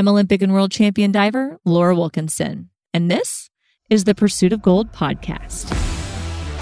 I'm 0.00 0.08
Olympic 0.08 0.40
and 0.40 0.54
world 0.54 0.72
champion 0.72 1.12
diver 1.12 1.60
Laura 1.66 1.94
Wilkinson, 1.94 2.70
and 2.94 3.10
this 3.10 3.50
is 3.90 4.04
the 4.04 4.14
Pursuit 4.14 4.50
of 4.50 4.62
Gold 4.62 4.90
podcast. 4.92 5.70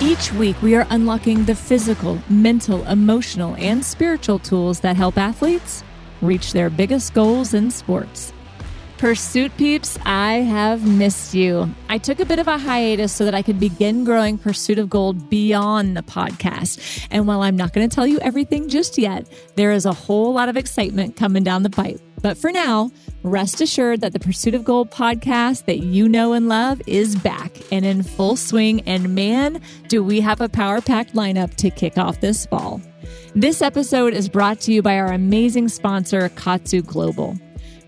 Each 0.03 0.33
week, 0.33 0.61
we 0.61 0.75
are 0.75 0.85
unlocking 0.91 1.45
the 1.45 1.55
physical, 1.55 2.19
mental, 2.29 2.85
emotional, 2.89 3.55
and 3.55 3.85
spiritual 3.85 4.41
tools 4.41 4.81
that 4.81 4.97
help 4.97 5.17
athletes 5.17 5.85
reach 6.21 6.53
their 6.53 6.69
biggest 6.69 7.15
goals 7.15 7.55
in 7.55 7.71
sports. 7.71 8.33
Pursuit 8.97 9.57
peeps, 9.57 9.97
I 10.05 10.39
have 10.39 10.85
missed 10.85 11.33
you. 11.33 11.73
I 11.89 11.99
took 11.99 12.19
a 12.19 12.25
bit 12.25 12.41
of 12.41 12.49
a 12.49 12.59
hiatus 12.59 13.13
so 13.13 13.25
that 13.25 13.37
I 13.37 13.43
could 13.43 13.61
begin 13.61 14.03
growing 14.03 14.37
Pursuit 14.37 14.81
of 14.81 14.91
Gold 14.91 15.31
beyond 15.31 15.97
the 15.97 16.03
podcast. 16.03 17.07
And 17.13 17.29
while 17.29 17.43
I'm 17.43 17.55
not 17.55 17.73
going 17.73 17.89
to 17.89 17.95
tell 17.95 18.05
you 18.05 18.19
everything 18.19 18.69
just 18.69 18.99
yet, 18.99 19.29
there 19.55 19.71
is 19.71 19.87
a 19.87 19.93
whole 19.93 20.33
lot 20.33 20.49
of 20.49 20.57
excitement 20.57 21.15
coming 21.15 21.45
down 21.45 21.63
the 21.63 21.71
pipe. 21.71 22.01
But 22.23 22.37
for 22.37 22.53
now, 22.53 22.91
rest 23.23 23.61
assured 23.61 24.01
that 24.01 24.13
the 24.13 24.21
Pursuit 24.21 24.55
of 24.55 24.65
Gold 24.65 24.91
podcast 24.91 25.67
that 25.67 25.79
you 25.79 26.09
know 26.09 26.33
and 26.33 26.49
love 26.49 26.81
is 26.87 27.17
back 27.17 27.57
and 27.73 27.85
in 27.85 28.03
full 28.03 28.37
swing. 28.37 28.81
And 28.83 29.15
man, 29.15 29.61
do 29.89 30.03
we 30.03 30.21
have 30.21 30.41
a 30.41 30.49
power 30.49 30.81
packed 30.81 31.15
lineup 31.15 31.55
to 31.57 31.71
kick 31.71 31.99
off 31.99 32.21
this 32.21 32.47
fall. 32.47 32.81
This 33.35 33.63
episode 33.63 34.15
is 34.15 34.29
brought 34.29 34.61
to 34.61 34.73
you 34.73 34.83
by 34.83 34.99
our 34.99 35.13
amazing 35.13 35.69
sponsor, 35.69 36.29
KAATSU 36.31 36.85
Global. 36.87 37.37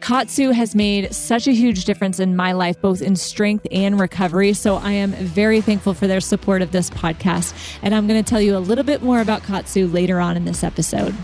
KAATSU 0.01 0.55
has 0.55 0.75
made 0.75 1.15
such 1.15 1.47
a 1.47 1.53
huge 1.53 1.85
difference 1.85 2.21
in 2.21 2.35
my 2.35 2.53
life, 2.53 2.81
both 2.81 3.03
in 3.03 3.17
strength 3.17 3.67
and 3.71 4.01
recovery. 4.01 4.55
So 4.55 4.77
I 4.77 4.93
am 4.93 5.13
very 5.13 5.61
thankful 5.61 5.93
for 5.93 6.07
their 6.07 6.21
support 6.21 6.63
of 6.63 6.73
this 6.73 6.89
podcast. 6.89 7.55
And 7.83 7.95
I'm 7.95 8.07
going 8.07 8.23
to 8.23 8.29
tell 8.29 8.41
you 8.41 8.57
a 8.57 8.59
little 8.59 8.85
bit 8.85 9.03
more 9.03 9.21
about 9.21 9.43
KAATSU 9.43 9.93
later 9.93 10.21
on 10.21 10.37
in 10.37 10.47
this 10.47 10.65
episode. 10.65 11.15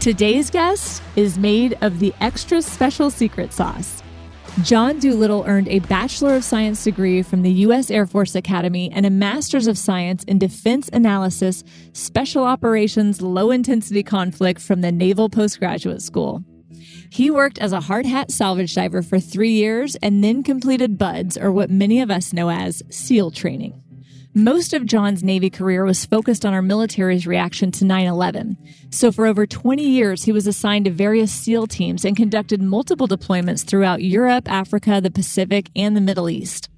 Today's 0.00 0.50
guest 0.50 1.02
is 1.16 1.36
made 1.36 1.76
of 1.80 1.98
the 1.98 2.14
extra 2.20 2.62
special 2.62 3.10
secret 3.10 3.52
sauce. 3.52 4.02
John 4.62 4.98
Doolittle 5.00 5.44
earned 5.46 5.68
a 5.68 5.80
Bachelor 5.80 6.36
of 6.36 6.44
Science 6.44 6.84
degree 6.84 7.22
from 7.22 7.42
the 7.42 7.50
U.S. 7.50 7.90
Air 7.90 8.06
Force 8.06 8.34
Academy 8.34 8.90
and 8.92 9.04
a 9.04 9.10
Master's 9.10 9.66
of 9.66 9.76
Science 9.76 10.22
in 10.24 10.38
Defense 10.38 10.88
Analysis, 10.92 11.64
Special 11.92 12.44
Operations, 12.44 13.20
Low 13.20 13.50
Intensity 13.50 14.02
Conflict 14.02 14.60
from 14.60 14.80
the 14.80 14.92
Naval 14.92 15.28
Postgraduate 15.28 16.02
School. 16.02 16.44
He 17.10 17.30
worked 17.30 17.58
as 17.58 17.72
a 17.72 17.80
hard 17.80 18.06
hat 18.06 18.30
salvage 18.30 18.74
diver 18.74 19.02
for 19.02 19.18
three 19.18 19.52
years 19.52 19.96
and 19.96 20.22
then 20.22 20.42
completed 20.42 20.98
BUD/S, 20.98 21.36
or 21.36 21.50
what 21.50 21.68
many 21.68 22.00
of 22.00 22.10
us 22.10 22.32
know 22.32 22.48
as 22.48 22.82
SEAL 22.90 23.32
training. 23.32 23.82
Most 24.36 24.74
of 24.74 24.84
John's 24.84 25.24
Navy 25.24 25.48
career 25.48 25.82
was 25.82 26.04
focused 26.04 26.44
on 26.44 26.52
our 26.52 26.60
military's 26.60 27.26
reaction 27.26 27.70
to 27.72 27.86
9 27.86 28.06
11. 28.06 28.58
So, 28.90 29.10
for 29.10 29.24
over 29.24 29.46
20 29.46 29.82
years, 29.82 30.24
he 30.24 30.32
was 30.32 30.46
assigned 30.46 30.84
to 30.84 30.90
various 30.90 31.32
SEAL 31.32 31.68
teams 31.68 32.04
and 32.04 32.14
conducted 32.14 32.60
multiple 32.60 33.08
deployments 33.08 33.64
throughout 33.64 34.02
Europe, 34.02 34.46
Africa, 34.46 35.00
the 35.00 35.10
Pacific, 35.10 35.70
and 35.74 35.96
the 35.96 36.02
Middle 36.02 36.28
East. 36.28 36.68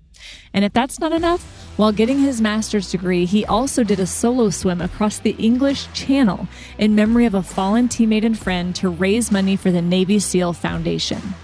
And 0.55 0.64
if 0.64 0.73
that's 0.73 1.01
not 1.01 1.11
enough, 1.11 1.42
while 1.77 1.91
getting 1.91 2.20
his 2.20 2.41
master's 2.41 2.92
degree, 2.92 3.25
he 3.25 3.45
also 3.45 3.83
did 3.83 3.98
a 3.98 4.06
solo 4.06 4.51
swim 4.51 4.81
across 4.81 5.19
the 5.19 5.34
English 5.36 5.92
Channel 5.92 6.47
in 6.79 6.95
memory 6.95 7.27
of 7.27 7.34
a 7.34 7.42
fallen 7.42 7.89
teammate 7.89 8.25
and 8.25 8.39
friend 8.39 8.73
to 8.77 8.89
raise 8.89 9.33
money 9.33 9.56
for 9.56 9.73
the 9.73 9.83
Navy 9.83 10.20
SEAL 10.20 10.53
Foundation. 10.53 11.34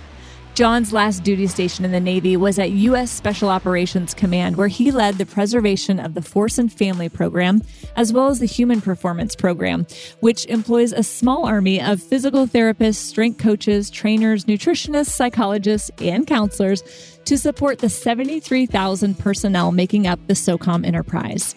John's 0.54 0.92
last 0.92 1.24
duty 1.24 1.48
station 1.48 1.84
in 1.84 1.90
the 1.90 1.98
Navy 1.98 2.36
was 2.36 2.60
at 2.60 2.70
U.S. 2.70 3.10
Special 3.10 3.48
Operations 3.48 4.14
Command, 4.14 4.54
where 4.54 4.68
he 4.68 4.92
led 4.92 5.16
the 5.16 5.26
preservation 5.26 5.98
of 5.98 6.14
the 6.14 6.22
Force 6.22 6.58
and 6.58 6.72
Family 6.72 7.08
Program, 7.08 7.60
as 7.96 8.12
well 8.12 8.28
as 8.28 8.38
the 8.38 8.46
Human 8.46 8.80
Performance 8.80 9.34
Program, 9.34 9.84
which 10.20 10.46
employs 10.46 10.92
a 10.92 11.02
small 11.02 11.44
army 11.44 11.82
of 11.82 12.00
physical 12.00 12.46
therapists, 12.46 12.96
strength 12.96 13.38
coaches, 13.40 13.90
trainers, 13.90 14.44
nutritionists, 14.44 15.08
psychologists, 15.08 15.90
and 15.98 16.24
counselors 16.24 16.84
to 17.24 17.36
support 17.36 17.80
the 17.80 17.88
73,000 17.88 19.18
personnel 19.18 19.72
making 19.72 20.06
up 20.06 20.24
the 20.28 20.34
SOCOM 20.34 20.86
enterprise. 20.86 21.56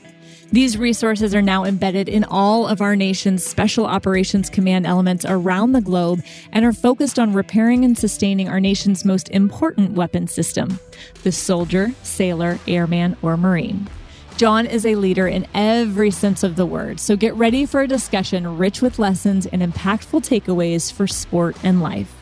These 0.52 0.78
resources 0.78 1.36
are 1.36 1.42
now 1.42 1.66
embedded 1.66 2.08
in 2.08 2.23
all 2.23 2.67
of 2.67 2.80
our 2.80 2.95
nation's 2.95 3.45
special 3.45 3.86
operations 3.86 4.49
command 4.49 4.88
elements 4.88 5.26
around 5.27 5.73
the 5.73 5.82
globe 5.82 6.23
and 6.54 6.64
are 6.64 6.72
focused 6.72 7.20
on 7.20 7.33
repairing 7.33 7.83
and 7.83 7.98
sustaining 7.98 8.48
our 8.48 8.61
nation's 8.61 9.04
most 9.04 9.30
important 9.30 9.92
weapon 9.92 10.27
system 10.27 10.80
the 11.23 11.32
soldier, 11.32 11.92
sailor, 12.02 12.60
airman, 12.67 13.17
or 13.22 13.36
marine. 13.36 13.88
John 14.38 14.66
is 14.66 14.86
a 14.86 14.95
leader 14.95 15.27
in 15.27 15.48
every 15.54 16.11
sense 16.11 16.44
of 16.44 16.55
the 16.55 16.66
word, 16.66 16.99
so 16.99 17.16
get 17.16 17.33
ready 17.36 17.66
for 17.66 17.82
a 17.82 17.88
discussion 17.88 18.58
rich 18.58 18.82
with 18.82 18.99
lessons 18.99 19.48
and 19.48 19.61
impactful 19.61 20.22
takeaways 20.22 20.93
for 20.93 21.08
sport 21.08 21.58
and 21.64 21.82
life. 21.82 22.14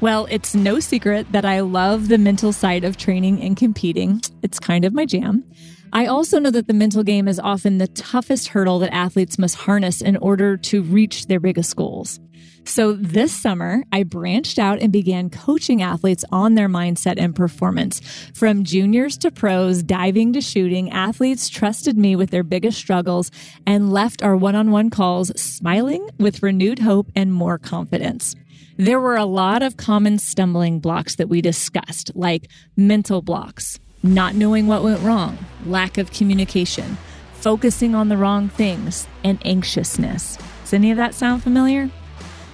Well, 0.00 0.26
it's 0.30 0.54
no 0.54 0.80
secret 0.80 1.32
that 1.32 1.44
I 1.44 1.60
love 1.60 2.08
the 2.08 2.18
mental 2.18 2.52
side 2.52 2.84
of 2.84 2.96
training 2.96 3.42
and 3.42 3.56
competing. 3.56 4.22
It's 4.42 4.58
kind 4.60 4.84
of 4.84 4.94
my 4.94 5.04
jam. 5.04 5.44
I 5.92 6.06
also 6.06 6.38
know 6.38 6.50
that 6.50 6.66
the 6.66 6.74
mental 6.74 7.02
game 7.02 7.28
is 7.28 7.40
often 7.40 7.78
the 7.78 7.88
toughest 7.88 8.48
hurdle 8.48 8.78
that 8.80 8.94
athletes 8.94 9.38
must 9.38 9.56
harness 9.56 10.00
in 10.00 10.16
order 10.18 10.56
to 10.56 10.82
reach 10.82 11.26
their 11.26 11.40
biggest 11.40 11.76
goals. 11.76 12.20
So 12.64 12.92
this 12.92 13.32
summer, 13.32 13.82
I 13.92 14.02
branched 14.02 14.58
out 14.58 14.80
and 14.80 14.92
began 14.92 15.30
coaching 15.30 15.80
athletes 15.80 16.24
on 16.30 16.54
their 16.54 16.68
mindset 16.68 17.14
and 17.16 17.34
performance. 17.34 18.00
From 18.34 18.64
juniors 18.64 19.16
to 19.18 19.30
pros, 19.30 19.82
diving 19.82 20.34
to 20.34 20.42
shooting, 20.42 20.90
athletes 20.90 21.48
trusted 21.48 21.96
me 21.96 22.14
with 22.14 22.30
their 22.30 22.42
biggest 22.42 22.76
struggles 22.76 23.30
and 23.66 23.90
left 23.90 24.22
our 24.22 24.36
one 24.36 24.54
on 24.54 24.70
one 24.70 24.90
calls 24.90 25.28
smiling 25.40 26.06
with 26.18 26.42
renewed 26.42 26.80
hope 26.80 27.10
and 27.16 27.32
more 27.32 27.58
confidence. 27.58 28.34
There 28.76 29.00
were 29.00 29.16
a 29.16 29.24
lot 29.24 29.62
of 29.62 29.78
common 29.78 30.18
stumbling 30.18 30.78
blocks 30.78 31.16
that 31.16 31.28
we 31.28 31.40
discussed, 31.40 32.12
like 32.14 32.48
mental 32.76 33.22
blocks 33.22 33.78
not 34.02 34.34
knowing 34.34 34.66
what 34.66 34.82
went 34.82 35.00
wrong, 35.02 35.38
lack 35.66 35.98
of 35.98 36.12
communication, 36.12 36.96
focusing 37.34 37.94
on 37.94 38.08
the 38.08 38.16
wrong 38.16 38.48
things, 38.48 39.06
and 39.24 39.38
anxiousness. 39.44 40.38
Does 40.62 40.74
any 40.74 40.90
of 40.90 40.96
that 40.96 41.14
sound 41.14 41.42
familiar? 41.42 41.90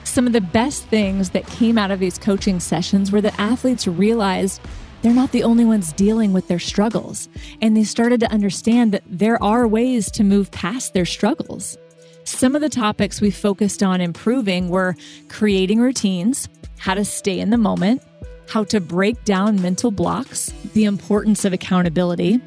Some 0.04 0.26
of 0.26 0.32
the 0.32 0.40
best 0.40 0.86
things 0.86 1.30
that 1.30 1.46
came 1.46 1.78
out 1.78 1.90
of 1.90 2.00
these 2.00 2.18
coaching 2.18 2.60
sessions 2.60 3.10
were 3.10 3.20
that 3.20 3.38
athletes 3.38 3.86
realized 3.88 4.60
they're 5.02 5.12
not 5.12 5.32
the 5.32 5.42
only 5.42 5.64
ones 5.64 5.92
dealing 5.92 6.32
with 6.32 6.48
their 6.48 6.58
struggles. 6.58 7.28
And 7.60 7.76
they 7.76 7.84
started 7.84 8.20
to 8.20 8.30
understand 8.30 8.92
that 8.92 9.02
there 9.06 9.42
are 9.42 9.68
ways 9.68 10.10
to 10.12 10.24
move 10.24 10.50
past 10.50 10.94
their 10.94 11.04
struggles. 11.04 11.76
Some 12.24 12.54
of 12.54 12.62
the 12.62 12.70
topics 12.70 13.20
we 13.20 13.30
focused 13.30 13.82
on 13.82 14.00
improving 14.00 14.70
were 14.70 14.96
creating 15.28 15.80
routines, 15.80 16.48
how 16.78 16.94
to 16.94 17.04
stay 17.04 17.38
in 17.38 17.50
the 17.50 17.58
moment, 17.58 18.02
how 18.48 18.64
to 18.64 18.80
break 18.80 19.22
down 19.24 19.60
mental 19.60 19.90
blocks, 19.90 20.52
the 20.74 20.84
importance 20.84 21.44
of 21.44 21.52
accountability, 21.52 22.40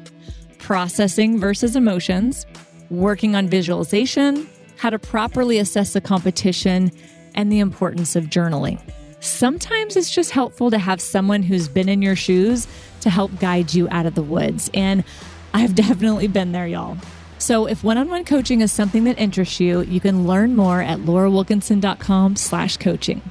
processing 0.58 1.38
versus 1.38 1.76
emotions, 1.76 2.46
working 2.90 3.34
on 3.34 3.48
visualization, 3.48 4.48
how 4.76 4.90
to 4.90 4.98
properly 4.98 5.58
assess 5.58 5.94
a 5.96 6.00
competition, 6.00 6.90
and 7.34 7.52
the 7.52 7.58
importance 7.58 8.16
of 8.16 8.24
journaling. 8.24 8.80
Sometimes 9.20 9.96
it's 9.96 10.10
just 10.10 10.30
helpful 10.30 10.70
to 10.70 10.78
have 10.78 11.00
someone 11.00 11.42
who's 11.42 11.68
been 11.68 11.88
in 11.88 12.02
your 12.02 12.16
shoes 12.16 12.66
to 13.00 13.10
help 13.10 13.36
guide 13.40 13.74
you 13.74 13.88
out 13.90 14.06
of 14.06 14.14
the 14.14 14.22
woods. 14.22 14.70
And 14.74 15.04
I've 15.52 15.74
definitely 15.74 16.28
been 16.28 16.52
there, 16.52 16.66
y'all. 16.66 16.96
So 17.38 17.66
if 17.66 17.84
one-on-one 17.84 18.24
coaching 18.24 18.60
is 18.60 18.72
something 18.72 19.04
that 19.04 19.18
interests 19.18 19.60
you, 19.60 19.82
you 19.82 20.00
can 20.00 20.26
learn 20.26 20.56
more 20.56 20.82
at 20.82 21.00
laurawilkinson.com 21.00 22.36
slash 22.36 22.76
coaching. 22.76 23.22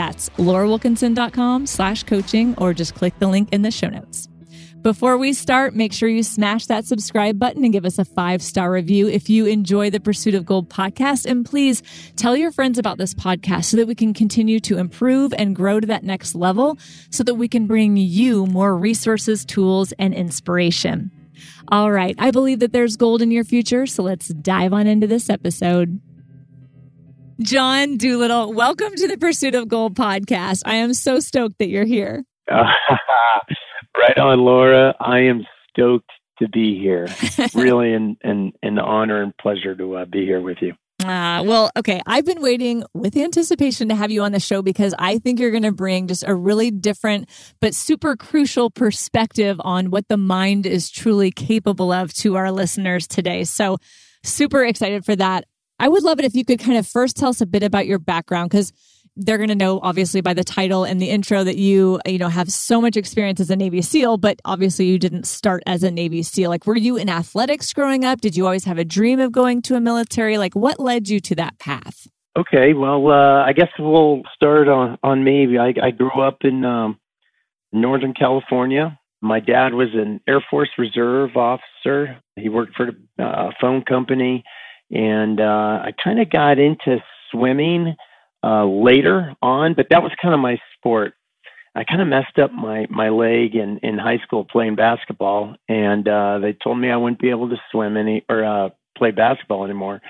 That's 0.00 0.30
laurawilkinson.com 0.30 1.66
slash 1.66 2.04
coaching 2.04 2.54
or 2.56 2.72
just 2.72 2.94
click 2.94 3.18
the 3.18 3.28
link 3.28 3.50
in 3.52 3.60
the 3.60 3.70
show 3.70 3.88
notes. 3.88 4.28
Before 4.80 5.18
we 5.18 5.34
start, 5.34 5.76
make 5.76 5.92
sure 5.92 6.08
you 6.08 6.22
smash 6.22 6.64
that 6.68 6.86
subscribe 6.86 7.38
button 7.38 7.64
and 7.64 7.72
give 7.74 7.84
us 7.84 7.98
a 7.98 8.06
five 8.06 8.40
star 8.40 8.72
review 8.72 9.08
if 9.08 9.28
you 9.28 9.44
enjoy 9.44 9.90
the 9.90 10.00
Pursuit 10.00 10.34
of 10.34 10.46
Gold 10.46 10.70
podcast. 10.70 11.26
And 11.26 11.44
please 11.44 11.82
tell 12.16 12.34
your 12.34 12.50
friends 12.50 12.78
about 12.78 12.96
this 12.96 13.12
podcast 13.12 13.66
so 13.66 13.76
that 13.76 13.86
we 13.86 13.94
can 13.94 14.14
continue 14.14 14.58
to 14.60 14.78
improve 14.78 15.34
and 15.36 15.54
grow 15.54 15.80
to 15.80 15.86
that 15.88 16.02
next 16.02 16.34
level 16.34 16.78
so 17.10 17.22
that 17.22 17.34
we 17.34 17.46
can 17.46 17.66
bring 17.66 17.98
you 17.98 18.46
more 18.46 18.74
resources, 18.74 19.44
tools, 19.44 19.92
and 19.98 20.14
inspiration. 20.14 21.10
All 21.68 21.92
right. 21.92 22.14
I 22.18 22.30
believe 22.30 22.60
that 22.60 22.72
there's 22.72 22.96
gold 22.96 23.20
in 23.20 23.30
your 23.30 23.44
future. 23.44 23.84
So 23.84 24.02
let's 24.02 24.28
dive 24.28 24.72
on 24.72 24.86
into 24.86 25.06
this 25.06 25.28
episode. 25.28 26.00
John 27.42 27.96
Doolittle, 27.96 28.52
welcome 28.52 28.94
to 28.94 29.08
the 29.08 29.16
Pursuit 29.16 29.54
of 29.54 29.66
Gold 29.66 29.94
podcast. 29.94 30.60
I 30.66 30.74
am 30.74 30.92
so 30.92 31.20
stoked 31.20 31.56
that 31.58 31.68
you're 31.68 31.86
here. 31.86 32.22
right 32.50 34.18
on, 34.18 34.40
Laura. 34.40 34.94
I 35.00 35.20
am 35.20 35.46
stoked 35.70 36.10
to 36.40 36.48
be 36.50 36.78
here. 36.78 37.08
really 37.54 37.94
an, 37.94 38.18
an, 38.22 38.52
an 38.62 38.78
honor 38.78 39.22
and 39.22 39.34
pleasure 39.38 39.74
to 39.74 39.96
uh, 39.96 40.04
be 40.04 40.26
here 40.26 40.42
with 40.42 40.58
you. 40.60 40.74
Uh, 41.02 41.42
well, 41.42 41.70
okay. 41.78 42.02
I've 42.04 42.26
been 42.26 42.42
waiting 42.42 42.84
with 42.92 43.16
anticipation 43.16 43.88
to 43.88 43.94
have 43.94 44.10
you 44.10 44.22
on 44.22 44.32
the 44.32 44.40
show 44.40 44.60
because 44.60 44.94
I 44.98 45.16
think 45.16 45.40
you're 45.40 45.50
going 45.50 45.62
to 45.62 45.72
bring 45.72 46.08
just 46.08 46.24
a 46.26 46.34
really 46.34 46.70
different 46.70 47.30
but 47.58 47.74
super 47.74 48.16
crucial 48.16 48.68
perspective 48.68 49.58
on 49.64 49.90
what 49.90 50.08
the 50.08 50.18
mind 50.18 50.66
is 50.66 50.90
truly 50.90 51.30
capable 51.30 51.90
of 51.90 52.12
to 52.14 52.36
our 52.36 52.52
listeners 52.52 53.06
today. 53.06 53.44
So, 53.44 53.78
super 54.22 54.62
excited 54.62 55.06
for 55.06 55.16
that. 55.16 55.46
I 55.80 55.88
would 55.88 56.02
love 56.02 56.18
it 56.18 56.26
if 56.26 56.34
you 56.34 56.44
could 56.44 56.60
kind 56.60 56.76
of 56.76 56.86
first 56.86 57.16
tell 57.16 57.30
us 57.30 57.40
a 57.40 57.46
bit 57.46 57.62
about 57.62 57.86
your 57.86 57.98
background 57.98 58.50
because 58.50 58.70
they're 59.16 59.38
going 59.38 59.48
to 59.48 59.54
know 59.54 59.80
obviously 59.82 60.20
by 60.20 60.34
the 60.34 60.44
title 60.44 60.84
and 60.84 61.00
the 61.00 61.08
intro 61.08 61.42
that 61.42 61.56
you, 61.56 61.98
you 62.06 62.18
know, 62.18 62.28
have 62.28 62.52
so 62.52 62.82
much 62.82 62.98
experience 62.98 63.40
as 63.40 63.48
a 63.48 63.56
Navy 63.56 63.80
SEAL, 63.80 64.18
but 64.18 64.38
obviously 64.44 64.84
you 64.84 64.98
didn't 64.98 65.26
start 65.26 65.62
as 65.66 65.82
a 65.82 65.90
Navy 65.90 66.22
SEAL. 66.22 66.50
Like, 66.50 66.66
were 66.66 66.76
you 66.76 66.98
in 66.98 67.08
athletics 67.08 67.72
growing 67.72 68.04
up? 68.04 68.20
Did 68.20 68.36
you 68.36 68.44
always 68.44 68.66
have 68.66 68.76
a 68.76 68.84
dream 68.84 69.20
of 69.20 69.32
going 69.32 69.62
to 69.62 69.74
a 69.74 69.80
military? 69.80 70.36
Like, 70.36 70.54
what 70.54 70.78
led 70.78 71.08
you 71.08 71.18
to 71.20 71.34
that 71.36 71.58
path? 71.58 72.06
Okay, 72.38 72.74
well, 72.74 73.08
uh, 73.08 73.42
I 73.42 73.54
guess 73.54 73.68
we'll 73.78 74.22
start 74.34 74.68
on 74.68 74.98
on 75.02 75.24
me. 75.24 75.58
I, 75.58 75.74
I 75.82 75.90
grew 75.90 76.22
up 76.22 76.38
in 76.42 76.64
um, 76.64 77.00
Northern 77.72 78.12
California. 78.12 78.98
My 79.22 79.40
dad 79.40 79.74
was 79.74 79.88
an 79.94 80.20
Air 80.28 80.44
Force 80.50 80.70
Reserve 80.78 81.36
officer. 81.36 82.20
He 82.36 82.48
worked 82.48 82.76
for 82.76 82.90
a 83.18 83.50
phone 83.60 83.82
company, 83.82 84.44
and 84.90 85.40
uh, 85.40 85.82
I 85.84 85.92
kind 86.02 86.20
of 86.20 86.30
got 86.30 86.58
into 86.58 87.02
swimming 87.30 87.94
uh, 88.42 88.64
later 88.64 89.34
on, 89.42 89.74
but 89.74 89.86
that 89.90 90.02
was 90.02 90.12
kind 90.20 90.34
of 90.34 90.40
my 90.40 90.58
sport. 90.76 91.14
I 91.74 91.84
kind 91.84 92.02
of 92.02 92.08
messed 92.08 92.38
up 92.38 92.52
my 92.52 92.86
my 92.90 93.10
leg 93.10 93.54
in 93.54 93.78
in 93.82 93.96
high 93.96 94.18
school 94.18 94.44
playing 94.44 94.74
basketball, 94.74 95.54
and 95.68 96.06
uh, 96.08 96.38
they 96.40 96.52
told 96.52 96.78
me 96.78 96.90
I 96.90 96.96
wouldn't 96.96 97.20
be 97.20 97.30
able 97.30 97.48
to 97.50 97.56
swim 97.70 97.96
any 97.96 98.24
or 98.28 98.44
uh, 98.44 98.68
play 98.98 99.12
basketball 99.12 99.64
anymore. 99.64 100.00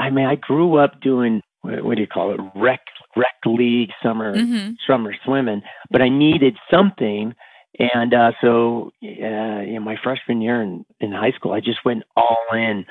I 0.00 0.10
mean, 0.10 0.26
I 0.26 0.36
grew 0.36 0.76
up 0.76 1.00
doing 1.00 1.42
what, 1.60 1.84
what 1.84 1.94
do 1.96 2.00
you 2.00 2.06
call 2.06 2.32
it, 2.32 2.40
rec 2.54 2.80
rec 3.14 3.34
league 3.44 3.90
summer 4.02 4.34
mm-hmm. 4.34 4.72
summer 4.86 5.14
swimming, 5.24 5.62
but 5.90 6.00
I 6.00 6.08
needed 6.08 6.56
something, 6.70 7.34
and 7.78 8.14
uh, 8.14 8.32
so 8.40 8.92
uh, 9.04 9.06
in 9.06 9.82
my 9.82 9.96
freshman 10.02 10.40
year 10.40 10.62
in 10.62 10.86
in 11.00 11.12
high 11.12 11.32
school, 11.32 11.52
I 11.52 11.60
just 11.60 11.84
went 11.84 12.04
all 12.16 12.38
in 12.54 12.86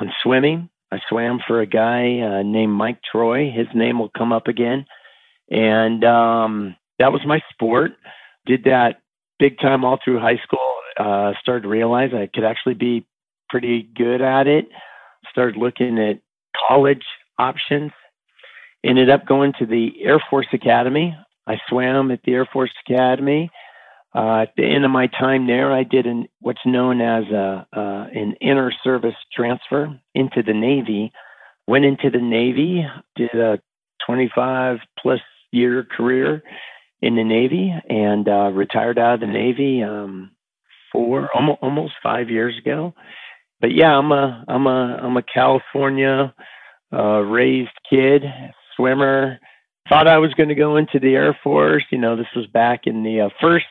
on 0.00 0.12
swimming 0.22 0.70
I 0.92 0.98
swam 1.08 1.40
for 1.46 1.60
a 1.60 1.66
guy 1.66 2.20
uh, 2.20 2.42
named 2.42 2.72
Mike 2.72 3.00
Troy. 3.10 3.50
His 3.50 3.68
name 3.74 3.98
will 3.98 4.10
come 4.16 4.32
up 4.32 4.48
again. 4.48 4.86
And 5.50 6.04
um, 6.04 6.76
that 6.98 7.12
was 7.12 7.20
my 7.24 7.40
sport. 7.52 7.92
Did 8.46 8.64
that 8.64 9.00
big 9.38 9.58
time 9.58 9.84
all 9.84 9.98
through 10.04 10.18
high 10.18 10.40
school. 10.42 10.58
Uh, 10.98 11.32
started 11.40 11.62
to 11.62 11.68
realize 11.68 12.10
I 12.12 12.28
could 12.32 12.44
actually 12.44 12.74
be 12.74 13.06
pretty 13.48 13.88
good 13.96 14.20
at 14.20 14.46
it. 14.46 14.66
Started 15.30 15.56
looking 15.56 15.98
at 15.98 16.20
college 16.68 17.04
options. 17.38 17.92
Ended 18.84 19.10
up 19.10 19.26
going 19.26 19.52
to 19.58 19.66
the 19.66 19.90
Air 20.02 20.20
Force 20.28 20.48
Academy. 20.52 21.16
I 21.46 21.56
swam 21.68 22.10
at 22.10 22.20
the 22.24 22.32
Air 22.32 22.48
Force 22.52 22.72
Academy. 22.88 23.50
Uh, 24.14 24.42
at 24.42 24.52
the 24.56 24.64
end 24.64 24.84
of 24.84 24.90
my 24.90 25.06
time 25.06 25.46
there, 25.46 25.72
I 25.72 25.84
did 25.84 26.06
an, 26.06 26.26
what's 26.40 26.64
known 26.66 27.00
as 27.00 27.24
a, 27.26 27.66
uh, 27.72 28.06
an 28.12 28.34
inter 28.40 28.72
service 28.82 29.14
transfer 29.34 29.98
into 30.14 30.42
the 30.42 30.54
Navy. 30.54 31.12
Went 31.68 31.84
into 31.84 32.10
the 32.10 32.20
Navy, 32.20 32.84
did 33.14 33.34
a 33.34 33.60
25 34.06 34.78
plus 35.00 35.20
year 35.52 35.84
career 35.84 36.42
in 37.00 37.14
the 37.14 37.22
Navy, 37.22 37.72
and 37.88 38.28
uh, 38.28 38.50
retired 38.52 38.98
out 38.98 39.14
of 39.14 39.20
the 39.20 39.26
Navy 39.26 39.82
um, 39.82 40.32
four 40.92 41.28
almost, 41.34 41.58
almost 41.62 41.94
five 42.02 42.28
years 42.28 42.58
ago. 42.58 42.92
But 43.60 43.72
yeah, 43.72 43.96
I'm 43.96 44.10
a 44.10 44.44
I'm 44.48 44.66
a 44.66 44.98
I'm 45.02 45.16
a 45.16 45.22
California 45.22 46.34
uh, 46.92 47.20
raised 47.20 47.70
kid, 47.88 48.22
swimmer. 48.76 49.38
Thought 49.88 50.08
I 50.08 50.18
was 50.18 50.34
going 50.34 50.48
to 50.48 50.54
go 50.54 50.76
into 50.76 50.98
the 50.98 51.14
Air 51.14 51.38
Force. 51.42 51.84
You 51.90 51.98
know, 51.98 52.16
this 52.16 52.26
was 52.34 52.46
back 52.46 52.82
in 52.86 53.02
the 53.02 53.22
uh, 53.22 53.28
first 53.40 53.66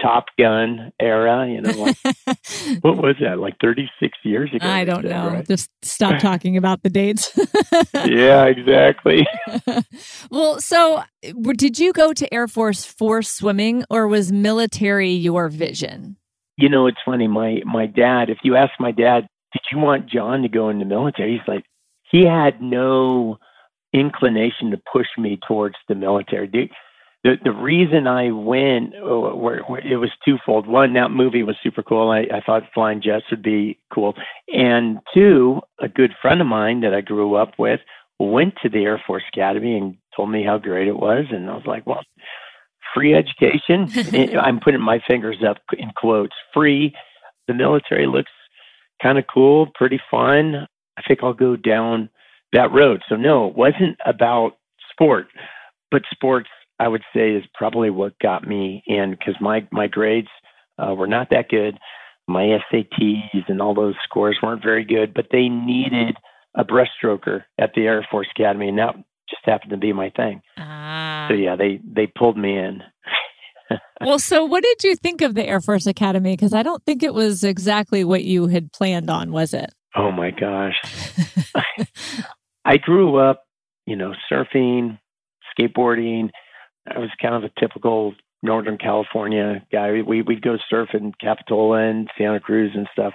Top 0.00 0.26
Gun 0.38 0.92
era, 1.00 1.46
you 1.48 1.60
know, 1.60 1.70
like, 1.70 1.96
what 2.82 2.96
was 2.96 3.16
that, 3.20 3.38
like 3.38 3.54
36 3.60 4.18
years 4.24 4.50
ago? 4.52 4.66
I 4.66 4.84
don't 4.84 5.04
know. 5.04 5.28
Right? 5.28 5.46
Just 5.46 5.70
stop 5.82 6.18
talking 6.20 6.56
about 6.56 6.82
the 6.82 6.90
dates. 6.90 7.32
yeah, 8.04 8.44
exactly. 8.44 9.26
well, 10.30 10.60
so 10.60 11.02
did 11.56 11.78
you 11.78 11.92
go 11.92 12.12
to 12.12 12.32
Air 12.34 12.48
Force 12.48 12.84
for 12.84 13.22
swimming 13.22 13.84
or 13.88 14.08
was 14.08 14.32
military 14.32 15.10
your 15.10 15.48
vision? 15.48 16.16
You 16.56 16.68
know, 16.68 16.86
it's 16.86 16.98
funny. 17.04 17.28
My 17.28 17.60
my 17.64 17.86
dad, 17.86 18.30
if 18.30 18.38
you 18.42 18.56
ask 18.56 18.72
my 18.78 18.92
dad, 18.92 19.26
did 19.52 19.62
you 19.72 19.78
want 19.78 20.08
John 20.08 20.42
to 20.42 20.48
go 20.48 20.70
in 20.70 20.78
the 20.78 20.84
military? 20.84 21.32
He's 21.32 21.48
like, 21.48 21.64
he 22.10 22.26
had 22.26 22.60
no 22.60 23.38
inclination 23.92 24.70
to 24.72 24.80
push 24.92 25.06
me 25.16 25.38
towards 25.46 25.76
the 25.88 25.94
military 25.94 26.48
the 27.24 27.36
the 27.42 27.52
reason 27.52 28.06
I 28.06 28.30
went 28.30 28.94
uh, 28.94 29.34
where, 29.34 29.62
where 29.62 29.80
it 29.80 29.96
was 29.96 30.10
twofold. 30.24 30.66
One, 30.66 30.92
that 30.94 31.10
movie 31.10 31.42
was 31.42 31.56
super 31.62 31.82
cool. 31.82 32.10
I, 32.10 32.20
I 32.32 32.40
thought 32.44 32.62
flying 32.72 33.02
jets 33.02 33.24
would 33.30 33.42
be 33.42 33.78
cool, 33.92 34.14
and 34.48 34.98
two, 35.12 35.60
a 35.80 35.88
good 35.88 36.12
friend 36.20 36.40
of 36.40 36.46
mine 36.46 36.82
that 36.82 36.94
I 36.94 37.00
grew 37.00 37.34
up 37.34 37.54
with 37.58 37.80
went 38.20 38.54
to 38.62 38.68
the 38.68 38.84
Air 38.84 39.02
Force 39.06 39.24
Academy 39.32 39.76
and 39.76 39.96
told 40.14 40.30
me 40.30 40.44
how 40.44 40.58
great 40.58 40.86
it 40.86 40.96
was, 40.96 41.24
and 41.30 41.50
I 41.50 41.54
was 41.54 41.66
like, 41.66 41.86
well, 41.86 42.04
free 42.94 43.14
education. 43.14 43.88
I'm 44.38 44.60
putting 44.60 44.80
my 44.80 45.00
fingers 45.08 45.38
up 45.46 45.58
in 45.76 45.90
quotes. 45.96 46.34
Free. 46.52 46.94
The 47.48 47.54
military 47.54 48.06
looks 48.06 48.30
kind 49.02 49.18
of 49.18 49.24
cool, 49.32 49.68
pretty 49.74 50.00
fun. 50.10 50.66
I 50.96 51.02
think 51.06 51.20
I'll 51.22 51.34
go 51.34 51.56
down 51.56 52.08
that 52.52 52.72
road. 52.72 53.02
So 53.08 53.16
no, 53.16 53.48
it 53.48 53.56
wasn't 53.56 53.98
about 54.06 54.52
sport, 54.92 55.26
but 55.90 56.02
sports 56.12 56.48
I 56.78 56.88
would 56.88 57.02
say 57.14 57.32
is 57.32 57.44
probably 57.54 57.90
what 57.90 58.18
got 58.18 58.46
me 58.46 58.82
in 58.86 59.12
because 59.12 59.34
my 59.40 59.66
my 59.70 59.86
grades 59.86 60.28
uh, 60.78 60.94
were 60.94 61.06
not 61.06 61.30
that 61.30 61.48
good. 61.48 61.78
My 62.26 62.58
SATs 62.72 63.48
and 63.48 63.60
all 63.60 63.74
those 63.74 63.94
scores 64.04 64.38
weren't 64.42 64.62
very 64.62 64.84
good, 64.84 65.12
but 65.14 65.26
they 65.30 65.48
needed 65.48 66.16
a 66.56 66.64
breaststroker 66.64 67.44
at 67.58 67.72
the 67.74 67.82
Air 67.82 68.06
Force 68.10 68.28
Academy, 68.34 68.68
and 68.68 68.78
that 68.78 68.94
just 69.28 69.44
happened 69.44 69.70
to 69.70 69.76
be 69.76 69.92
my 69.92 70.10
thing. 70.10 70.40
Ah. 70.58 71.26
So 71.28 71.34
yeah, 71.34 71.56
they 71.56 71.80
they 71.84 72.06
pulled 72.06 72.36
me 72.36 72.56
in. 72.58 72.82
well, 74.00 74.18
so 74.18 74.44
what 74.44 74.62
did 74.62 74.84
you 74.84 74.96
think 74.96 75.20
of 75.20 75.34
the 75.34 75.46
Air 75.46 75.60
Force 75.60 75.86
Academy? 75.86 76.32
Because 76.32 76.54
I 76.54 76.62
don't 76.62 76.84
think 76.84 77.02
it 77.02 77.14
was 77.14 77.44
exactly 77.44 78.04
what 78.04 78.24
you 78.24 78.46
had 78.46 78.72
planned 78.72 79.10
on, 79.10 79.32
was 79.32 79.54
it? 79.54 79.70
Oh 79.96 80.10
my 80.10 80.30
gosh. 80.30 80.76
I 82.64 82.78
grew 82.78 83.16
up, 83.16 83.44
you 83.86 83.96
know, 83.96 84.14
surfing, 84.30 84.98
skateboarding, 85.56 86.30
I 86.86 86.98
was 86.98 87.10
kind 87.20 87.34
of 87.34 87.44
a 87.44 87.60
typical 87.60 88.14
Northern 88.42 88.78
California 88.78 89.64
guy. 89.72 90.02
We 90.02 90.22
we'd 90.22 90.42
go 90.42 90.58
surf 90.68 90.90
in 90.92 91.12
Capitola 91.20 91.88
and 91.88 92.08
Santa 92.16 92.40
Cruz 92.40 92.72
and 92.74 92.86
stuff. 92.92 93.14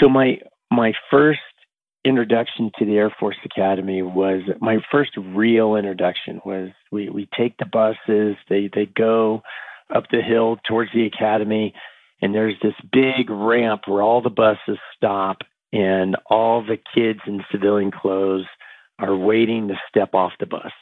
So 0.00 0.08
my 0.08 0.38
my 0.70 0.92
first 1.10 1.40
introduction 2.04 2.70
to 2.78 2.84
the 2.84 2.96
Air 2.96 3.14
Force 3.18 3.36
Academy 3.44 4.00
was 4.00 4.42
my 4.60 4.78
first 4.90 5.10
real 5.16 5.76
introduction 5.76 6.40
was 6.44 6.70
we 6.90 7.10
we 7.10 7.28
take 7.36 7.56
the 7.58 7.66
buses, 7.66 8.36
they 8.48 8.70
they 8.74 8.86
go 8.86 9.42
up 9.94 10.04
the 10.10 10.22
hill 10.22 10.58
towards 10.66 10.90
the 10.92 11.06
academy 11.06 11.74
and 12.22 12.34
there's 12.34 12.56
this 12.62 12.74
big 12.92 13.30
ramp 13.30 13.82
where 13.86 14.02
all 14.02 14.20
the 14.20 14.30
buses 14.30 14.78
stop 14.96 15.38
and 15.72 16.16
all 16.30 16.64
the 16.64 16.78
kids 16.94 17.20
in 17.26 17.44
civilian 17.52 17.90
clothes 17.90 18.46
are 18.98 19.14
waiting 19.14 19.68
to 19.68 19.74
step 19.88 20.14
off 20.14 20.32
the 20.40 20.46
bus 20.46 20.72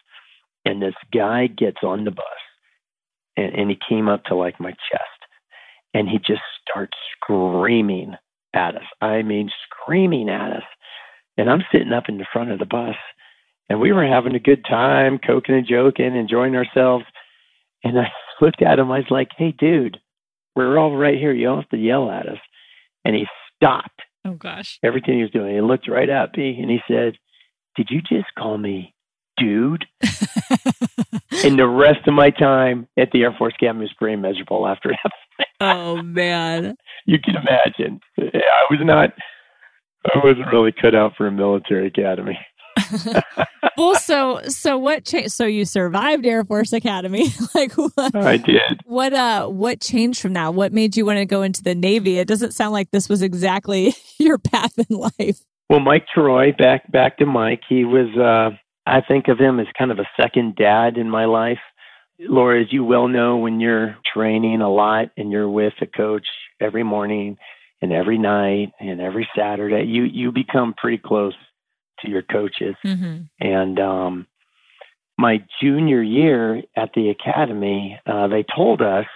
and 0.64 0.80
this 0.80 0.94
guy 1.12 1.46
gets 1.46 1.78
on 1.82 2.04
the 2.04 2.10
bus 2.10 2.24
and, 3.36 3.54
and 3.54 3.70
he 3.70 3.78
came 3.88 4.08
up 4.08 4.24
to 4.24 4.34
like 4.34 4.60
my 4.60 4.70
chest 4.70 5.02
and 5.92 6.08
he 6.08 6.18
just 6.18 6.42
starts 6.66 6.96
screaming 7.16 8.14
at 8.54 8.76
us. 8.76 8.82
I 9.00 9.22
mean, 9.22 9.50
screaming 9.68 10.28
at 10.28 10.52
us. 10.52 10.62
And 11.36 11.50
I'm 11.50 11.64
sitting 11.72 11.92
up 11.92 12.04
in 12.08 12.18
the 12.18 12.26
front 12.32 12.50
of 12.50 12.58
the 12.58 12.66
bus 12.66 12.96
and 13.68 13.80
we 13.80 13.92
were 13.92 14.06
having 14.06 14.34
a 14.34 14.40
good 14.40 14.64
time, 14.68 15.18
coking 15.18 15.54
and 15.54 15.66
joking, 15.66 16.14
enjoying 16.16 16.54
ourselves. 16.54 17.04
And 17.82 17.98
I 17.98 18.08
looked 18.40 18.62
at 18.62 18.78
him. 18.78 18.90
I 18.90 18.98
was 18.98 19.10
like, 19.10 19.28
hey, 19.36 19.52
dude, 19.52 19.98
we're 20.54 20.78
all 20.78 20.96
right 20.96 21.18
here. 21.18 21.32
You 21.32 21.46
don't 21.46 21.62
have 21.62 21.70
to 21.70 21.76
yell 21.76 22.10
at 22.10 22.28
us. 22.28 22.38
And 23.04 23.14
he 23.14 23.26
stopped. 23.56 24.00
Oh, 24.24 24.34
gosh. 24.34 24.78
Everything 24.82 25.16
he 25.16 25.22
was 25.22 25.30
doing. 25.30 25.54
He 25.54 25.60
looked 25.60 25.88
right 25.88 26.08
at 26.08 26.36
me 26.36 26.58
and 26.60 26.70
he 26.70 26.78
said, 26.88 27.14
Did 27.76 27.88
you 27.90 28.00
just 28.00 28.34
call 28.38 28.56
me 28.56 28.93
dude. 29.36 29.84
and 31.44 31.58
the 31.58 31.66
rest 31.66 32.06
of 32.06 32.14
my 32.14 32.30
time 32.30 32.88
at 32.98 33.10
the 33.12 33.22
Air 33.22 33.34
Force 33.36 33.54
Academy 33.56 33.82
was 33.82 33.92
pretty 33.98 34.16
miserable 34.16 34.66
after 34.66 34.90
that. 35.38 35.46
oh 35.60 36.02
man. 36.02 36.76
You 37.06 37.18
can 37.18 37.36
imagine. 37.36 38.00
I 38.18 38.66
was 38.70 38.80
not 38.82 39.10
I 40.06 40.18
wasn't 40.22 40.52
really 40.52 40.72
cut 40.72 40.94
out 40.94 41.16
for 41.16 41.26
a 41.26 41.32
military 41.32 41.86
academy. 41.86 42.38
well, 43.76 43.94
so 43.94 44.40
so 44.48 44.76
what 44.76 45.04
changed? 45.04 45.32
So 45.32 45.46
you 45.46 45.64
survived 45.64 46.26
Air 46.26 46.44
Force 46.44 46.72
Academy. 46.72 47.28
like 47.54 47.72
what? 47.72 48.14
I 48.14 48.36
did. 48.36 48.80
What 48.84 49.12
uh? 49.12 49.46
What 49.46 49.80
changed 49.80 50.20
from 50.20 50.34
that? 50.34 50.54
What 50.54 50.72
made 50.72 50.96
you 50.96 51.06
want 51.06 51.18
to 51.18 51.24
go 51.24 51.42
into 51.42 51.62
the 51.62 51.74
Navy? 51.74 52.18
It 52.18 52.28
doesn't 52.28 52.52
sound 52.52 52.72
like 52.72 52.90
this 52.90 53.08
was 53.08 53.22
exactly 53.22 53.94
your 54.18 54.38
path 54.38 54.78
in 54.78 54.96
life. 54.96 55.40
Well, 55.70 55.80
Mike 55.80 56.06
Troy, 56.12 56.52
back 56.52 56.90
back 56.90 57.16
to 57.18 57.26
Mike. 57.26 57.62
He 57.68 57.84
was 57.84 58.08
uh, 58.18 58.56
I 58.86 59.00
think 59.00 59.28
of 59.28 59.38
him 59.38 59.60
as 59.60 59.66
kind 59.78 59.90
of 59.90 59.98
a 59.98 60.08
second 60.20 60.56
dad 60.56 60.96
in 60.96 61.08
my 61.08 61.24
life. 61.24 61.58
Laura, 62.18 62.60
as 62.60 62.72
you 62.72 62.84
well 62.84 63.08
know, 63.08 63.38
when 63.38 63.60
you're 63.60 63.96
training 64.12 64.60
a 64.60 64.70
lot 64.70 65.10
and 65.16 65.32
you're 65.32 65.48
with 65.48 65.72
a 65.80 65.86
coach 65.86 66.26
every 66.60 66.84
morning 66.84 67.36
and 67.82 67.92
every 67.92 68.18
night 68.18 68.72
and 68.78 69.00
every 69.00 69.28
Saturday, 69.36 69.84
you 69.84 70.04
you 70.04 70.30
become 70.30 70.74
pretty 70.76 70.98
close 70.98 71.34
to 72.00 72.10
your 72.10 72.22
coaches. 72.22 72.76
Mm-hmm. 72.84 73.22
And 73.40 73.80
um, 73.80 74.26
my 75.18 75.44
junior 75.60 76.02
year 76.02 76.62
at 76.76 76.90
the 76.94 77.10
academy, 77.10 77.98
uh, 78.06 78.28
they 78.28 78.44
told 78.54 78.80
us 78.80 79.06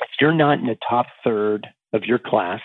if 0.00 0.08
you're 0.20 0.34
not 0.34 0.58
in 0.58 0.66
the 0.66 0.78
top 0.88 1.06
third 1.24 1.66
of 1.92 2.04
your 2.04 2.18
class, 2.18 2.60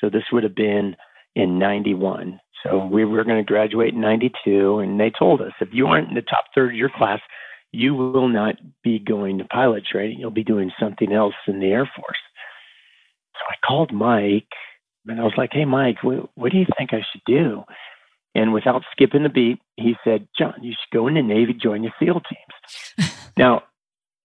so 0.00 0.10
this 0.10 0.24
would 0.32 0.42
have 0.42 0.54
been 0.54 0.96
in 1.34 1.58
91. 1.58 2.40
So 2.64 2.86
we 2.86 3.04
were 3.04 3.24
going 3.24 3.44
to 3.44 3.46
graduate 3.46 3.94
in 3.94 4.00
92, 4.00 4.78
and 4.78 4.98
they 4.98 5.10
told 5.10 5.40
us 5.42 5.52
if 5.60 5.68
you 5.72 5.86
aren't 5.86 6.08
in 6.08 6.14
the 6.14 6.22
top 6.22 6.44
third 6.54 6.70
of 6.70 6.76
your 6.76 6.90
class, 6.90 7.20
you 7.72 7.94
will 7.94 8.28
not 8.28 8.54
be 8.82 8.98
going 8.98 9.38
to 9.38 9.44
pilot 9.44 9.84
training. 9.84 10.18
You'll 10.18 10.30
be 10.30 10.44
doing 10.44 10.70
something 10.80 11.12
else 11.12 11.34
in 11.46 11.60
the 11.60 11.66
Air 11.66 11.90
Force. 11.94 12.18
So 13.34 13.40
I 13.50 13.66
called 13.66 13.92
Mike, 13.92 14.48
and 15.06 15.20
I 15.20 15.24
was 15.24 15.34
like, 15.36 15.50
hey, 15.52 15.64
Mike, 15.64 16.02
what, 16.02 16.30
what 16.36 16.52
do 16.52 16.58
you 16.58 16.66
think 16.78 16.94
I 16.94 17.04
should 17.12 17.22
do? 17.26 17.64
And 18.34 18.52
without 18.52 18.82
skipping 18.92 19.24
a 19.26 19.28
beat, 19.28 19.60
he 19.76 19.96
said, 20.02 20.26
John, 20.36 20.54
you 20.62 20.72
should 20.72 20.96
go 20.96 21.06
in 21.06 21.14
the 21.14 21.22
Navy, 21.22 21.52
join 21.52 21.82
the 21.82 21.92
SEAL 22.00 22.22
teams. 22.28 23.12
now, 23.36 23.62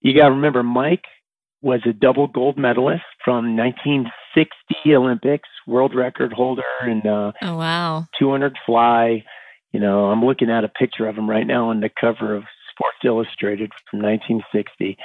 you 0.01 0.15
got 0.15 0.29
to 0.29 0.35
remember, 0.35 0.63
Mike 0.63 1.03
was 1.61 1.81
a 1.85 1.93
double 1.93 2.27
gold 2.27 2.57
medalist 2.57 3.03
from 3.23 3.57
1960 3.57 4.95
Olympics, 4.95 5.49
world 5.67 5.93
record 5.93 6.33
holder, 6.33 6.63
and 6.81 7.05
uh, 7.05 7.31
oh 7.41 7.57
wow, 7.57 8.07
200 8.17 8.57
fly. 8.65 9.23
You 9.71 9.79
know, 9.79 10.05
I'm 10.05 10.23
looking 10.23 10.49
at 10.49 10.63
a 10.63 10.69
picture 10.69 11.07
of 11.07 11.15
him 11.15 11.29
right 11.29 11.45
now 11.45 11.69
on 11.69 11.79
the 11.79 11.89
cover 11.89 12.35
of 12.35 12.43
Sports 12.71 12.97
Illustrated 13.03 13.71
from 13.89 14.01
1960, 14.01 14.97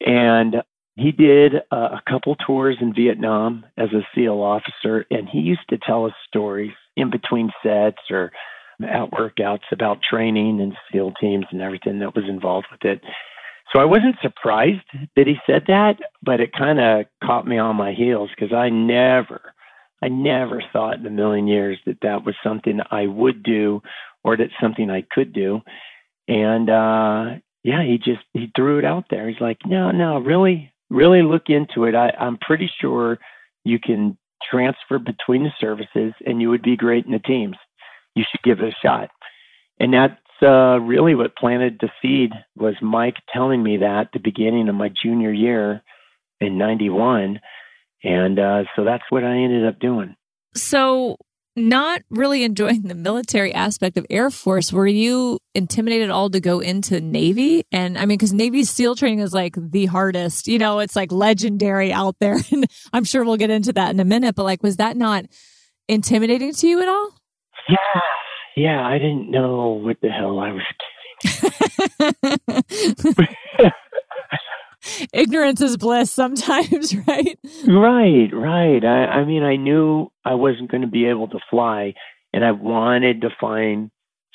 and 0.00 0.62
he 0.96 1.10
did 1.10 1.56
uh, 1.72 1.76
a 1.98 2.02
couple 2.08 2.36
tours 2.36 2.76
in 2.80 2.94
Vietnam 2.94 3.66
as 3.76 3.88
a 3.92 4.06
SEAL 4.14 4.40
officer, 4.40 5.04
and 5.10 5.28
he 5.28 5.40
used 5.40 5.68
to 5.70 5.78
tell 5.78 6.06
us 6.06 6.12
stories 6.28 6.72
in 6.96 7.10
between 7.10 7.50
sets 7.64 7.98
or 8.10 8.30
at 8.80 9.10
workouts 9.10 9.70
about 9.72 9.98
training 10.08 10.60
and 10.60 10.74
SEAL 10.92 11.14
teams 11.20 11.46
and 11.50 11.60
everything 11.60 11.98
that 11.98 12.14
was 12.14 12.24
involved 12.28 12.66
with 12.70 12.84
it. 12.84 13.00
So 13.74 13.80
I 13.80 13.84
wasn't 13.86 14.16
surprised 14.22 14.86
that 15.16 15.26
he 15.26 15.36
said 15.46 15.64
that, 15.66 15.96
but 16.22 16.40
it 16.40 16.52
kind 16.52 16.80
of 16.80 17.06
caught 17.24 17.46
me 17.46 17.58
on 17.58 17.76
my 17.76 17.92
heels 17.92 18.30
because 18.30 18.54
I 18.54 18.68
never, 18.68 19.40
I 20.00 20.08
never 20.08 20.62
thought 20.72 20.98
in 20.98 21.06
a 21.06 21.10
million 21.10 21.48
years 21.48 21.78
that 21.86 21.98
that 22.02 22.24
was 22.24 22.36
something 22.44 22.80
I 22.90 23.06
would 23.06 23.42
do 23.42 23.82
or 24.22 24.36
that 24.36 24.50
something 24.60 24.90
I 24.90 25.04
could 25.10 25.32
do. 25.32 25.60
And 26.28 26.70
uh 26.70 27.40
yeah, 27.64 27.82
he 27.82 27.98
just 27.98 28.22
he 28.32 28.52
threw 28.54 28.78
it 28.78 28.84
out 28.84 29.06
there. 29.10 29.28
He's 29.28 29.40
like, 29.40 29.58
no, 29.66 29.90
no, 29.90 30.18
really, 30.18 30.72
really 30.90 31.22
look 31.22 31.48
into 31.48 31.84
it. 31.84 31.94
I, 31.94 32.10
I'm 32.10 32.38
pretty 32.38 32.70
sure 32.80 33.18
you 33.64 33.78
can 33.80 34.16
transfer 34.48 34.98
between 34.98 35.42
the 35.42 35.52
services 35.58 36.12
and 36.26 36.40
you 36.40 36.50
would 36.50 36.62
be 36.62 36.76
great 36.76 37.06
in 37.06 37.12
the 37.12 37.18
teams. 37.18 37.56
You 38.14 38.24
should 38.30 38.42
give 38.42 38.60
it 38.60 38.72
a 38.72 38.86
shot. 38.86 39.08
And 39.80 39.94
that's 39.94 40.20
uh, 40.42 40.78
really 40.80 41.14
what 41.14 41.36
planted 41.36 41.78
the 41.80 41.90
seed 42.00 42.30
was 42.56 42.74
Mike 42.82 43.16
telling 43.32 43.62
me 43.62 43.78
that 43.78 44.08
the 44.12 44.20
beginning 44.20 44.68
of 44.68 44.74
my 44.74 44.90
junior 45.02 45.32
year 45.32 45.82
in 46.40 46.58
91. 46.58 47.40
And 48.02 48.38
uh, 48.38 48.64
so 48.76 48.84
that's 48.84 49.04
what 49.10 49.24
I 49.24 49.36
ended 49.36 49.66
up 49.66 49.78
doing. 49.78 50.14
So 50.54 51.16
not 51.56 52.02
really 52.10 52.42
enjoying 52.42 52.82
the 52.82 52.94
military 52.94 53.54
aspect 53.54 53.96
of 53.96 54.06
Air 54.10 54.30
Force, 54.30 54.72
were 54.72 54.86
you 54.86 55.38
intimidated 55.54 56.10
all 56.10 56.28
to 56.30 56.40
go 56.40 56.60
into 56.60 57.00
Navy? 57.00 57.64
And 57.70 57.96
I 57.96 58.00
mean, 58.00 58.18
because 58.18 58.32
Navy 58.32 58.64
SEAL 58.64 58.96
training 58.96 59.20
is 59.20 59.32
like 59.32 59.54
the 59.56 59.86
hardest, 59.86 60.48
you 60.48 60.58
know, 60.58 60.80
it's 60.80 60.96
like 60.96 61.12
legendary 61.12 61.92
out 61.92 62.16
there. 62.20 62.38
And 62.52 62.66
I'm 62.92 63.04
sure 63.04 63.24
we'll 63.24 63.36
get 63.36 63.50
into 63.50 63.72
that 63.72 63.90
in 63.90 64.00
a 64.00 64.04
minute. 64.04 64.34
But 64.34 64.44
like, 64.44 64.62
was 64.62 64.76
that 64.76 64.96
not 64.96 65.24
intimidating 65.88 66.52
to 66.52 66.66
you 66.68 66.80
at 66.82 66.88
all? 66.88 67.14
Yeah. 67.68 68.00
Yeah. 68.56 68.86
I 68.86 68.98
didn't 68.98 69.30
know 69.30 69.80
what 69.82 69.96
the 70.00 70.08
hell 70.08 70.38
I 70.38 70.52
was 70.52 70.62
ignorance 75.12 75.60
is 75.60 75.76
bliss 75.76 76.12
sometimes, 76.12 76.94
right? 77.08 77.38
Right, 77.66 78.28
right. 78.32 78.84
I, 78.84 79.06
I 79.06 79.24
mean, 79.24 79.42
I 79.42 79.56
knew 79.56 80.10
I 80.24 80.34
wasn't 80.34 80.70
going 80.70 80.82
to 80.82 80.88
be 80.88 81.06
able 81.06 81.28
to 81.28 81.38
fly, 81.50 81.94
and 82.32 82.44
I 82.44 82.52
wanted 82.52 83.22
to 83.22 83.30
find 83.40 83.90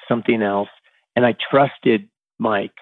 something 0.07 0.41
else, 0.41 0.69
and 1.15 1.25
I 1.25 1.35
trusted 1.51 2.09
Mike. 2.39 2.73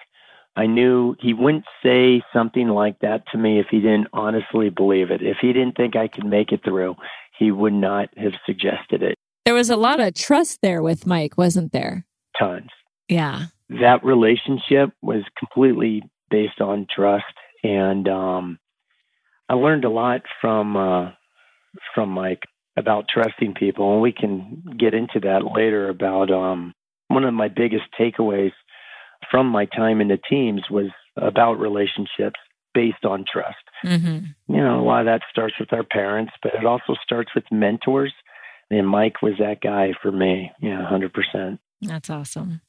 I 0.56 0.66
knew 0.66 1.14
he 1.20 1.34
wouldn't 1.34 1.66
say 1.82 2.22
something 2.32 2.68
like 2.68 2.98
that 3.00 3.22
to 3.32 3.38
me 3.38 3.60
if 3.60 3.66
he 3.70 3.80
didn't 3.80 4.08
honestly 4.12 4.70
believe 4.70 5.10
it. 5.10 5.22
If 5.22 5.36
he 5.40 5.52
didn't 5.52 5.76
think 5.76 5.94
I 5.94 6.08
could 6.08 6.24
make 6.24 6.50
it 6.50 6.64
through, 6.64 6.96
he 7.38 7.52
would 7.52 7.74
not 7.74 8.08
have 8.16 8.32
suggested 8.44 9.02
it. 9.02 9.17
There 9.48 9.54
was 9.54 9.70
a 9.70 9.76
lot 9.76 9.98
of 9.98 10.12
trust 10.12 10.60
there 10.60 10.82
with 10.82 11.06
Mike, 11.06 11.38
wasn't 11.38 11.72
there? 11.72 12.04
Tons. 12.38 12.68
Yeah. 13.08 13.46
That 13.70 14.04
relationship 14.04 14.90
was 15.00 15.22
completely 15.38 16.02
based 16.30 16.60
on 16.60 16.86
trust 16.94 17.24
and 17.64 18.06
um, 18.08 18.58
I 19.48 19.54
learned 19.54 19.86
a 19.86 19.88
lot 19.88 20.20
from 20.42 20.76
uh, 20.76 21.12
from 21.94 22.10
Mike 22.10 22.42
about 22.76 23.06
trusting 23.08 23.54
people, 23.54 23.94
and 23.94 24.02
we 24.02 24.12
can 24.12 24.62
get 24.78 24.92
into 24.92 25.18
that 25.20 25.40
later. 25.54 25.88
About 25.88 26.30
um, 26.30 26.74
one 27.06 27.24
of 27.24 27.32
my 27.32 27.48
biggest 27.48 27.84
takeaways 27.98 28.52
from 29.30 29.46
my 29.46 29.64
time 29.64 30.02
in 30.02 30.08
the 30.08 30.18
teams 30.28 30.64
was 30.70 30.90
about 31.16 31.58
relationships 31.58 32.38
based 32.74 33.06
on 33.06 33.24
trust. 33.30 33.56
Mm-hmm. 33.82 34.54
You 34.54 34.62
know, 34.62 34.78
a 34.78 34.84
lot 34.84 35.00
of 35.00 35.06
that 35.06 35.22
starts 35.30 35.54
with 35.58 35.72
our 35.72 35.84
parents, 35.84 36.32
but 36.42 36.52
it 36.54 36.66
also 36.66 36.94
starts 37.02 37.34
with 37.34 37.44
mentors. 37.50 38.12
And 38.70 38.86
Mike 38.86 39.22
was 39.22 39.34
that 39.38 39.60
guy 39.60 39.92
for 40.02 40.12
me. 40.12 40.50
Yeah, 40.60 40.84
hundred 40.86 41.12
percent. 41.12 41.60
That's 41.80 42.10
awesome. 42.10 42.60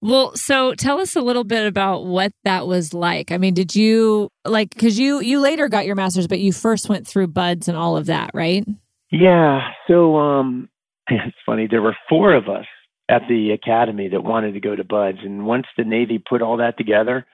Well, 0.00 0.34
so 0.34 0.74
tell 0.74 1.00
us 1.00 1.14
a 1.14 1.20
little 1.20 1.44
bit 1.44 1.64
about 1.64 2.06
what 2.06 2.32
that 2.44 2.66
was 2.66 2.92
like. 2.92 3.30
I 3.30 3.38
mean, 3.38 3.54
did 3.54 3.74
you 3.74 4.30
like 4.44 4.76
cuz 4.76 4.98
you 4.98 5.20
you 5.20 5.40
later 5.40 5.68
got 5.68 5.86
your 5.86 5.94
masters 5.94 6.26
but 6.26 6.40
you 6.40 6.52
first 6.52 6.88
went 6.88 7.06
through 7.06 7.28
BUD/S 7.28 7.68
and 7.68 7.76
all 7.76 7.96
of 7.96 8.06
that, 8.06 8.30
right? 8.34 8.66
Yeah. 9.10 9.72
So 9.86 10.16
um 10.16 10.68
it's 11.10 11.36
funny 11.46 11.66
there 11.66 11.82
were 11.82 11.96
four 12.08 12.34
of 12.34 12.48
us 12.48 12.66
at 13.08 13.22
the 13.28 13.52
academy 13.52 14.08
that 14.08 14.24
wanted 14.24 14.54
to 14.54 14.60
go 14.60 14.74
to 14.74 14.84
BUD/S 14.84 15.22
and 15.24 15.46
once 15.46 15.66
the 15.76 15.84
navy 15.84 16.18
put 16.18 16.42
all 16.42 16.56
that 16.58 16.76
together, 16.76 17.26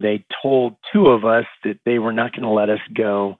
they 0.00 0.24
told 0.42 0.76
two 0.92 1.06
of 1.06 1.24
us 1.24 1.46
that 1.64 1.78
they 1.84 1.98
were 1.98 2.12
not 2.12 2.32
going 2.32 2.42
to 2.42 2.50
let 2.50 2.68
us 2.68 2.80
go 2.94 3.36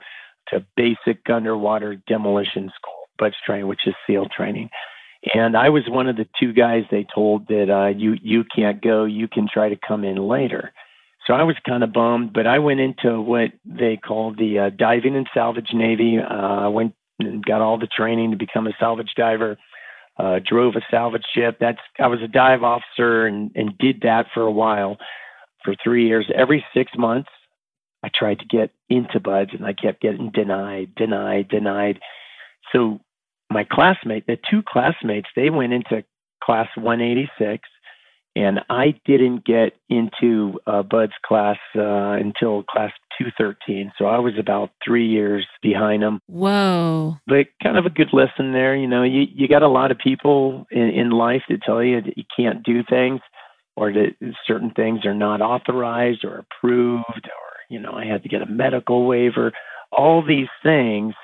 to 0.49 0.65
basic 0.77 1.29
underwater 1.29 1.97
demolition 2.07 2.71
school, 2.75 3.06
BUD/S 3.19 3.39
training, 3.45 3.69
which 3.69 3.87
is 3.87 3.95
SEAL 4.07 4.27
training. 4.37 4.71
And 5.35 5.57
I 5.57 5.71
was 5.71 5.83
one 5.89 6.09
of 6.09 6.17
the 6.17 6.29
two 6.39 6.53
guys 6.53 6.85
they 6.91 7.07
told 7.13 7.49
that 7.49 7.71
uh, 7.71 7.89
you 7.89 8.15
you 8.23 8.45
can't 8.55 8.83
go. 8.83 9.05
You 9.05 9.29
can 9.29 9.49
try 9.53 9.69
to 9.69 9.77
come 9.77 10.05
in 10.05 10.17
later. 10.17 10.73
So 11.27 11.35
I 11.35 11.43
was 11.43 11.57
kind 11.67 11.83
of 11.83 11.93
bummed, 11.93 12.33
but 12.33 12.47
I 12.47 12.61
went 12.61 12.79
into 12.81 13.21
what 13.21 13.51
they 13.65 13.97
called 13.97 14.39
the 14.39 14.59
uh, 14.59 14.71
diving 14.71 15.17
and 15.17 15.29
salvage 15.35 15.71
navy. 15.75 16.19
Uh, 16.19 16.35
I 16.35 16.69
went 16.69 16.95
and 17.19 17.45
got 17.45 17.61
all 17.61 17.79
the 17.79 17.89
training 17.89 18.31
to 18.31 18.37
become 18.37 18.67
a 18.69 18.77
salvage 18.79 19.13
diver. 19.17 19.59
Uh, 20.19 20.39
drove 20.47 20.77
a 20.77 20.81
salvage 20.91 21.25
ship. 21.35 21.59
That's 21.61 21.81
I 21.99 22.07
was 22.07 22.21
a 22.23 22.29
dive 22.29 22.63
officer 22.63 23.27
and 23.27 23.51
and 23.55 23.77
did 23.79 24.03
that 24.03 24.27
for 24.33 24.43
a 24.43 24.53
while, 24.53 24.97
for 25.65 25.75
three 25.83 26.07
years. 26.07 26.31
Every 26.35 26.65
six 26.73 26.93
months, 26.97 27.29
I 28.03 28.11
tried 28.17 28.39
to 28.39 28.47
get 28.47 28.71
into 28.89 29.19
BUD/S, 29.21 29.55
and 29.59 29.67
I 29.67 29.73
kept 29.73 30.01
getting 30.01 30.31
denied, 30.31 30.95
denied, 30.95 31.49
denied. 31.49 31.99
So 32.73 33.01
my 33.51 33.65
classmate, 33.71 34.27
the 34.27 34.39
two 34.51 34.63
classmates, 34.67 35.29
they 35.37 35.51
went 35.51 35.73
into 35.73 36.05
class 36.43 36.69
186, 36.77 37.69
and 38.35 38.61
I 38.69 38.95
didn't 39.07 39.47
get 39.47 39.73
into 39.89 40.61
uh, 40.67 40.83
BUD/S 40.83 41.15
class 41.25 41.57
uh, 41.75 42.13
until 42.13 42.65
class 42.65 42.93
213. 43.19 43.93
So 43.97 44.05
I 44.05 44.19
was 44.19 44.35
about 44.39 44.71
three 44.85 45.09
years 45.09 45.47
behind 45.63 46.03
them. 46.03 46.21
Whoa! 46.27 47.17
But 47.27 47.47
kind 47.63 47.79
of 47.79 47.87
a 47.87 47.91
good 47.91 48.13
lesson 48.13 48.53
there. 48.53 48.77
You 48.77 48.89
know, 48.89 49.03
you 49.03 49.25
you 49.35 49.49
got 49.49 49.63
a 49.63 49.69
lot 49.69 49.91
of 49.91 49.99
people 49.99 50.67
in, 50.71 50.91
in 50.91 51.11
life 51.11 51.43
that 51.49 51.63
tell 51.63 51.83
you 51.83 52.03
that 52.03 52.19
you 52.19 52.25
can't 52.37 52.63
do 52.63 52.83
things, 52.89 53.21
or 53.75 53.93
that 53.93 54.17
certain 54.47 54.71
things 54.71 55.07
are 55.07 55.15
not 55.15 55.41
authorized 55.41 56.25
or 56.25 56.45
approved, 56.45 57.07
or 57.09 57.57
you 57.71 57.81
know, 57.81 57.93
I 57.93 58.05
had 58.05 58.23
to 58.25 58.29
get 58.29 58.43
a 58.43 58.47
medical 58.47 59.07
waiver. 59.07 59.53
All 59.91 60.23
these 60.23 60.49
things, 60.63 61.15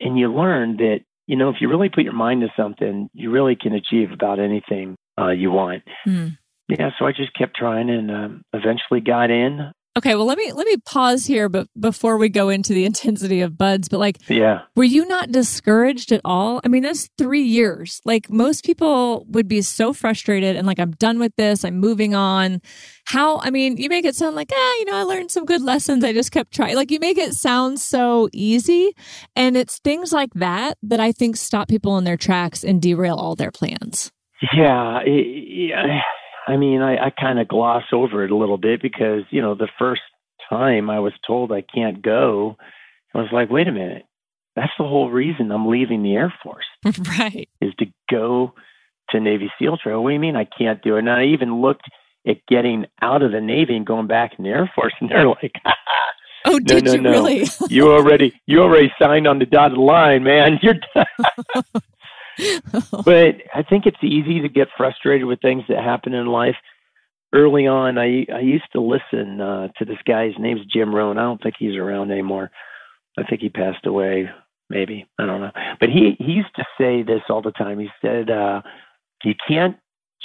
and 0.00 0.18
you 0.18 0.34
learn 0.34 0.78
that 0.78 1.00
you 1.26 1.36
know, 1.36 1.48
if 1.48 1.56
you 1.60 1.68
really 1.68 1.88
put 1.88 2.04
your 2.04 2.12
mind 2.12 2.42
to 2.42 2.48
something, 2.56 3.08
you 3.12 3.30
really 3.30 3.56
can 3.56 3.74
achieve 3.74 4.12
about 4.12 4.38
anything 4.38 4.96
uh, 5.18 5.30
you 5.30 5.50
want. 5.50 5.82
Mm. 6.06 6.38
Yeah, 6.68 6.90
so 6.98 7.06
I 7.06 7.12
just 7.12 7.32
kept 7.34 7.56
trying 7.56 7.90
and 7.90 8.10
um, 8.10 8.42
eventually 8.52 9.00
got 9.00 9.30
in. 9.30 9.70
Okay, 9.96 10.14
well 10.14 10.26
let 10.26 10.36
me 10.36 10.52
let 10.52 10.66
me 10.66 10.76
pause 10.84 11.24
here 11.24 11.48
but 11.48 11.68
before 11.78 12.18
we 12.18 12.28
go 12.28 12.50
into 12.50 12.74
the 12.74 12.84
intensity 12.90 13.40
of 13.40 13.56
buds, 13.56 13.88
but 13.88 13.98
like 13.98 14.18
Yeah. 14.28 14.62
Were 14.74 14.84
you 14.84 15.06
not 15.06 15.32
discouraged 15.32 16.12
at 16.12 16.20
all? 16.24 16.60
I 16.64 16.68
mean, 16.68 16.82
that's 16.82 17.08
3 17.16 17.42
years. 17.42 18.00
Like 18.04 18.28
most 18.30 18.64
people 18.64 19.24
would 19.28 19.48
be 19.48 19.62
so 19.62 19.92
frustrated 19.92 20.56
and 20.56 20.66
like 20.66 20.78
I'm 20.78 20.92
done 20.92 21.18
with 21.18 21.34
this, 21.36 21.64
I'm 21.64 21.78
moving 21.78 22.14
on. 22.14 22.60
How 23.06 23.38
I 23.40 23.50
mean, 23.50 23.76
you 23.78 23.88
make 23.88 24.04
it 24.04 24.16
sound 24.16 24.36
like, 24.36 24.50
ah, 24.52 24.74
you 24.78 24.84
know, 24.84 24.96
I 24.96 25.02
learned 25.02 25.30
some 25.30 25.44
good 25.44 25.62
lessons. 25.62 26.04
I 26.04 26.12
just 26.12 26.32
kept 26.32 26.52
trying. 26.52 26.76
Like 26.76 26.90
you 26.90 26.98
make 27.00 27.16
it 27.18 27.34
sound 27.34 27.80
so 27.80 28.28
easy, 28.32 28.92
and 29.36 29.56
it's 29.56 29.78
things 29.78 30.12
like 30.12 30.30
that 30.34 30.76
that 30.82 30.98
I 30.98 31.12
think 31.12 31.36
stop 31.36 31.68
people 31.68 31.96
in 31.98 32.04
their 32.04 32.16
tracks 32.16 32.64
and 32.64 32.82
derail 32.82 33.14
all 33.14 33.36
their 33.36 33.52
plans. 33.52 34.10
Yeah, 34.52 35.00
yeah 35.04 36.00
I 36.46 36.56
mean, 36.56 36.80
I, 36.80 37.06
I 37.06 37.10
kind 37.10 37.38
of 37.38 37.48
gloss 37.48 37.84
over 37.92 38.24
it 38.24 38.30
a 38.30 38.36
little 38.36 38.58
bit 38.58 38.80
because, 38.80 39.22
you 39.30 39.42
know, 39.42 39.54
the 39.54 39.68
first 39.78 40.02
time 40.48 40.88
I 40.90 41.00
was 41.00 41.12
told 41.26 41.50
I 41.50 41.62
can't 41.62 42.02
go, 42.02 42.56
I 43.14 43.18
was 43.18 43.32
like, 43.32 43.50
wait 43.50 43.68
a 43.68 43.72
minute. 43.72 44.04
That's 44.54 44.72
the 44.78 44.84
whole 44.84 45.10
reason 45.10 45.50
I'm 45.50 45.68
leaving 45.68 46.02
the 46.02 46.14
Air 46.14 46.32
Force. 46.42 46.64
right. 47.18 47.48
Is 47.60 47.74
to 47.78 47.86
go 48.10 48.54
to 49.10 49.20
Navy 49.20 49.50
SEAL 49.58 49.78
Trail. 49.78 50.02
What 50.02 50.10
do 50.10 50.14
you 50.14 50.20
mean 50.20 50.36
I 50.36 50.44
can't 50.44 50.82
do 50.82 50.96
it? 50.96 51.00
And 51.00 51.10
I 51.10 51.24
even 51.26 51.60
looked 51.60 51.84
at 52.26 52.44
getting 52.48 52.86
out 53.02 53.22
of 53.22 53.32
the 53.32 53.40
Navy 53.40 53.76
and 53.76 53.86
going 53.86 54.06
back 54.06 54.32
in 54.38 54.44
the 54.44 54.50
Air 54.50 54.70
Force, 54.74 54.94
and 55.00 55.10
they're 55.10 55.28
like, 55.28 55.54
"Oh, 56.44 56.58
did 56.58 56.84
no, 56.84 56.92
you 56.92 57.00
no. 57.00 57.10
really? 57.10 57.46
you 57.68 57.92
already 57.92 58.32
you 58.46 58.62
already 58.62 58.92
signed 59.00 59.26
on 59.26 59.38
the 59.38 59.46
dotted 59.46 59.78
line, 59.78 60.24
man. 60.24 60.58
You're 60.62 60.74
done." 60.94 61.64
but 63.04 63.36
I 63.54 63.62
think 63.68 63.86
it's 63.86 64.02
easy 64.02 64.40
to 64.40 64.48
get 64.48 64.68
frustrated 64.76 65.26
with 65.26 65.40
things 65.40 65.64
that 65.68 65.82
happen 65.82 66.14
in 66.14 66.26
life. 66.26 66.56
Early 67.32 67.66
on, 67.66 67.98
I 67.98 68.26
I 68.32 68.40
used 68.40 68.70
to 68.72 68.80
listen 68.80 69.40
uh, 69.40 69.68
to 69.78 69.84
this 69.84 69.98
guy. 70.06 70.26
His 70.26 70.38
name's 70.38 70.66
Jim 70.66 70.94
Rohn. 70.94 71.18
I 71.18 71.22
don't 71.22 71.42
think 71.42 71.56
he's 71.58 71.76
around 71.76 72.10
anymore. 72.10 72.50
I 73.18 73.24
think 73.24 73.40
he 73.40 73.48
passed 73.48 73.86
away. 73.86 74.30
Maybe 74.70 75.06
I 75.18 75.26
don't 75.26 75.40
know. 75.40 75.52
But 75.80 75.90
he 75.90 76.16
he 76.18 76.32
used 76.32 76.54
to 76.56 76.64
say 76.78 77.02
this 77.02 77.22
all 77.28 77.42
the 77.42 77.52
time. 77.52 77.78
He 77.78 77.88
said, 78.00 78.30
uh, 78.30 78.62
"You 79.24 79.34
can't 79.48 79.76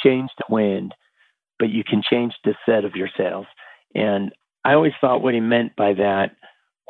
change 0.03 0.29
the 0.37 0.53
wind, 0.53 0.93
but 1.59 1.69
you 1.69 1.83
can 1.83 2.01
change 2.07 2.33
the 2.43 2.55
set 2.65 2.85
of 2.85 2.95
your 2.95 3.09
sails." 3.17 3.47
And 3.95 4.31
I 4.63 4.73
always 4.73 4.93
thought 5.01 5.21
what 5.23 5.33
he 5.33 5.39
meant 5.39 5.75
by 5.75 5.93
that 5.93 6.35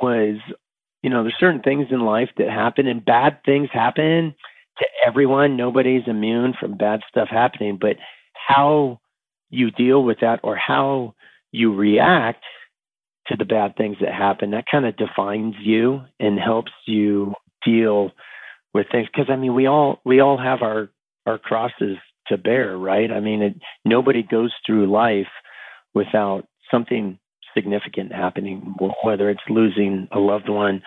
was, 0.02 0.38
you 1.02 1.10
know, 1.10 1.24
there's 1.24 1.40
certain 1.40 1.62
things 1.62 1.88
in 1.90 2.02
life 2.02 2.30
that 2.38 2.50
happen, 2.50 2.88
and 2.88 3.04
bad 3.04 3.40
things 3.46 3.70
happen 3.72 4.36
to 4.82 4.88
everyone. 5.08 5.58
Nobody's 5.58 6.04
immune 6.08 6.54
from 6.60 6.78
bad 6.78 7.02
stuff 7.10 7.30
happening, 7.30 7.78
but 7.80 7.98
how 8.34 9.00
you 9.50 9.72
deal 9.72 10.04
with 10.04 10.20
that 10.22 10.40
or 10.44 10.56
how 10.56 11.14
you 11.52 11.76
react 11.76 12.44
to 13.28 13.36
the 13.38 13.46
bad 13.46 13.76
things 13.76 13.98
that 14.02 14.14
happen, 14.14 14.52
that 14.52 14.66
kind 14.70 14.86
of 14.86 14.98
defines 14.98 15.56
you 15.62 16.02
and 16.20 16.40
helps 16.40 16.72
you 16.88 17.34
deal 17.66 18.12
with 18.74 18.88
things. 18.92 19.08
Because 19.08 19.30
I 19.32 19.36
mean, 19.36 19.54
we 19.54 19.68
all 19.68 20.00
we 20.04 20.20
all 20.20 20.38
have 20.38 20.62
our 20.62 20.90
our 21.26 21.38
crosses 21.38 21.98
to 22.28 22.38
bear, 22.38 22.78
right? 22.78 23.12
I 23.12 23.20
mean, 23.20 23.42
it, 23.42 23.56
nobody 23.86 24.24
goes 24.24 24.52
through 24.66 24.92
life 24.92 25.28
without 25.94 26.46
something 26.72 27.20
significant 27.54 28.12
happening, 28.14 28.76
whether 29.04 29.30
it's 29.30 29.42
losing 29.50 30.08
a 30.12 30.20
loved 30.20 30.50
one 30.50 30.82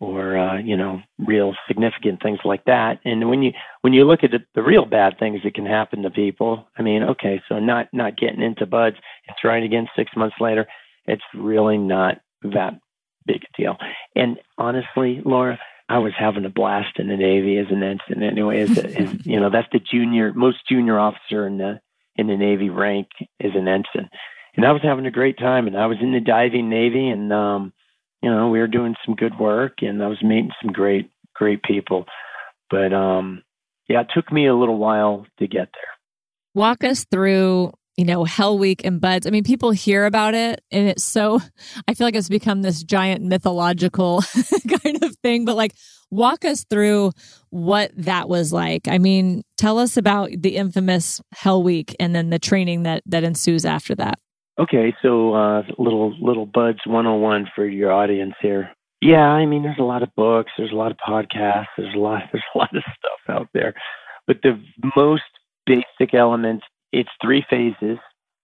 or 0.00 0.36
uh, 0.36 0.58
you 0.58 0.76
know 0.76 1.00
real 1.18 1.54
significant 1.66 2.22
things 2.22 2.38
like 2.44 2.64
that. 2.66 3.00
And 3.04 3.28
when 3.28 3.42
you 3.42 3.52
when 3.82 3.92
you 3.92 4.04
look 4.04 4.24
at 4.24 4.30
the, 4.30 4.40
the 4.54 4.62
real 4.62 4.84
bad 4.84 5.18
things 5.18 5.40
that 5.44 5.54
can 5.54 5.66
happen 5.66 6.02
to 6.02 6.10
people, 6.10 6.68
I 6.76 6.82
mean, 6.82 7.02
okay, 7.02 7.42
so 7.48 7.58
not 7.58 7.88
not 7.92 8.18
getting 8.18 8.42
into 8.42 8.66
BUD/S 8.66 9.00
and 9.26 9.36
trying 9.40 9.64
again 9.64 9.88
six 9.96 10.10
months 10.16 10.36
later, 10.40 10.66
it's 11.06 11.22
really 11.34 11.78
not 11.78 12.20
that 12.42 12.78
big 13.26 13.42
a 13.42 13.62
deal. 13.62 13.76
And 14.14 14.38
honestly, 14.58 15.22
Laura, 15.24 15.58
I 15.88 15.98
was 15.98 16.12
having 16.18 16.44
a 16.44 16.50
blast 16.50 16.98
in 16.98 17.08
the 17.08 17.16
Navy 17.16 17.58
as 17.58 17.66
an 17.70 17.82
ensign 17.82 18.22
anyway. 18.22 18.62
As, 18.62 18.78
a, 18.78 18.86
as 19.00 19.26
you 19.26 19.40
know, 19.40 19.50
that's 19.50 19.68
the 19.72 19.80
junior 19.80 20.32
most 20.34 20.58
junior 20.68 20.98
officer 20.98 21.46
in 21.46 21.58
the 21.58 21.80
in 22.16 22.26
the 22.26 22.36
Navy 22.36 22.70
rank 22.70 23.08
is 23.40 23.52
an 23.54 23.68
ensign. 23.68 24.10
And 24.56 24.64
I 24.64 24.72
was 24.72 24.82
having 24.82 25.06
a 25.06 25.10
great 25.10 25.38
time 25.38 25.66
and 25.66 25.76
I 25.76 25.86
was 25.86 25.98
in 26.00 26.12
the 26.12 26.20
diving 26.20 26.68
Navy 26.68 27.08
and 27.08 27.32
um 27.32 27.72
you 28.22 28.30
know, 28.30 28.48
we 28.48 28.58
were 28.58 28.66
doing 28.66 28.94
some 29.04 29.14
good 29.14 29.38
work 29.38 29.82
and 29.82 30.02
I 30.02 30.06
was 30.06 30.22
meeting 30.22 30.50
some 30.62 30.72
great, 30.72 31.10
great 31.34 31.62
people. 31.62 32.06
But 32.70 32.92
um, 32.92 33.42
yeah, 33.88 34.02
it 34.02 34.08
took 34.14 34.32
me 34.32 34.46
a 34.46 34.54
little 34.54 34.78
while 34.78 35.26
to 35.38 35.46
get 35.46 35.68
there. 35.72 35.92
Walk 36.54 36.82
us 36.84 37.04
through, 37.04 37.72
you 37.96 38.04
know, 38.04 38.24
Hell 38.24 38.58
Week 38.58 38.82
and 38.84 39.00
BUD/S. 39.00 39.26
I 39.26 39.30
mean, 39.30 39.44
people 39.44 39.70
hear 39.70 40.06
about 40.06 40.34
it 40.34 40.62
and 40.70 40.88
it's 40.88 41.04
so, 41.04 41.40
I 41.86 41.94
feel 41.94 42.06
like 42.06 42.16
it's 42.16 42.28
become 42.28 42.62
this 42.62 42.82
giant 42.82 43.22
mythological 43.22 44.22
kind 44.82 45.02
of 45.02 45.16
thing, 45.16 45.44
but 45.44 45.56
like, 45.56 45.72
walk 46.10 46.44
us 46.44 46.64
through 46.64 47.12
what 47.50 47.90
that 47.96 48.28
was 48.28 48.52
like. 48.52 48.88
I 48.88 48.98
mean, 48.98 49.42
tell 49.56 49.78
us 49.78 49.96
about 49.96 50.30
the 50.36 50.56
infamous 50.56 51.20
Hell 51.32 51.62
Week 51.62 51.94
and 51.98 52.14
then 52.14 52.30
the 52.30 52.38
training 52.38 52.84
that, 52.84 53.02
that 53.06 53.24
ensues 53.24 53.64
after 53.64 53.94
that. 53.96 54.18
Okay, 54.58 54.94
so 55.02 55.34
uh, 55.34 55.62
little 55.78 56.14
little 56.20 56.46
BUD/S 56.46 56.86
101 56.86 57.50
for 57.54 57.66
your 57.66 57.92
audience 57.92 58.34
here. 58.40 58.70
Yeah, 59.02 59.28
I 59.28 59.44
mean, 59.44 59.62
there's 59.62 59.78
a 59.78 59.82
lot 59.82 60.02
of 60.02 60.14
books, 60.14 60.50
there's 60.56 60.72
a 60.72 60.76
lot 60.76 60.90
of 60.90 60.96
podcasts, 61.06 61.66
there's 61.76 61.94
a 61.94 61.98
lot 61.98 62.22
there's 62.32 62.44
a 62.54 62.58
lot 62.58 62.74
of 62.74 62.82
stuff 62.82 63.36
out 63.36 63.48
there, 63.52 63.74
but 64.26 64.38
the 64.42 64.60
most 64.96 65.22
basic 65.66 66.14
elements 66.14 66.64
it's 66.92 67.10
three 67.22 67.44
phases: 67.50 67.98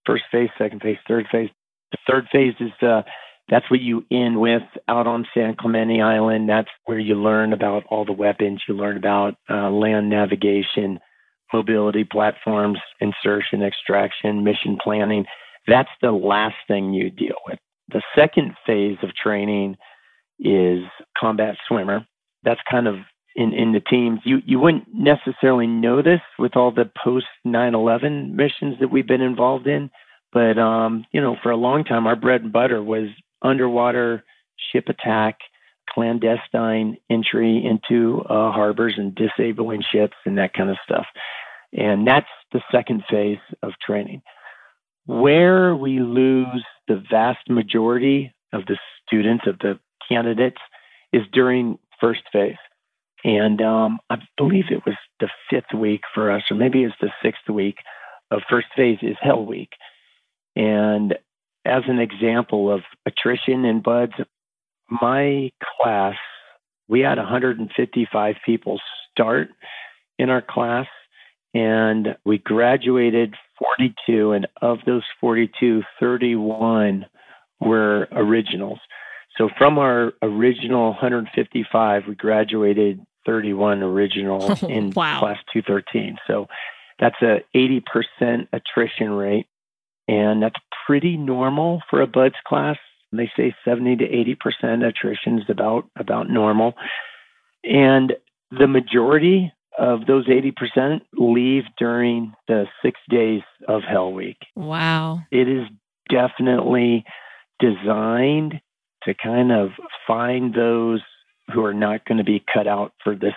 first 0.05 0.25
phase, 0.31 0.51
second 0.59 0.83
phase, 0.83 0.98
third 1.09 1.27
phase. 1.33 1.51
The 1.92 1.98
third 2.07 2.27
phase 2.31 2.55
is 2.61 2.72
uh, 2.87 3.03
that's 3.48 3.70
what 3.70 3.81
you 3.81 4.05
end 4.11 4.40
with 4.40 4.62
out 4.88 5.07
on 5.07 5.27
San 5.35 5.55
Clemente 5.55 6.01
Island. 6.03 6.48
That's 6.48 6.68
where 6.85 6.98
you 6.98 7.14
learn 7.14 7.53
about 7.55 7.85
all 7.88 8.05
the 8.05 8.12
weapons. 8.12 8.62
You 8.68 8.75
learn 8.75 8.96
about 8.98 9.37
uh, 9.48 9.70
land 9.70 10.11
navigation, 10.11 11.01
mobility 11.53 12.05
platforms, 12.05 12.79
insertion, 13.01 13.62
extraction, 13.62 14.44
mission 14.44 14.77
planning 14.83 15.25
that's 15.66 15.90
the 16.01 16.12
last 16.12 16.57
thing 16.68 16.92
you 16.92 17.11
deal 17.11 17.37
with. 17.46 17.59
The 17.88 18.03
second 18.16 18.55
phase 18.66 18.98
of 19.03 19.14
training 19.14 19.77
is 20.40 20.85
combat 21.18 21.57
swimmer. 21.68 22.07
That's 22.42 22.61
kind 22.70 22.88
of 22.88 22.96
in, 23.37 23.53
in 23.53 23.72
the 23.72 23.81
teams. 23.81 24.20
You 24.25 24.38
you 24.44 24.59
wouldn't 24.59 24.88
necessarily 24.92 25.66
know 25.66 26.03
this 26.03 26.20
with 26.38 26.57
all 26.57 26.70
the 26.72 26.90
post 27.03 27.27
9/11 27.46 28.33
missions 28.33 28.77
that 28.81 28.90
we've 28.90 29.07
been 29.07 29.20
involved 29.20 29.66
in, 29.66 29.90
but 30.33 30.59
um, 30.59 31.05
you 31.12 31.20
know, 31.20 31.37
for 31.42 31.51
a 31.51 31.57
long 31.57 31.85
time, 31.85 32.07
our 32.07 32.16
bread 32.16 32.42
and 32.42 32.53
butter 32.53 32.83
was 32.83 33.09
underwater 33.42 34.25
ship 34.72 34.88
attack, 34.88 35.38
clandestine 35.90 36.96
entry 37.11 37.64
into 37.64 38.22
uh, 38.22 38.51
harbors 38.53 38.94
and 38.96 39.14
disabling 39.14 39.83
ships 39.92 40.16
and 40.25 40.38
that 40.38 40.55
kind 40.55 40.70
of 40.70 40.77
stuff. 40.85 41.07
And 41.72 42.07
that's 42.07 42.29
the 42.53 42.61
second 42.70 43.03
phase 43.11 43.38
of 43.62 43.72
training. 43.85 44.22
Where 45.06 45.74
we 45.74 46.00
lose 46.00 46.64
the 46.88 47.02
vast 47.10 47.48
majority 47.48 48.32
of 48.52 48.66
the 48.66 48.78
students, 49.06 49.44
of 49.46 49.58
the 49.58 49.78
candidates, 50.08 50.58
is 51.12 51.22
during 51.32 51.78
first 52.00 52.22
phase. 52.32 52.56
And 53.24 53.60
um, 53.60 53.98
I 54.10 54.16
believe 54.36 54.64
it 54.70 54.84
was 54.84 54.96
the 55.20 55.28
fifth 55.48 55.72
week 55.74 56.02
for 56.14 56.30
us, 56.30 56.42
or 56.50 56.56
maybe 56.56 56.82
it's 56.82 56.94
the 57.00 57.10
sixth 57.22 57.48
week 57.48 57.76
of 58.30 58.42
first 58.48 58.68
phase 58.76 58.98
is 59.02 59.16
Hell 59.20 59.44
Week. 59.44 59.70
And 60.56 61.14
as 61.64 61.82
an 61.86 61.98
example 61.98 62.72
of 62.72 62.80
attrition 63.06 63.64
in 63.64 63.80
BUD/S, 63.80 64.26
my 64.90 65.50
class, 65.80 66.16
we 66.88 67.00
had 67.00 67.18
155 67.18 68.34
people 68.44 68.80
start 69.10 69.48
in 70.18 70.28
our 70.28 70.42
class, 70.42 70.86
and 71.54 72.16
we 72.24 72.38
graduated 72.38 73.34
42, 73.58 74.32
and 74.32 74.46
of 74.60 74.78
those 74.86 75.04
42, 75.20 75.82
31 76.00 77.06
were 77.60 78.08
originals. 78.12 78.78
So 79.36 79.48
from 79.56 79.78
our 79.78 80.12
original 80.22 80.90
155, 80.90 82.02
we 82.08 82.14
graduated 82.14 83.00
31 83.26 83.82
original 83.82 84.52
in 84.68 84.90
wow. 84.90 85.20
class 85.20 85.38
213. 85.52 86.16
So 86.26 86.48
that's 86.98 87.20
a 87.22 87.42
80% 87.54 88.48
attrition 88.52 89.10
rate, 89.10 89.46
and 90.08 90.42
that's 90.42 90.60
pretty 90.86 91.16
normal 91.16 91.82
for 91.88 92.00
a 92.00 92.06
BUD/S 92.06 92.38
class. 92.46 92.76
They 93.12 93.30
say 93.36 93.54
70 93.64 93.96
to 93.96 94.08
80% 94.08 94.86
attrition 94.86 95.38
is 95.38 95.44
about 95.48 95.86
about 95.96 96.30
normal, 96.30 96.74
and 97.62 98.14
the 98.50 98.66
majority 98.66 99.52
of 99.78 100.06
those 100.06 100.26
80% 100.26 101.00
leave 101.14 101.64
during 101.78 102.35
the 102.48 102.66
six 102.85 103.00
days 103.08 103.42
of 103.68 103.82
Hell 103.82 104.12
Week. 104.12 104.37
Wow. 104.54 105.20
It 105.30 105.48
is 105.48 105.66
definitely 106.11 107.04
designed 107.58 108.61
to 109.04 109.14
kind 109.14 109.50
of 109.52 109.70
find 110.06 110.54
those 110.54 111.00
who 111.52 111.64
are 111.64 111.74
not 111.74 112.04
going 112.04 112.18
to 112.18 112.24
be 112.24 112.44
cut 112.52 112.66
out 112.66 112.92
for 113.02 113.14
this 113.14 113.35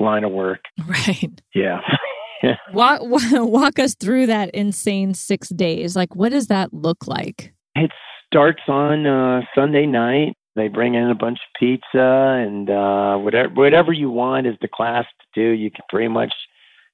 line 0.00 0.24
of 0.24 0.32
work. 0.32 0.60
Right. 0.86 1.40
Yeah. 1.54 1.80
walk, 2.72 3.00
walk 3.04 3.78
us 3.78 3.94
through 3.94 4.26
that 4.26 4.50
insane 4.50 5.14
six 5.14 5.48
days. 5.48 5.96
Like, 5.96 6.14
what 6.14 6.32
does 6.32 6.48
that 6.48 6.72
look 6.72 7.06
like? 7.06 7.54
It 7.74 7.90
starts 8.26 8.62
on 8.68 9.06
uh, 9.06 9.42
Sunday 9.54 9.86
night 9.86 10.36
they 10.54 10.68
bring 10.68 10.94
in 10.94 11.08
a 11.08 11.14
bunch 11.14 11.38
of 11.38 11.58
pizza 11.58 12.44
and 12.44 12.68
uh, 12.68 13.16
whatever 13.16 13.48
whatever 13.54 13.92
you 13.92 14.10
want 14.10 14.46
is 14.46 14.56
the 14.60 14.68
class 14.68 15.04
to 15.04 15.40
do. 15.40 15.50
You 15.50 15.70
can 15.70 15.84
pretty 15.88 16.08
much 16.08 16.32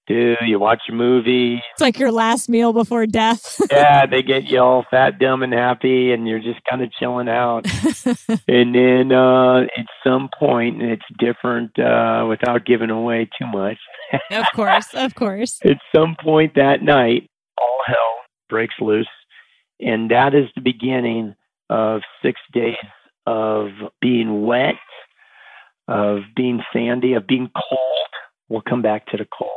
do. 0.09 0.37
You 0.44 0.59
watch 0.59 0.83
a 0.88 0.92
movie. 0.92 1.62
It's 1.73 1.81
like 1.81 1.99
your 1.99 2.11
last 2.11 2.49
meal 2.49 2.73
before 2.73 3.07
death. 3.07 3.61
yeah, 3.71 4.07
they 4.07 4.23
get 4.23 4.44
you 4.44 4.59
all 4.59 4.85
fat, 4.90 5.18
dumb, 5.18 5.42
and 5.42 5.53
happy, 5.53 6.12
and 6.12 6.27
you're 6.27 6.40
just 6.40 6.61
kind 6.68 6.83
of 6.83 6.90
chilling 6.92 7.29
out. 7.29 7.66
and 8.49 8.75
then 8.75 9.12
uh, 9.12 9.61
at 9.61 9.87
some 10.05 10.31
point, 10.37 10.83
it's 10.83 11.03
different 11.18 11.79
uh, 11.79 12.27
without 12.29 12.64
giving 12.64 12.90
away 12.90 13.29
too 13.38 13.47
much. 13.47 13.79
of 14.31 14.47
course, 14.55 14.94
of 14.94 15.14
course. 15.14 15.59
At 15.64 15.77
some 15.94 16.16
point 16.23 16.55
that 16.55 16.83
night, 16.83 17.29
all 17.61 17.79
hell 17.87 18.16
breaks 18.49 18.75
loose. 18.81 19.07
And 19.81 20.11
that 20.11 20.35
is 20.35 20.47
the 20.55 20.62
beginning 20.62 21.35
of 21.68 22.01
six 22.23 22.40
days 22.53 22.75
of 23.29 23.69
being 24.01 24.47
wet, 24.47 24.77
of 25.87 26.21
being 26.35 26.62
sandy, 26.73 27.12
of 27.12 27.27
being 27.27 27.51
cold. 27.55 28.09
We'll 28.49 28.62
come 28.62 28.81
back 28.81 29.07
to 29.09 29.19
the 29.19 29.27
cold, 29.27 29.51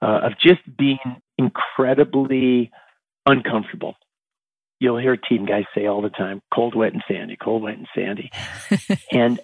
uh, 0.00 0.26
of 0.26 0.32
just 0.40 0.60
being 0.78 1.20
incredibly 1.36 2.70
uncomfortable. 3.26 3.96
You'll 4.80 4.96
hear 4.96 5.18
team 5.18 5.44
guys 5.44 5.64
say 5.74 5.84
all 5.84 6.00
the 6.00 6.08
time 6.08 6.40
cold, 6.54 6.74
wet, 6.74 6.94
and 6.94 7.02
sandy, 7.06 7.36
cold, 7.36 7.62
wet, 7.62 7.76
and 7.76 7.88
sandy. 7.94 8.30
and 9.12 9.38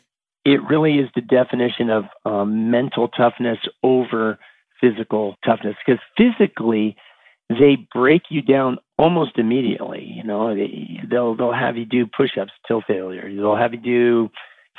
it 0.46 0.62
really 0.62 0.94
is 0.98 1.10
the 1.14 1.20
definition 1.20 1.90
of 1.90 2.04
um, 2.24 2.70
mental 2.70 3.08
toughness 3.08 3.58
over 3.82 4.38
physical 4.80 5.36
toughness 5.44 5.76
because 5.84 6.00
physically 6.16 6.96
they 7.50 7.76
break 7.92 8.22
you 8.30 8.42
down 8.42 8.78
almost 8.96 9.32
immediately. 9.36 10.04
You 10.04 10.22
know, 10.22 10.54
they, 10.54 11.00
they'll 11.10 11.34
they'll 11.36 11.52
have 11.52 11.76
you 11.76 11.84
do 11.84 12.06
push-ups 12.06 12.52
till 12.66 12.82
failure. 12.86 13.28
They'll 13.34 13.56
have 13.56 13.74
you 13.74 13.80
do 13.80 14.30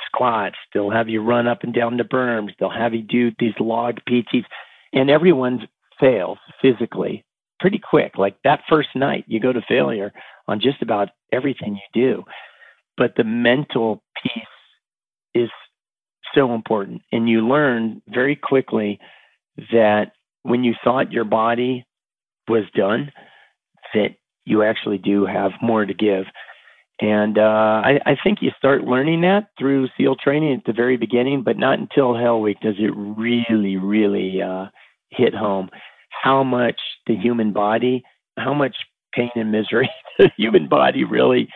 squats. 0.06 0.56
They'll 0.72 0.90
have 0.90 1.08
you 1.08 1.22
run 1.22 1.46
up 1.46 1.62
and 1.62 1.74
down 1.74 1.98
the 1.98 2.04
berms. 2.04 2.52
They'll 2.58 2.70
have 2.70 2.94
you 2.94 3.02
do 3.02 3.30
these 3.38 3.54
log 3.60 3.98
PTs, 4.08 4.44
and 4.92 5.10
everyone 5.10 5.68
fails 6.00 6.38
physically 6.62 7.24
pretty 7.60 7.78
quick. 7.78 8.16
Like 8.16 8.36
that 8.42 8.62
first 8.68 8.88
night, 8.94 9.24
you 9.28 9.38
go 9.38 9.52
to 9.52 9.60
failure 9.68 10.12
on 10.48 10.60
just 10.60 10.80
about 10.80 11.10
everything 11.30 11.74
you 11.74 12.02
do. 12.02 12.24
But 12.96 13.14
the 13.16 13.24
mental 13.24 14.02
piece 14.22 14.42
is 15.34 15.50
so 16.34 16.54
important, 16.54 17.02
and 17.12 17.28
you 17.28 17.46
learn 17.46 18.00
very 18.08 18.34
quickly 18.34 18.98
that 19.72 20.12
when 20.42 20.64
you 20.64 20.74
thought 20.82 21.12
your 21.12 21.24
body 21.24 21.84
was 22.48 22.64
done, 22.74 23.12
that 23.94 24.16
you 24.44 24.62
actually 24.62 24.98
do 24.98 25.26
have 25.26 25.52
more 25.60 25.84
to 25.84 25.94
give. 25.94 26.24
And 27.00 27.38
uh, 27.38 27.82
I, 27.84 28.00
I 28.06 28.16
think 28.22 28.38
you 28.42 28.50
start 28.56 28.84
learning 28.84 29.22
that 29.22 29.48
through 29.58 29.88
SEAL 29.96 30.16
training 30.16 30.54
at 30.54 30.64
the 30.64 30.72
very 30.72 30.96
beginning, 30.96 31.42
but 31.42 31.58
not 31.58 31.78
until 31.78 32.16
Hell 32.16 32.40
Week 32.40 32.60
does 32.60 32.76
it 32.78 32.92
really, 32.94 33.76
really 33.76 34.40
uh, 34.40 34.66
hit 35.10 35.34
home 35.34 35.70
how 36.22 36.44
much 36.44 36.80
the 37.06 37.16
human 37.16 37.52
body, 37.52 38.04
how 38.38 38.54
much 38.54 38.76
pain 39.14 39.30
and 39.34 39.50
misery 39.50 39.90
the 40.18 40.30
human 40.36 40.68
body 40.68 41.04
really 41.04 41.48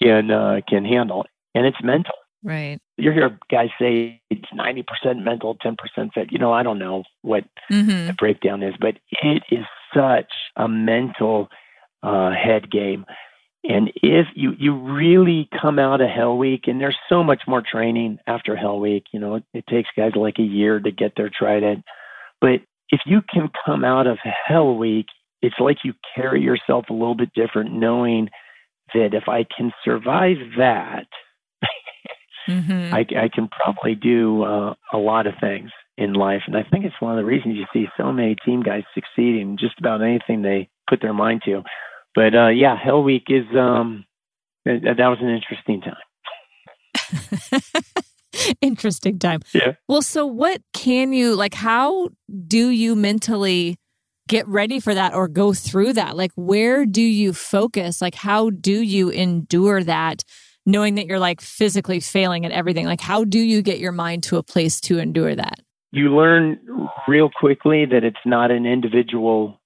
can 0.00 0.30
uh, 0.30 0.60
can 0.68 0.84
handle, 0.84 1.26
and 1.54 1.66
it's 1.66 1.82
mental. 1.82 2.14
Right. 2.44 2.78
You 2.96 3.12
hear 3.12 3.38
guys 3.50 3.68
say 3.80 4.20
it's 4.30 4.48
ninety 4.52 4.84
percent 4.84 5.24
mental, 5.24 5.56
ten 5.56 5.76
percent 5.76 6.12
fit. 6.14 6.32
You 6.32 6.38
know, 6.38 6.52
I 6.52 6.62
don't 6.62 6.78
know 6.78 7.04
what 7.22 7.44
mm-hmm. 7.70 8.08
the 8.08 8.14
breakdown 8.14 8.62
is, 8.62 8.74
but 8.80 8.94
it 9.22 9.42
is 9.50 9.64
such 9.94 10.32
a 10.56 10.68
mental 10.68 11.48
uh, 12.02 12.30
head 12.30 12.70
game. 12.70 13.04
And 13.64 13.92
if 14.02 14.26
you 14.34 14.54
you 14.58 14.74
really 14.74 15.48
come 15.60 15.78
out 15.78 16.00
of 16.00 16.08
Hell 16.10 16.36
Week, 16.36 16.62
and 16.66 16.80
there's 16.80 16.96
so 17.08 17.22
much 17.22 17.42
more 17.46 17.62
training 17.62 18.18
after 18.26 18.56
Hell 18.56 18.80
Week, 18.80 19.04
you 19.12 19.20
know, 19.20 19.36
it, 19.36 19.44
it 19.54 19.66
takes 19.68 19.88
guys 19.96 20.12
like 20.16 20.38
a 20.40 20.42
year 20.42 20.80
to 20.80 20.90
get 20.90 21.12
their 21.16 21.30
trident. 21.30 21.84
But 22.40 22.62
if 22.88 23.00
you 23.06 23.22
can 23.32 23.50
come 23.64 23.84
out 23.84 24.08
of 24.08 24.18
Hell 24.46 24.76
Week, 24.76 25.06
it's 25.42 25.58
like 25.60 25.78
you 25.84 25.94
carry 26.16 26.42
yourself 26.42 26.86
a 26.90 26.92
little 26.92 27.14
bit 27.14 27.32
different, 27.34 27.72
knowing 27.72 28.30
that 28.94 29.14
if 29.14 29.28
I 29.28 29.44
can 29.44 29.72
survive 29.84 30.38
that, 30.58 31.06
mm-hmm. 32.48 32.92
I, 32.92 33.06
I, 33.16 33.28
can 33.32 33.48
probably 33.48 33.94
do 33.94 34.42
uh, 34.42 34.74
a 34.92 34.98
lot 34.98 35.26
of 35.26 35.34
things 35.40 35.70
in 35.96 36.14
life. 36.14 36.42
And 36.46 36.56
I 36.56 36.62
think 36.62 36.84
it's 36.84 37.00
one 37.00 37.12
of 37.12 37.18
the 37.18 37.24
reasons 37.24 37.56
you 37.56 37.66
see 37.72 37.86
so 37.96 38.12
many 38.12 38.36
team 38.44 38.62
guys 38.62 38.84
succeeding 38.94 39.58
just 39.58 39.78
about 39.78 40.02
anything 40.02 40.42
they 40.42 40.68
put 40.88 41.00
their 41.00 41.12
mind 41.12 41.42
to. 41.44 41.62
But 42.14 42.34
uh, 42.34 42.48
yeah, 42.48 42.76
Hell 42.76 43.02
Week 43.02 43.24
is 43.28 43.44
um, 43.58 44.04
that, 44.64 44.94
that 44.98 45.08
was 45.08 45.18
an 45.20 45.28
interesting 45.28 45.80
time. 45.80 47.62
interesting 48.60 49.18
time. 49.18 49.40
Yeah. 49.52 49.72
Well, 49.88 50.02
so 50.02 50.26
what 50.26 50.62
can 50.72 51.12
you 51.12 51.34
like? 51.34 51.54
How 51.54 52.08
do 52.46 52.68
you 52.68 52.94
mentally 52.94 53.76
get 54.28 54.46
ready 54.48 54.80
for 54.80 54.94
that 54.94 55.14
or 55.14 55.28
go 55.28 55.52
through 55.52 55.94
that? 55.94 56.16
Like, 56.16 56.32
where 56.34 56.86
do 56.86 57.02
you 57.02 57.32
focus? 57.32 58.00
Like, 58.00 58.14
how 58.14 58.50
do 58.50 58.80
you 58.80 59.10
endure 59.10 59.82
that? 59.84 60.24
Knowing 60.64 60.94
that 60.94 61.06
you're 61.06 61.18
like 61.18 61.40
physically 61.40 61.98
failing 61.98 62.46
at 62.46 62.52
everything, 62.52 62.86
like 62.86 63.00
how 63.00 63.24
do 63.24 63.40
you 63.40 63.62
get 63.62 63.80
your 63.80 63.90
mind 63.90 64.22
to 64.22 64.36
a 64.36 64.44
place 64.44 64.80
to 64.80 65.00
endure 65.00 65.34
that? 65.34 65.58
You 65.92 66.16
learn 66.16 66.58
real 67.06 67.30
quickly 67.30 67.84
that 67.84 68.02
it's 68.02 68.16
not 68.24 68.50
an 68.50 68.64
individual 68.66 69.60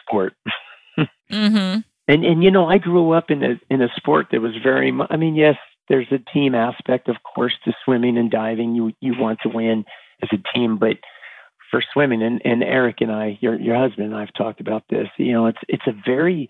sport. 0.00 0.34
mm-hmm. 0.98 1.80
And 2.08 2.24
and 2.24 2.42
you 2.42 2.50
know, 2.50 2.66
I 2.66 2.78
grew 2.78 3.12
up 3.12 3.30
in 3.30 3.42
a 3.42 3.60
in 3.68 3.82
a 3.82 3.88
sport 3.96 4.28
that 4.30 4.40
was 4.40 4.52
very. 4.62 4.92
I 5.10 5.16
mean, 5.16 5.34
yes, 5.34 5.56
there's 5.88 6.06
a 6.10 6.18
team 6.32 6.54
aspect, 6.54 7.08
of 7.08 7.16
course, 7.22 7.54
to 7.64 7.72
swimming 7.84 8.16
and 8.16 8.30
diving. 8.30 8.74
You 8.74 8.92
you 9.00 9.14
want 9.18 9.40
to 9.42 9.48
win 9.48 9.84
as 10.22 10.28
a 10.32 10.56
team, 10.56 10.78
but 10.78 10.98
for 11.70 11.82
swimming, 11.92 12.22
and, 12.22 12.40
and 12.44 12.62
Eric 12.62 13.00
and 13.00 13.10
I, 13.10 13.38
your 13.40 13.58
your 13.58 13.76
husband 13.76 14.08
and 14.08 14.16
I've 14.16 14.34
talked 14.34 14.60
about 14.60 14.84
this. 14.88 15.08
You 15.16 15.32
know, 15.32 15.46
it's 15.46 15.58
it's 15.68 15.86
a 15.86 15.94
very 16.06 16.48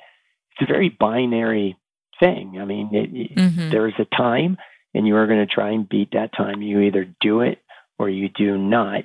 it's 0.52 0.68
a 0.68 0.72
very 0.72 0.88
binary 0.88 1.76
thing. 2.18 2.58
I 2.60 2.64
mean, 2.64 2.90
it, 2.92 3.34
mm-hmm. 3.34 3.70
there's 3.70 3.94
a 3.98 4.16
time, 4.16 4.58
and 4.94 5.06
you 5.06 5.16
are 5.16 5.26
going 5.26 5.46
to 5.46 5.52
try 5.52 5.70
and 5.70 5.88
beat 5.88 6.10
that 6.12 6.34
time. 6.36 6.60
You 6.60 6.80
either 6.80 7.06
do 7.20 7.40
it 7.40 7.58
or 8.02 8.10
you 8.10 8.28
do 8.28 8.58
not. 8.58 9.04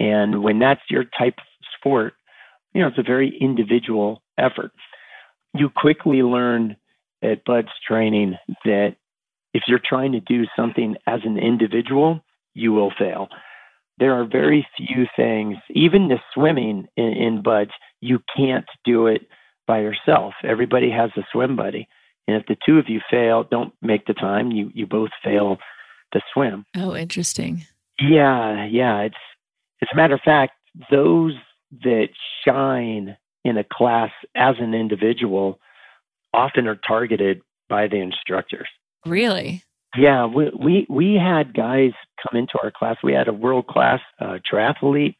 And 0.00 0.42
when 0.42 0.58
that's 0.58 0.80
your 0.90 1.04
type 1.04 1.34
of 1.38 1.44
sport, 1.78 2.14
you 2.72 2.80
know, 2.80 2.88
it's 2.88 2.98
a 2.98 3.02
very 3.02 3.36
individual 3.40 4.22
effort. 4.36 4.72
You 5.54 5.70
quickly 5.70 6.22
learn 6.22 6.76
at 7.22 7.44
BUD/S 7.44 7.70
training 7.86 8.36
that 8.64 8.96
if 9.54 9.62
you're 9.68 9.80
trying 9.92 10.12
to 10.12 10.20
do 10.20 10.44
something 10.56 10.96
as 11.06 11.20
an 11.24 11.38
individual, 11.38 12.24
you 12.54 12.72
will 12.72 12.92
fail. 12.98 13.28
There 13.98 14.14
are 14.14 14.24
very 14.24 14.66
few 14.76 15.06
things, 15.14 15.56
even 15.70 16.08
the 16.08 16.18
swimming 16.34 16.88
in, 16.96 17.04
in 17.04 17.42
BUD/S, 17.42 17.72
you 18.00 18.18
can't 18.36 18.66
do 18.84 19.06
it 19.06 19.22
by 19.68 19.78
yourself. 19.80 20.34
Everybody 20.42 20.90
has 20.90 21.10
a 21.16 21.22
swim 21.30 21.54
buddy. 21.54 21.86
And 22.26 22.36
if 22.36 22.46
the 22.46 22.56
two 22.66 22.78
of 22.78 22.88
you 22.88 23.00
fail, 23.08 23.44
don't 23.48 23.72
make 23.80 24.06
the 24.06 24.14
time, 24.14 24.50
you, 24.50 24.72
you 24.74 24.86
both 24.86 25.10
fail 25.22 25.58
the 26.12 26.20
swim. 26.32 26.64
Oh, 26.76 26.96
interesting. 26.96 27.64
Yeah, 28.10 28.66
yeah. 28.66 29.00
It's 29.00 29.16
as 29.82 29.88
a 29.92 29.96
matter 29.96 30.14
of 30.14 30.20
fact, 30.24 30.52
those 30.90 31.34
that 31.82 32.08
shine 32.46 33.16
in 33.44 33.58
a 33.58 33.64
class 33.64 34.10
as 34.34 34.56
an 34.58 34.74
individual 34.74 35.58
often 36.32 36.66
are 36.66 36.78
targeted 36.86 37.42
by 37.68 37.86
the 37.88 37.96
instructors. 37.96 38.68
Really? 39.06 39.62
Yeah, 39.96 40.26
we, 40.26 40.50
we 40.58 40.86
we 40.88 41.14
had 41.14 41.54
guys 41.54 41.92
come 42.22 42.38
into 42.38 42.54
our 42.62 42.72
class. 42.72 42.96
We 43.02 43.12
had 43.12 43.28
a 43.28 43.32
world 43.32 43.66
class 43.66 44.00
uh, 44.20 44.38
triathlete. 44.50 45.14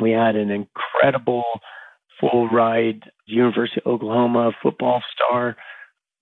We 0.00 0.12
had 0.12 0.36
an 0.36 0.50
incredible 0.50 1.44
full 2.20 2.48
ride 2.48 3.02
University 3.26 3.80
of 3.84 3.92
Oklahoma 3.92 4.52
football 4.62 5.02
star, 5.12 5.56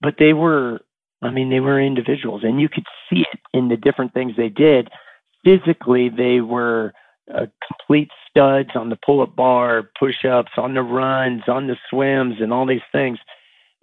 but 0.01 0.15
they 0.19 0.33
were, 0.33 0.81
I 1.23 1.31
mean, 1.31 1.51
they 1.51 1.61
were 1.61 1.81
individuals, 1.81 2.43
and 2.45 2.61
you 2.61 2.69
could 2.69 2.85
see 3.09 3.21
it 3.21 3.41
in 3.53 3.69
the 3.69 3.77
different 3.77 4.13
things 4.13 4.33
they 4.37 4.49
did. 4.49 4.89
Physically, 5.47 6.09
they 6.09 6.41
were 6.41 6.93
uh, 7.33 7.47
complete 7.69 8.11
studs 8.29 8.71
on 8.75 8.89
the 8.89 8.99
pull-up 9.07 9.37
bar, 9.37 9.91
push-ups, 9.97 10.51
on 10.57 10.75
the 10.75 10.83
runs, 10.83 11.43
on 11.47 11.69
the 11.69 11.77
swims, 11.89 12.35
and 12.41 12.53
all 12.53 12.67
these 12.67 12.81
things. 12.91 13.19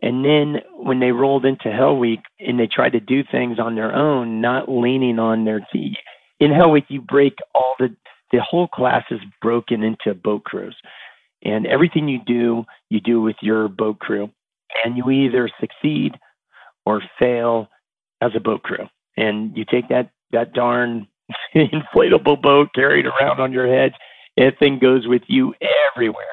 And 0.02 0.26
then 0.26 0.58
when 0.76 1.00
they 1.00 1.14
rolled 1.14 1.46
into 1.46 1.72
Hell 1.72 1.96
Week 1.98 2.20
and 2.38 2.60
they 2.60 2.68
tried 2.68 2.92
to 2.92 3.00
do 3.00 3.24
things 3.24 3.60
on 3.60 3.76
their 3.76 3.96
own, 3.96 4.42
not 4.42 4.70
leaning 4.70 5.20
on 5.20 5.46
their 5.46 5.66
team. 5.72 5.94
In 6.42 6.52
Hell 6.52 6.72
Week, 6.72 6.84
you 6.90 7.00
break 7.00 7.38
all 7.56 7.76
the 7.80 7.96
the 8.34 8.42
whole 8.42 8.68
class 8.68 9.06
is 9.12 9.20
broken 9.42 9.84
into 9.84 10.14
boat 10.16 10.44
crews, 10.44 10.76
and 11.44 11.68
everything 11.68 12.10
you 12.10 12.20
do, 12.26 12.66
you 12.90 13.00
do 13.00 13.22
with 13.22 13.36
your 13.42 13.68
boat 13.68 14.00
crew, 14.00 14.30
and 14.84 14.98
you 14.98 15.10
either 15.12 15.50
succeed 15.62 16.20
or 16.86 17.02
fail 17.20 17.70
as 18.22 18.32
a 18.36 18.40
boat 18.40 18.64
crew. 18.64 18.88
And 19.16 19.56
you 19.56 19.66
take 19.66 19.88
that 19.90 20.10
that 20.32 20.54
darn 20.54 21.08
inflatable 21.56 22.42
boat 22.42 22.70
carried 22.74 23.06
around 23.06 23.40
on 23.40 23.52
your 23.52 23.68
head, 23.68 23.94
that 24.38 24.60
thing 24.60 24.80
goes 24.80 25.08
with 25.08 25.24
you 25.28 25.54
everywhere. 25.94 26.26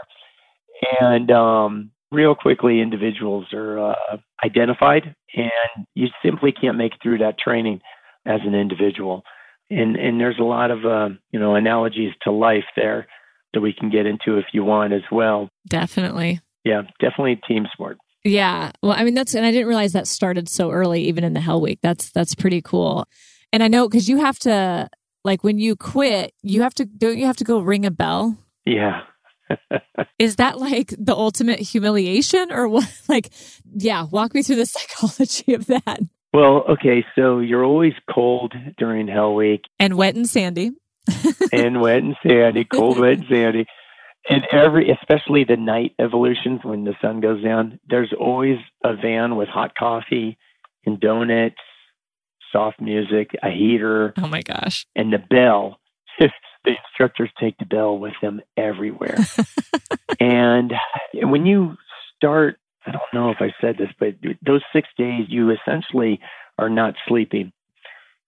And 1.00 1.30
um, 1.30 1.90
real 2.10 2.34
quickly 2.34 2.80
individuals 2.80 3.46
are 3.52 3.90
uh, 3.92 4.16
identified 4.44 5.14
and 5.34 5.86
you 5.94 6.08
simply 6.24 6.52
can't 6.52 6.76
make 6.76 6.92
it 6.94 6.98
through 7.02 7.18
that 7.18 7.38
training 7.38 7.80
as 8.26 8.40
an 8.44 8.54
individual. 8.54 9.22
And 9.70 9.96
and 9.96 10.20
there's 10.20 10.38
a 10.38 10.44
lot 10.44 10.70
of 10.70 10.84
uh, 10.84 11.10
you 11.30 11.38
know 11.38 11.54
analogies 11.54 12.12
to 12.22 12.32
life 12.32 12.64
there 12.76 13.06
that 13.54 13.60
we 13.60 13.72
can 13.72 13.90
get 13.90 14.06
into 14.06 14.38
if 14.38 14.46
you 14.52 14.64
want 14.64 14.92
as 14.92 15.02
well. 15.12 15.48
Definitely. 15.68 16.40
Yeah 16.64 16.82
definitely 16.98 17.40
team 17.46 17.66
sport. 17.72 17.98
Yeah. 18.24 18.72
Well 18.82 18.92
i 18.92 19.04
mean 19.04 19.14
that's 19.14 19.34
and 19.34 19.46
i 19.46 19.52
didn't 19.52 19.68
realize 19.68 19.92
that 19.92 20.08
started 20.08 20.48
so 20.48 20.70
early 20.70 21.04
even 21.04 21.22
in 21.22 21.34
the 21.34 21.40
hell 21.40 21.60
week. 21.60 21.78
That's 21.82 22.10
that's 22.10 22.34
pretty 22.34 22.62
cool 22.62 23.06
and 23.52 23.62
i 23.62 23.68
know 23.68 23.88
because 23.88 24.08
you 24.08 24.18
have 24.18 24.38
to 24.38 24.88
like 25.24 25.44
when 25.44 25.58
you 25.58 25.76
quit 25.76 26.32
you 26.42 26.62
have 26.62 26.74
to 26.74 26.84
don't 26.84 27.18
you 27.18 27.26
have 27.26 27.36
to 27.36 27.44
go 27.44 27.58
ring 27.58 27.84
a 27.84 27.90
bell 27.90 28.36
yeah 28.64 29.02
Is 30.18 30.36
that 30.36 30.58
like 30.58 30.94
the 30.98 31.14
ultimate 31.14 31.60
humiliation 31.60 32.52
or 32.52 32.68
what? 32.68 32.88
Like, 33.08 33.30
yeah, 33.74 34.04
walk 34.04 34.34
me 34.34 34.42
through 34.42 34.56
the 34.56 34.66
psychology 34.66 35.54
of 35.54 35.66
that. 35.66 36.00
Well, 36.32 36.64
okay, 36.70 37.04
so 37.16 37.40
you're 37.40 37.64
always 37.64 37.94
cold 38.08 38.54
during 38.78 39.08
Hell 39.08 39.34
Week 39.34 39.62
and 39.80 39.96
wet 39.96 40.14
and 40.14 40.28
sandy. 40.28 40.70
and 41.52 41.80
wet 41.80 42.02
and 42.04 42.14
sandy, 42.24 42.64
cold, 42.64 42.98
wet 43.00 43.14
and 43.14 43.26
sandy. 43.28 43.66
And 44.28 44.42
every, 44.52 44.90
especially 44.90 45.44
the 45.44 45.56
night 45.56 45.92
evolutions 45.98 46.60
when 46.62 46.84
the 46.84 46.94
sun 47.02 47.20
goes 47.20 47.42
down, 47.42 47.80
there's 47.88 48.12
always 48.16 48.58
a 48.84 48.94
van 48.94 49.34
with 49.34 49.48
hot 49.48 49.72
coffee 49.76 50.38
and 50.86 51.00
donuts, 51.00 51.56
soft 52.52 52.80
music, 52.80 53.30
a 53.42 53.50
heater. 53.50 54.14
Oh 54.18 54.26
my 54.26 54.42
gosh. 54.42 54.86
And 54.94 55.12
the 55.12 55.18
bell. 55.18 55.78
the 56.64 56.72
instructors 56.84 57.30
take 57.40 57.56
the 57.58 57.64
bell 57.64 57.98
with 57.98 58.12
them 58.20 58.40
everywhere. 58.56 59.16
and 60.20 60.72
when 61.14 61.46
you 61.46 61.76
start, 62.16 62.58
I 62.86 62.92
don't 62.92 63.02
know 63.14 63.30
if 63.30 63.38
I 63.40 63.54
said 63.60 63.76
this, 63.78 63.90
but 63.98 64.14
those 64.44 64.62
six 64.72 64.88
days, 64.98 65.26
you 65.28 65.50
essentially 65.50 66.20
are 66.58 66.68
not 66.68 66.94
sleeping. 67.08 67.52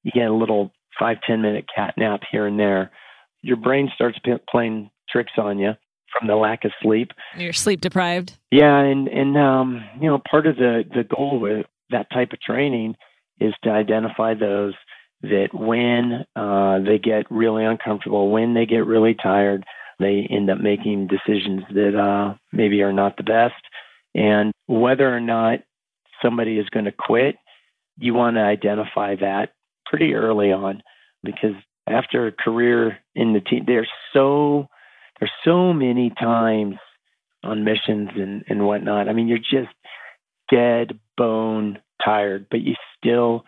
You 0.03 0.13
get 0.13 0.29
a 0.29 0.35
little 0.35 0.73
five, 0.99 1.19
10 1.27 1.43
minute 1.43 1.67
cat 1.75 1.95
nap 1.97 2.21
here 2.31 2.47
and 2.47 2.59
there. 2.59 2.91
Your 3.43 3.57
brain 3.57 3.91
starts 3.95 4.19
p- 4.25 4.33
playing 4.49 4.91
tricks 5.11 5.33
on 5.37 5.59
you 5.59 5.73
from 6.19 6.29
the 6.29 6.37
lack 6.37 6.65
of 6.65 6.73
sleep. 6.83 7.13
You're 7.37 7.53
sleep 7.53 7.81
deprived. 7.81 8.39
Yeah, 8.51 8.79
and 8.79 9.09
and 9.09 9.37
um, 9.37 9.85
you 10.01 10.09
know, 10.09 10.21
part 10.31 10.47
of 10.47 10.57
the 10.57 10.85
the 10.95 11.05
goal 11.05 11.41
with 11.41 11.67
that 11.91 12.11
type 12.11 12.33
of 12.33 12.41
training 12.41 12.97
is 13.43 13.55
to 13.65 13.71
identify 13.71 14.35
those 14.35 14.75
that 15.23 15.49
when 15.53 16.25
uh, 16.35 16.81
they 16.81 16.99
get 16.99 17.31
really 17.31 17.65
uncomfortable, 17.65 18.31
when 18.31 18.55
they 18.55 18.67
get 18.67 18.87
really 18.87 19.15
tired, 19.15 19.65
they 19.99 20.27
end 20.31 20.51
up 20.51 20.59
making 20.59 21.07
decisions 21.07 21.63
that 21.75 21.97
uh, 21.99 22.35
maybe 22.53 22.83
are 22.83 22.93
not 22.93 23.17
the 23.17 23.23
best. 23.23 23.55
And 24.15 24.53
whether 24.67 25.15
or 25.15 25.21
not 25.21 25.61
somebody 26.21 26.59
is 26.59 26.69
going 26.71 26.87
to 26.87 26.93
quit, 26.93 27.37
you 27.99 28.15
want 28.15 28.37
to 28.37 28.41
identify 28.41 29.15
that 29.17 29.51
pretty 29.87 30.15
early 30.15 30.53
on 30.53 30.83
because 31.23 31.55
after 31.87 32.27
a 32.27 32.33
career 32.33 32.99
in 33.15 33.33
the 33.33 33.41
team, 33.41 33.65
there's 33.67 33.89
so 34.13 34.67
there's 35.21 35.33
so 35.45 35.73
many 35.73 36.11
times 36.11 36.77
on 37.45 37.65
missions 37.65 38.11
and, 38.17 38.45
and 38.49 38.67
whatnot. 38.67 39.09
I 39.09 39.13
mean, 39.13 39.29
you're 39.29 39.39
just 39.39 39.75
dead 40.51 40.99
bone 41.17 41.79
tired, 42.05 42.47
but 42.51 42.61
you 42.61 42.75
still 42.99 43.45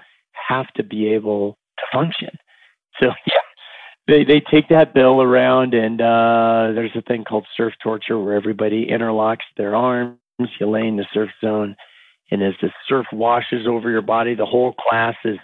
have 0.49 0.67
to 0.75 0.83
be 0.83 1.09
able 1.09 1.59
to 1.79 1.85
function. 1.93 2.31
So 3.03 3.09
yeah, 3.27 3.35
they 4.07 4.25
they 4.25 4.41
take 4.41 4.69
that 4.69 4.95
bill 4.95 5.23
around, 5.23 5.75
and 5.75 6.01
uh, 6.01 6.73
there's 6.75 6.97
a 6.97 7.03
thing 7.03 7.25
called 7.25 7.47
surf 7.57 7.73
torture 7.83 8.19
where 8.19 8.35
everybody 8.35 8.87
interlocks 8.87 9.47
their 9.57 9.75
arms. 9.75 10.19
You 10.61 10.69
lay 10.69 10.87
in 10.87 10.97
the 10.97 11.07
surf 11.13 11.31
zone, 11.41 11.77
and 12.31 12.43
as 12.43 12.55
the 12.61 12.71
surf 12.89 13.07
washes 13.13 13.67
over 13.67 13.91
your 13.91 14.03
body, 14.03 14.35
the 14.35 14.47
whole 14.47 14.75
class 14.75 15.15
is 15.25 15.39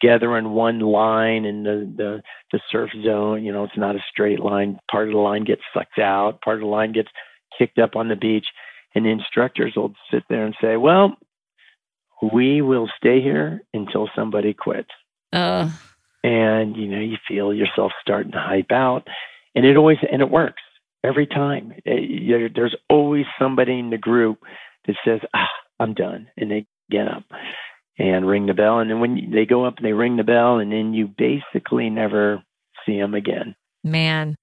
together 0.00 0.36
in 0.36 0.50
one 0.50 0.80
line 0.80 1.44
in 1.44 1.62
the, 1.62 1.92
the 1.96 2.22
the 2.52 2.60
surf 2.70 2.90
zone 3.04 3.44
you 3.44 3.52
know 3.52 3.64
it's 3.64 3.76
not 3.76 3.94
a 3.94 4.04
straight 4.10 4.40
line 4.40 4.78
part 4.90 5.08
of 5.08 5.12
the 5.12 5.18
line 5.18 5.44
gets 5.44 5.62
sucked 5.72 5.98
out 5.98 6.40
part 6.42 6.56
of 6.56 6.62
the 6.62 6.66
line 6.66 6.92
gets 6.92 7.08
kicked 7.56 7.78
up 7.78 7.96
on 7.96 8.08
the 8.08 8.16
beach 8.16 8.46
and 8.94 9.04
the 9.04 9.10
instructors 9.10 9.74
will 9.76 9.94
sit 10.10 10.24
there 10.28 10.44
and 10.44 10.54
say 10.60 10.76
well 10.76 11.16
we 12.22 12.62
will 12.62 12.88
stay 12.96 13.20
here 13.20 13.60
until 13.74 14.08
somebody 14.16 14.54
quits 14.54 14.90
uh. 15.32 15.70
and 16.22 16.76
you 16.76 16.86
know 16.86 17.00
you 17.00 17.16
feel 17.28 17.52
yourself 17.52 17.92
starting 18.00 18.32
to 18.32 18.40
hype 18.40 18.72
out 18.72 19.06
and 19.54 19.64
it 19.64 19.76
always 19.76 19.98
and 20.10 20.22
it 20.22 20.30
works 20.30 20.62
every 21.04 21.26
time 21.26 21.72
it, 21.84 22.52
there's 22.54 22.76
always 22.88 23.26
somebody 23.38 23.78
in 23.78 23.90
the 23.90 23.98
group 23.98 24.38
that 24.86 24.96
says 25.04 25.20
ah 25.34 25.48
i'm 25.80 25.94
done 25.94 26.28
and 26.36 26.50
they 26.50 26.66
get 26.90 27.08
up 27.08 27.24
and 27.98 28.26
ring 28.26 28.46
the 28.46 28.54
bell. 28.54 28.78
And 28.78 28.90
then 28.90 29.00
when 29.00 29.30
they 29.32 29.46
go 29.46 29.64
up 29.64 29.76
and 29.78 29.86
they 29.86 29.92
ring 29.92 30.16
the 30.16 30.24
bell, 30.24 30.58
and 30.58 30.72
then 30.72 30.94
you 30.94 31.08
basically 31.08 31.90
never 31.90 32.42
see 32.84 32.98
them 32.98 33.14
again. 33.14 33.54
Man, 33.82 34.36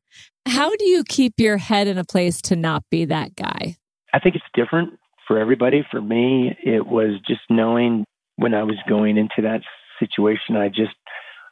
how 0.48 0.76
do 0.76 0.86
you 0.86 1.04
keep 1.04 1.34
your 1.38 1.58
head 1.58 1.88
in 1.88 1.98
a 1.98 2.04
place 2.04 2.42
to 2.44 2.56
not 2.56 2.84
be 2.90 3.06
that 3.06 3.36
guy? 3.36 3.78
I 4.14 4.20
think 4.20 4.36
it's 4.36 4.46
different 4.54 5.00
for 5.28 5.40
everybody. 5.40 5.86
For 5.90 6.02
me, 6.02 6.58
it 6.64 6.86
was 6.86 7.20
just 7.28 7.42
knowing 7.50 8.06
when 8.36 8.54
I 8.54 8.64
was 8.64 8.78
going 8.88 9.18
into 9.18 9.42
that 9.44 9.62
situation, 10.00 10.56
I 10.56 10.70
just, 10.70 10.96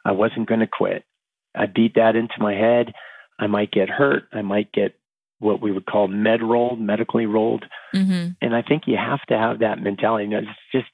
I 0.04 0.12
wasn't 0.12 0.48
going 0.48 0.60
to 0.60 0.66
quit. 0.66 1.04
I 1.54 1.66
beat 1.66 1.94
that 1.96 2.16
into 2.16 2.34
my 2.38 2.54
head. 2.54 2.92
I 3.38 3.46
might 3.46 3.70
get 3.70 3.88
hurt. 3.88 4.24
I 4.32 4.42
might 4.42 4.72
get 4.72 4.94
what 5.38 5.60
we 5.60 5.72
would 5.72 5.86
call 5.86 6.08
med 6.08 6.42
rolled, 6.42 6.80
medically 6.80 7.26
rolled. 7.26 7.64
Mm-hmm. 7.94 8.30
And 8.40 8.54
I 8.54 8.62
think 8.62 8.84
you 8.86 8.96
have 8.96 9.22
to 9.28 9.36
have 9.36 9.58
that 9.58 9.82
mentality. 9.82 10.24
You 10.24 10.30
know, 10.30 10.38
it's 10.38 10.48
just, 10.72 10.86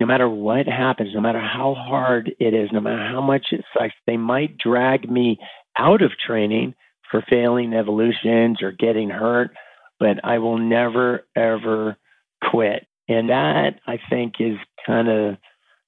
no 0.00 0.06
matter 0.06 0.28
what 0.28 0.66
happens, 0.66 1.10
no 1.14 1.20
matter 1.20 1.40
how 1.40 1.74
hard 1.74 2.34
it 2.38 2.52
is, 2.52 2.68
no 2.72 2.80
matter 2.80 3.06
how 3.06 3.20
much 3.20 3.46
it 3.52 3.64
sucks, 3.72 3.94
they 4.06 4.16
might 4.16 4.58
drag 4.58 5.10
me 5.10 5.38
out 5.78 6.02
of 6.02 6.10
training 6.26 6.74
for 7.10 7.22
failing 7.30 7.72
evolutions 7.72 8.60
or 8.60 8.72
getting 8.72 9.08
hurt, 9.08 9.52
but 9.98 10.22
I 10.24 10.38
will 10.38 10.58
never, 10.58 11.24
ever 11.34 11.96
quit. 12.42 12.86
And 13.08 13.30
that, 13.30 13.80
I 13.86 13.98
think, 14.10 14.34
is 14.40 14.56
kind 14.86 15.08
of 15.08 15.36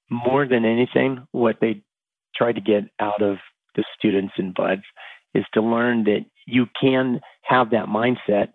more 0.09 0.47
than 0.47 0.65
anything 0.65 1.27
what 1.31 1.57
they 1.61 1.83
try 2.35 2.51
to 2.51 2.61
get 2.61 2.83
out 2.99 3.21
of 3.21 3.37
the 3.75 3.83
students 3.97 4.33
and 4.37 4.53
BUD/S 4.53 4.83
is 5.35 5.45
to 5.53 5.61
learn 5.61 6.05
that 6.05 6.25
you 6.47 6.67
can 6.79 7.21
have 7.43 7.69
that 7.71 7.85
mindset 7.85 8.49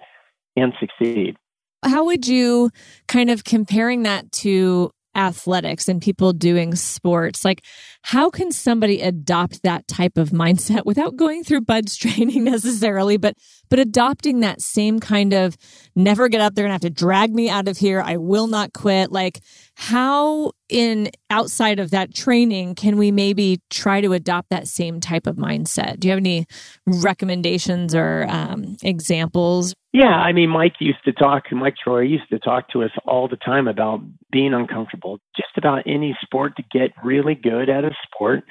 and 0.57 0.72
succeed. 0.80 1.37
How 1.85 2.04
would 2.04 2.26
you 2.26 2.70
kind 3.07 3.30
of 3.30 3.44
comparing 3.44 4.02
that 4.04 4.33
to 4.33 4.90
athletics 5.14 5.88
and 5.88 6.03
people 6.03 6.33
doing 6.33 6.74
sports 6.74 7.44
like 7.44 7.64
how 8.03 8.31
can 8.31 8.50
somebody 8.50 9.00
adopt 9.00 9.62
that 9.62 9.87
type 9.88 10.18
of 10.18 10.31
mindset 10.31 10.85
without 10.87 11.16
going 11.16 11.44
through 11.44 11.61
BUD/S 11.61 11.96
training 12.05 12.44
necessarily 12.44 13.16
but 13.16 13.37
but 13.70 13.79
adopting 13.79 14.40
that 14.40 14.61
same 14.61 15.00
kind 15.00 15.33
of 15.33 15.57
never 15.94 16.29
get 16.29 16.40
up 16.40 16.55
they're 16.55 16.64
gonna 16.64 16.74
have 16.74 16.81
to 16.81 16.90
drag 16.90 17.33
me 17.35 17.48
out 17.48 17.68
of 17.68 17.77
here 17.79 18.00
i 18.00 18.16
will 18.16 18.46
not 18.46 18.72
quit. 18.72 19.12
Like 19.12 19.40
how 19.74 20.53
in 20.68 21.11
outside 21.31 21.79
of 21.79 21.90
that 21.90 22.14
training 22.14 22.74
can 22.74 22.96
we 22.96 23.11
maybe 23.11 23.61
try 23.70 24.00
to 24.00 24.12
adopt 24.12 24.50
that 24.50 24.68
same 24.68 25.00
type 25.00 25.27
of 25.27 25.37
mindset? 25.37 26.00
Do 26.00 26.09
you 26.09 26.12
have 26.12 26.18
any 26.18 26.46
recommendations 26.87 27.94
or 27.94 28.27
um, 28.29 28.77
examples? 28.83 29.74
Yeah 29.92 30.16
i 30.16 30.33
mean 30.33 30.50
mike 30.50 30.74
used 30.81 31.05
to 31.05 31.12
talk 31.12 31.44
mike 31.53 31.77
troy 31.83 32.00
used 32.00 32.29
to 32.31 32.38
talk 32.40 32.68
to 32.70 32.83
us 32.83 32.90
all 33.07 33.29
the 33.29 33.37
time 33.37 33.68
about 33.68 34.00
being 34.35 34.53
uncomfortable. 34.53 35.20
Just 35.37 35.57
about 35.57 35.85
any 35.87 36.16
sport 36.20 36.57
to 36.57 36.64
get 36.72 36.90
really 37.05 37.37
good 37.37 37.68
at 37.68 37.85
a 37.85 37.92
sport 38.05 38.42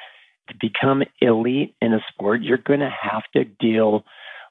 to 0.47 0.55
become 0.59 1.03
elite 1.19 1.75
in 1.81 1.93
a 1.93 1.99
sport 2.09 2.41
you're 2.41 2.57
going 2.57 2.79
to 2.79 2.89
have 2.89 3.23
to 3.35 3.43
deal 3.59 4.05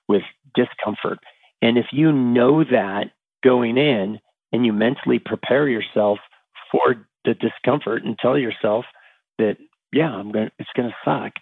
with 0.09 0.22
discomfort. 0.55 1.18
And 1.62 1.79
if 1.79 1.87
you 1.92 2.12
know 2.12 2.64
that 2.64 3.12
going 3.42 3.79
in 3.79 4.18
and 4.53 4.66
you 4.66 4.72
mentally 4.72 5.18
prepare 5.18 5.68
yourself 5.68 6.18
for 6.70 7.07
the 7.24 7.35
discomfort 7.35 8.04
and 8.04 8.18
tell 8.18 8.38
yourself 8.38 8.85
that 9.38 9.56
yeah 9.92 10.11
i'm 10.11 10.32
going 10.32 10.46
to 10.46 10.52
it's 10.58 10.70
going 10.76 10.88
to 10.88 10.96
suck 11.04 11.32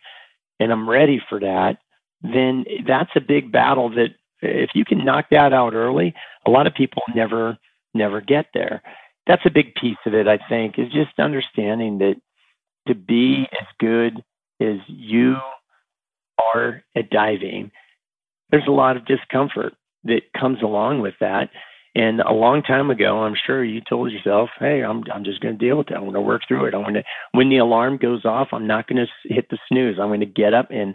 and 0.59 0.73
i'm 0.73 0.89
ready 0.89 1.21
for 1.29 1.41
that 1.41 1.79
then 2.23 2.65
that's 2.87 3.11
a 3.17 3.21
big 3.21 3.51
battle 3.51 3.91
that 3.91 4.11
if 4.43 4.71
you 4.75 4.85
can 4.85 5.05
knock 5.05 5.27
that 5.31 5.53
out 5.53 5.75
early 5.75 6.15
a 6.47 6.51
lot 6.51 6.67
of 6.67 6.75
people 6.75 7.03
never 7.15 7.59
never 7.93 8.21
get 8.21 8.47
there. 8.55 8.83
That's 9.27 9.45
a 9.45 9.51
big 9.51 9.75
piece 9.75 9.99
of 10.07 10.15
it 10.15 10.27
i 10.29 10.39
think 10.49 10.79
is 10.79 10.93
just 10.93 11.19
understanding 11.19 11.99
that 11.99 12.17
to 12.89 12.95
be 12.95 13.47
as 13.61 13.67
good 13.79 14.23
as 14.61 14.79
you 14.89 15.37
are 16.55 16.83
at 16.97 17.11
diving 17.11 17.71
there's 18.51 18.67
a 18.67 18.73
lot 18.73 18.97
of 18.97 19.07
discomfort 19.07 19.75
that 20.05 20.23
comes 20.39 20.63
along 20.63 21.01
with 21.01 21.15
that 21.21 21.51
and 21.95 22.21
a 22.21 22.33
long 22.33 22.63
time 22.63 22.91
ago, 22.91 23.19
I'm 23.19 23.35
sure 23.47 23.65
you 23.65 23.81
told 23.81 24.13
yourself, 24.13 24.51
"Hey, 24.59 24.83
I'm 24.83 25.03
I'm 25.13 25.25
just 25.25 25.41
going 25.41 25.59
to 25.59 25.65
deal 25.65 25.79
with 25.79 25.91
it. 25.91 25.95
I'm 25.95 26.03
going 26.03 26.15
to 26.15 26.21
work 26.21 26.43
through 26.47 26.67
it. 26.67 26.75
I'm 26.75 26.83
going 26.83 26.95
to 26.95 27.05
when 27.33 27.49
the 27.49 27.59
alarm 27.59 27.97
goes 27.97 28.25
off, 28.25 28.49
I'm 28.53 28.67
not 28.67 28.87
going 28.87 29.05
to 29.05 29.35
hit 29.35 29.49
the 29.51 29.59
snooze. 29.69 29.99
I'm 30.01 30.09
going 30.09 30.21
to 30.21 30.27
get 30.27 30.55
up 30.55 30.69
and 30.71 30.95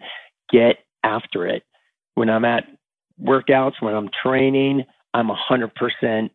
get 0.49 0.77
after 1.03 1.45
it. 1.47 1.63
When 2.15 2.29
I'm 2.29 2.45
at 2.45 2.63
workouts, 3.21 3.81
when 3.81 3.93
I'm 3.93 4.09
training, 4.23 4.85
I'm 5.13 5.29
100% 5.29 6.29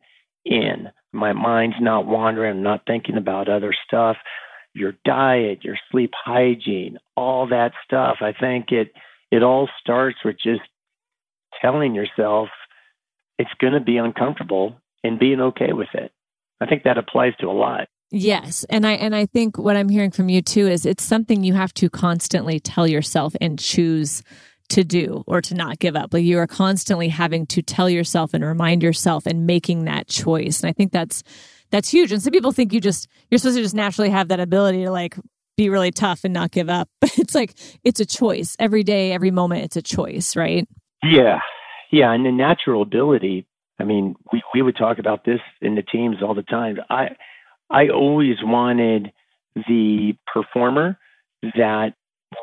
in. 0.45 0.89
My 1.13 1.33
mind's 1.33 1.77
not 1.81 2.07
wandering. 2.07 2.59
I'm 2.59 2.63
not 2.63 2.83
thinking 2.87 3.17
about 3.17 3.49
other 3.49 3.75
stuff. 3.87 4.17
Your 4.75 4.95
diet, 5.05 5.65
your 5.65 5.77
sleep 5.91 6.13
hygiene, 6.15 6.99
all 7.17 7.49
that 7.49 7.73
stuff. 7.85 8.19
I 8.21 8.33
think 8.33 8.73
it 8.73 8.93
it 9.31 9.43
all 9.43 9.69
starts 9.81 10.19
with 10.25 10.37
just 10.43 10.63
telling 11.61 11.95
yourself 11.95 12.49
it's 13.41 13.51
going 13.59 13.73
to 13.73 13.81
be 13.81 13.97
uncomfortable 13.97 14.77
and 15.03 15.19
being 15.19 15.41
okay 15.41 15.73
with 15.73 15.89
it. 15.95 16.13
I 16.61 16.67
think 16.67 16.83
that 16.85 16.99
applies 16.99 17.33
to 17.41 17.47
a 17.47 17.53
lot. 17.53 17.89
Yes, 18.11 18.65
and 18.69 18.87
I 18.87 18.93
and 18.93 19.15
I 19.15 19.25
think 19.25 19.57
what 19.57 19.77
I'm 19.77 19.89
hearing 19.89 20.11
from 20.11 20.29
you 20.29 20.43
too 20.43 20.67
is 20.67 20.85
it's 20.85 21.03
something 21.03 21.43
you 21.43 21.55
have 21.55 21.73
to 21.75 21.89
constantly 21.89 22.61
tell 22.61 22.87
yourself 22.87 23.35
and 23.41 23.59
choose 23.59 24.23
to 24.71 24.85
do 24.85 25.25
or 25.27 25.41
to 25.41 25.55
not 25.55 25.79
give 25.79 25.97
up. 25.97 26.13
Like 26.13 26.25
you 26.25 26.39
are 26.39 26.47
constantly 26.47 27.09
having 27.09 27.47
to 27.47 27.63
tell 27.63 27.89
yourself 27.89 28.35
and 28.35 28.45
remind 28.45 28.83
yourself 28.83 29.27
and 29.27 29.47
making 29.47 29.85
that 29.85 30.07
choice. 30.09 30.61
And 30.61 30.69
I 30.69 30.73
think 30.73 30.93
that's 30.93 31.23
that's 31.71 31.89
huge. 31.89 32.13
And 32.13 32.21
some 32.21 32.33
people 32.33 32.53
think 32.53 32.73
you 32.73 32.81
just 32.81 33.09
you're 33.31 33.39
supposed 33.39 33.57
to 33.57 33.63
just 33.63 33.75
naturally 33.75 34.11
have 34.11 34.29
that 34.29 34.41
ability 34.41 34.85
to 34.85 34.91
like 34.91 35.17
be 35.57 35.71
really 35.71 35.93
tough 35.93 36.25
and 36.25 36.35
not 36.35 36.51
give 36.51 36.69
up. 36.69 36.89
But 37.01 37.13
it's 37.19 37.35
like 37.35 37.55
it's 37.85 38.01
a 38.01 38.07
choice. 38.07 38.57
Every 38.59 38.83
day, 38.83 39.13
every 39.13 39.31
moment 39.31 39.65
it's 39.65 39.77
a 39.77 39.83
choice, 39.83 40.37
right? 40.37 40.69
Yeah. 41.03 41.39
Yeah, 41.91 42.13
and 42.13 42.25
the 42.25 42.33
natural 42.33 42.83
ability, 42.83 43.47
I 43.79 43.85
mean, 43.85 44.17
we 44.33 44.43
we 44.55 44.63
would 44.63 44.77
talk 44.77 44.99
about 44.99 45.25
this 45.25 45.41
in 45.61 45.75
the 45.75 45.83
teams 45.83 46.17
all 46.23 46.35
the 46.35 46.43
time. 46.43 46.79
I 46.91 47.11
I 47.71 47.89
always 47.89 48.37
wanted 48.43 49.13
the 49.57 50.15
performer 50.33 50.99
that 51.57 51.95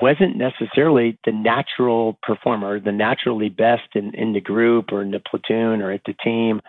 wasn't 0.02 0.38
necessarily 0.38 1.18
the 1.26 1.32
natural 1.32 2.18
performer, 2.22 2.80
the 2.80 2.92
naturally 2.92 3.50
best 3.50 3.96
in, 3.96 4.14
in 4.16 4.34
the 4.34 4.42
group 4.42 4.92
or 4.92 5.02
in 5.02 5.12
the 5.12 5.22
platoon 5.22 5.82
or 5.82 5.92
at 5.92 6.02
the 6.06 6.16
team. 6.24 6.62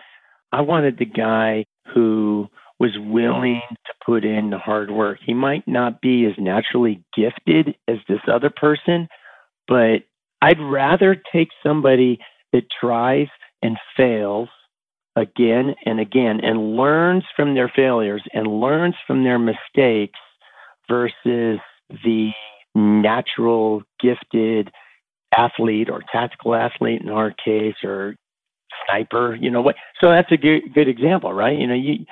I 0.51 0.61
wanted 0.61 0.97
the 0.97 1.05
guy 1.05 1.65
who 1.93 2.47
was 2.79 2.91
willing 2.97 3.61
to 3.71 3.93
put 4.05 4.23
in 4.23 4.51
the 4.51 4.57
hard 4.57 4.89
work. 4.89 5.19
He 5.25 5.33
might 5.33 5.67
not 5.67 6.01
be 6.01 6.25
as 6.25 6.33
naturally 6.37 7.03
gifted 7.15 7.75
as 7.89 7.97
this 8.07 8.21
other 8.31 8.49
person, 8.49 9.09
but 9.67 10.03
I'd 10.41 10.59
rather 10.61 11.21
take 11.33 11.49
somebody 11.61 12.19
that 12.53 12.63
tries 12.79 13.27
and 13.61 13.77
fails 13.95 14.49
again 15.15 15.75
and 15.85 15.99
again 15.99 16.39
and 16.41 16.75
learns 16.75 17.23
from 17.35 17.53
their 17.53 17.71
failures 17.75 18.23
and 18.33 18.47
learns 18.47 18.95
from 19.05 19.23
their 19.23 19.39
mistakes 19.39 20.19
versus 20.87 21.59
the 22.03 22.31
natural 22.75 23.83
gifted 23.99 24.71
athlete 25.37 25.89
or 25.89 26.03
tactical 26.11 26.55
athlete 26.55 27.01
in 27.01 27.09
our 27.09 27.31
case 27.31 27.75
or 27.83 28.15
sniper 28.87 29.35
you 29.35 29.49
know 29.51 29.61
what? 29.61 29.75
So 29.99 30.09
that's 30.09 30.31
a 30.31 30.37
good, 30.37 30.73
good 30.73 30.87
example 30.87 31.33
right? 31.33 31.57
You 31.57 31.67
know 31.67 31.75
you 31.75 32.05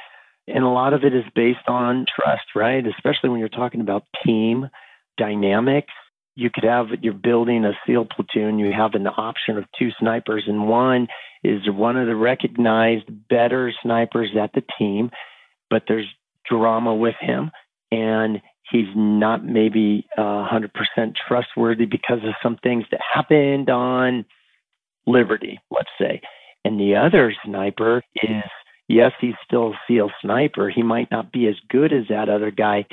and 0.47 0.63
a 0.63 0.69
lot 0.69 0.93
of 0.93 1.03
it 1.03 1.13
is 1.13 1.23
based 1.35 1.67
on 1.67 2.05
trust 2.13 2.55
right? 2.55 2.85
Especially 2.85 3.29
when 3.29 3.39
you're 3.39 3.49
talking 3.49 3.81
about 3.81 4.03
team 4.25 4.69
dynamics 5.17 5.93
you 6.37 6.49
could 6.53 6.63
have 6.63 6.87
you're 7.01 7.13
building 7.13 7.65
a 7.65 7.73
seal 7.85 8.05
platoon 8.05 8.59
you 8.59 8.71
have 8.71 8.93
an 8.93 9.07
option 9.07 9.57
of 9.57 9.65
two 9.77 9.89
snipers 9.99 10.43
and 10.47 10.67
one 10.67 11.07
is 11.43 11.61
one 11.69 11.97
of 11.97 12.07
the 12.07 12.15
recognized 12.15 13.05
better 13.29 13.73
snipers 13.81 14.29
at 14.41 14.51
the 14.53 14.63
team 14.77 15.09
but 15.69 15.83
there's 15.87 16.07
drama 16.49 16.95
with 16.95 17.15
him 17.19 17.51
and 17.91 18.41
he's 18.71 18.87
not 18.95 19.45
maybe 19.45 20.05
uh, 20.17 20.47
100% 20.47 20.69
trustworthy 21.27 21.85
because 21.85 22.19
of 22.23 22.33
some 22.43 22.57
things 22.57 22.83
that 22.91 22.99
happened 23.13 23.69
on 23.69 24.25
Liberty, 25.05 25.59
let's 25.71 25.89
say. 25.99 26.21
And 26.65 26.79
the 26.79 26.95
other 26.95 27.33
sniper 27.45 28.03
is, 28.15 28.43
yes, 28.87 29.13
he's 29.21 29.35
still 29.45 29.69
a 29.69 29.79
SEAL 29.87 30.11
sniper. 30.21 30.69
He 30.69 30.83
might 30.83 31.09
not 31.11 31.31
be 31.31 31.47
as 31.47 31.55
good 31.69 31.93
as 31.93 32.07
that 32.09 32.29
other 32.29 32.51
guy, 32.51 32.85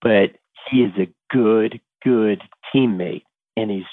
but 0.00 0.30
he 0.70 0.78
is 0.78 0.92
a 0.98 1.12
good, 1.30 1.80
good 2.04 2.40
teammate. 2.74 3.22
And 3.56 3.70
he's 3.70 3.84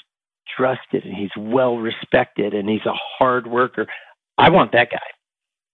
trusted 0.56 1.04
and 1.04 1.14
he's 1.14 1.30
well 1.36 1.76
respected 1.76 2.54
and 2.54 2.68
he's 2.68 2.86
a 2.86 2.94
hard 3.18 3.46
worker. 3.46 3.86
I 4.38 4.50
want 4.50 4.72
that 4.72 4.90
guy. 4.90 4.98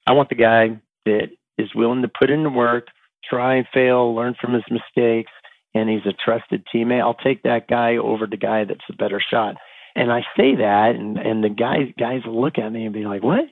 I 0.06 0.12
want 0.12 0.28
the 0.28 0.34
guy 0.34 0.80
that 1.04 1.28
is 1.58 1.74
willing 1.74 2.02
to 2.02 2.08
put 2.08 2.30
in 2.30 2.42
the 2.42 2.50
work, 2.50 2.88
try 3.28 3.56
and 3.56 3.66
fail, 3.72 4.14
learn 4.14 4.34
from 4.40 4.54
his 4.54 4.64
mistakes, 4.70 5.30
and 5.74 5.88
he's 5.88 6.06
a 6.06 6.12
trusted 6.12 6.64
teammate, 6.74 7.00
I'll 7.00 7.14
take 7.14 7.42
that 7.42 7.68
guy 7.68 7.96
over 7.96 8.26
the 8.26 8.36
guy 8.36 8.64
that's 8.64 8.80
a 8.90 8.96
better 8.96 9.20
shot. 9.20 9.56
And 9.94 10.10
I 10.10 10.20
say 10.36 10.56
that, 10.56 10.94
and 10.98 11.18
and 11.18 11.44
the 11.44 11.50
guys 11.50 11.92
guys 11.98 12.22
look 12.26 12.58
at 12.58 12.72
me 12.72 12.86
and 12.86 12.94
be 12.94 13.04
like, 13.04 13.22
"What? 13.22 13.44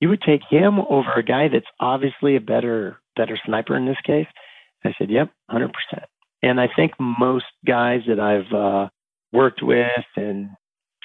You 0.00 0.08
would 0.08 0.22
take 0.22 0.42
him 0.48 0.78
over 0.78 1.12
a 1.12 1.22
guy 1.22 1.48
that's 1.48 1.66
obviously 1.80 2.36
a 2.36 2.40
better 2.40 3.00
better 3.16 3.36
sniper 3.44 3.76
in 3.76 3.84
this 3.86 4.00
case?" 4.04 4.28
I 4.84 4.94
said, 4.98 5.10
"Yep, 5.10 5.30
hundred 5.50 5.72
percent." 5.72 6.08
And 6.44 6.60
I 6.60 6.68
think 6.68 6.92
most 7.00 7.46
guys 7.66 8.00
that 8.06 8.20
I've 8.20 8.52
uh, 8.52 8.88
worked 9.32 9.62
with, 9.62 10.04
and 10.14 10.50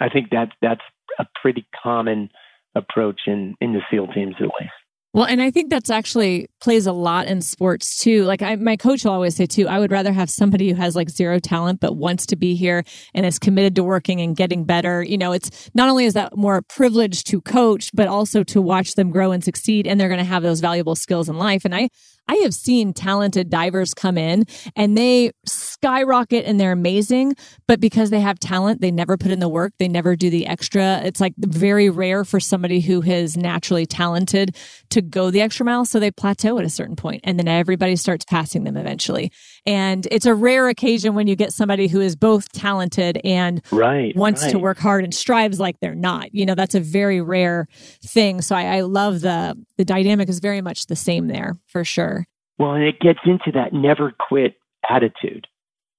I 0.01 0.09
think 0.09 0.31
that 0.31 0.49
that's 0.61 0.81
a 1.17 1.25
pretty 1.41 1.65
common 1.81 2.29
approach 2.75 3.21
in 3.25 3.55
in 3.61 3.71
the 3.71 3.79
SEAL 3.89 4.07
teams 4.07 4.35
at 4.39 4.49
least. 4.59 4.73
Well, 5.13 5.25
and 5.25 5.41
I 5.41 5.49
think 5.49 5.71
that's 5.71 5.89
actually 5.89 6.49
plays 6.61 6.85
a 6.85 6.91
lot 6.91 7.25
in 7.27 7.41
sports 7.41 7.97
too. 7.97 8.25
Like 8.25 8.43
I, 8.43 8.57
my 8.57 8.75
coach 8.75 9.05
will 9.05 9.13
always 9.13 9.35
say 9.35 9.47
too, 9.47 9.67
I 9.67 9.79
would 9.79 9.91
rather 9.91 10.11
have 10.11 10.29
somebody 10.29 10.69
who 10.69 10.75
has 10.75 10.95
like 10.95 11.09
zero 11.09 11.39
talent 11.39 11.79
but 11.79 11.97
wants 11.97 12.27
to 12.27 12.35
be 12.35 12.53
here 12.53 12.83
and 13.15 13.25
is 13.25 13.39
committed 13.39 13.75
to 13.77 13.83
working 13.83 14.21
and 14.21 14.35
getting 14.35 14.65
better. 14.65 15.01
You 15.01 15.17
know, 15.17 15.31
it's 15.31 15.71
not 15.73 15.89
only 15.89 16.05
is 16.05 16.13
that 16.13 16.37
more 16.37 16.61
privilege 16.61 17.23
to 17.23 17.41
coach, 17.41 17.89
but 17.93 18.07
also 18.07 18.43
to 18.43 18.61
watch 18.61 18.93
them 18.93 19.09
grow 19.09 19.31
and 19.31 19.43
succeed, 19.43 19.87
and 19.87 19.99
they're 19.99 20.09
going 20.09 20.19
to 20.19 20.23
have 20.25 20.43
those 20.43 20.59
valuable 20.59 20.95
skills 20.95 21.27
in 21.27 21.39
life. 21.39 21.65
And 21.65 21.73
I, 21.73 21.89
I 22.29 22.35
have 22.43 22.53
seen 22.53 22.93
talented 22.93 23.49
divers 23.49 23.95
come 23.95 24.15
in 24.15 24.45
and 24.75 24.95
they 24.95 25.31
skyrocket 25.47 26.45
and 26.45 26.59
they're 26.59 26.71
amazing, 26.71 27.35
but 27.67 27.79
because 27.79 28.11
they 28.11 28.19
have 28.19 28.39
talent, 28.39 28.81
they 28.81 28.91
never 28.91 29.17
put 29.17 29.31
in 29.31 29.39
the 29.39 29.49
work, 29.49 29.73
they 29.79 29.87
never 29.87 30.15
do 30.15 30.29
the 30.29 30.45
extra. 30.45 31.01
It's 31.03 31.19
like 31.19 31.33
very 31.39 31.89
rare 31.89 32.23
for 32.23 32.39
somebody 32.39 32.81
who 32.81 33.01
is 33.01 33.35
naturally 33.35 33.87
talented 33.87 34.55
to 34.91 35.01
go 35.01 35.31
the 35.31 35.41
extra 35.41 35.65
mile. 35.65 35.85
So 35.85 35.99
they 35.99 36.11
plateau 36.11 36.59
at 36.59 36.65
a 36.65 36.69
certain 36.69 36.95
point 36.95 37.21
and 37.23 37.39
then 37.39 37.47
everybody 37.47 37.95
starts 37.95 38.25
passing 38.25 38.63
them 38.63 38.77
eventually. 38.77 39.31
And 39.65 40.07
it's 40.11 40.25
a 40.25 40.33
rare 40.33 40.69
occasion 40.69 41.15
when 41.15 41.27
you 41.27 41.35
get 41.35 41.53
somebody 41.53 41.87
who 41.87 42.01
is 42.01 42.15
both 42.15 42.51
talented 42.51 43.19
and 43.23 43.61
right, 43.71 44.15
wants 44.15 44.43
right. 44.43 44.51
to 44.51 44.59
work 44.59 44.77
hard 44.77 45.03
and 45.03 45.13
strives 45.13 45.59
like 45.59 45.79
they're 45.79 45.95
not. 45.95 46.33
You 46.33 46.45
know, 46.45 46.55
that's 46.55 46.75
a 46.75 46.79
very 46.79 47.21
rare 47.21 47.67
thing. 48.03 48.41
So 48.41 48.55
I, 48.55 48.77
I 48.77 48.81
love 48.81 49.21
the 49.21 49.55
the 49.77 49.85
dynamic 49.85 50.29
is 50.29 50.39
very 50.39 50.61
much 50.61 50.87
the 50.87 50.95
same 50.95 51.27
there 51.27 51.57
for 51.67 51.83
sure. 51.83 52.25
Well, 52.57 52.73
and 52.73 52.83
it 52.83 52.99
gets 52.99 53.19
into 53.25 53.51
that 53.53 53.73
never 53.73 54.13
quit 54.27 54.55
attitude, 54.89 55.47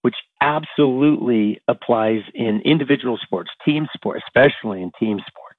which 0.03 0.17
absolutely 0.41 1.61
applies 1.69 2.21
in 2.35 2.61
individual 2.65 3.19
sports, 3.23 3.51
team 3.65 3.87
sports, 3.95 4.23
especially 4.29 4.83
in 4.83 4.91
team 4.99 5.19
sports. 5.27 5.59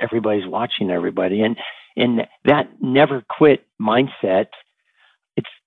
Everybody's 0.00 0.46
watching 0.46 0.90
everybody. 0.90 1.42
And 1.42 1.56
and 1.96 2.26
that 2.44 2.68
never 2.80 3.24
quit 3.28 3.64
mindset 3.80 4.48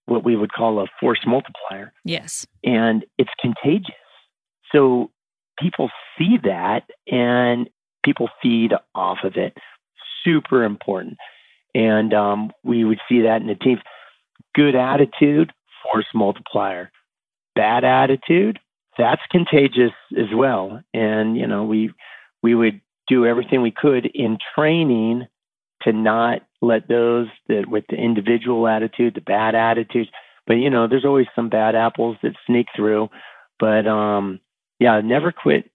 what 0.09 0.23
we 0.23 0.35
would 0.35 0.51
call 0.51 0.79
a 0.79 0.87
force 0.99 1.19
multiplier. 1.25 1.93
Yes. 2.03 2.45
And 2.63 3.05
it's 3.17 3.31
contagious. 3.39 3.95
So 4.71 5.11
people 5.59 5.89
see 6.17 6.37
that 6.43 6.83
and 7.07 7.69
people 8.03 8.29
feed 8.41 8.71
off 8.95 9.19
of 9.23 9.35
it. 9.35 9.53
Super 10.23 10.63
important. 10.63 11.17
And 11.75 12.13
um, 12.13 12.51
we 12.63 12.83
would 12.83 12.99
see 13.07 13.21
that 13.21 13.41
in 13.41 13.47
the 13.47 13.55
teams. 13.55 13.81
Good 14.55 14.75
attitude, 14.75 15.53
force 15.83 16.07
multiplier. 16.13 16.91
Bad 17.55 17.83
attitude, 17.83 18.59
that's 18.97 19.21
contagious 19.31 19.93
as 20.17 20.27
well. 20.35 20.81
And, 20.93 21.37
you 21.37 21.47
know, 21.47 21.63
we 21.63 21.91
we 22.43 22.53
would 22.53 22.81
do 23.07 23.25
everything 23.25 23.61
we 23.61 23.71
could 23.71 24.05
in 24.05 24.37
training 24.55 25.25
to 25.83 25.93
not 25.93 26.41
let 26.61 26.87
those 26.87 27.27
that 27.47 27.65
with 27.67 27.85
the 27.89 27.95
individual 27.95 28.67
attitude, 28.67 29.15
the 29.15 29.21
bad 29.21 29.55
attitudes, 29.55 30.09
but 30.45 30.55
you 30.55 30.69
know, 30.69 30.87
there's 30.87 31.05
always 31.05 31.27
some 31.35 31.49
bad 31.49 31.75
apples 31.75 32.17
that 32.23 32.33
sneak 32.45 32.67
through. 32.75 33.09
But 33.59 33.87
um, 33.87 34.39
yeah, 34.79 35.01
never 35.01 35.31
quit 35.31 35.69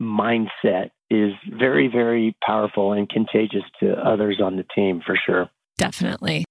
mindset 0.00 0.90
is 1.10 1.32
very, 1.58 1.88
very 1.88 2.36
powerful 2.44 2.92
and 2.92 3.08
contagious 3.08 3.64
to 3.80 3.92
others 3.94 4.40
on 4.42 4.56
the 4.56 4.64
team 4.74 5.02
for 5.04 5.18
sure. 5.26 5.50
Definitely. 5.76 6.44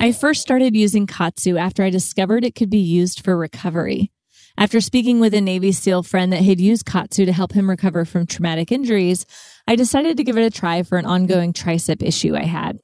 I 0.00 0.12
first 0.12 0.42
started 0.42 0.76
using 0.76 1.06
KAATSU 1.06 1.58
after 1.58 1.82
I 1.82 1.90
discovered 1.90 2.44
it 2.44 2.54
could 2.54 2.70
be 2.70 2.78
used 2.78 3.24
for 3.24 3.36
recovery. 3.36 4.10
After 4.56 4.80
speaking 4.80 5.18
with 5.18 5.34
a 5.34 5.40
Navy 5.40 5.72
SEAL 5.72 6.04
friend 6.04 6.32
that 6.32 6.44
had 6.44 6.60
used 6.60 6.86
KAATSU 6.86 7.26
to 7.26 7.32
help 7.32 7.52
him 7.52 7.68
recover 7.68 8.04
from 8.04 8.24
traumatic 8.24 8.70
injuries, 8.70 9.26
I 9.66 9.74
decided 9.74 10.16
to 10.16 10.24
give 10.24 10.38
it 10.38 10.46
a 10.46 10.50
try 10.50 10.84
for 10.84 10.96
an 10.96 11.06
ongoing 11.06 11.52
tricep 11.52 12.02
issue 12.02 12.36
I 12.36 12.44
had. 12.44 12.78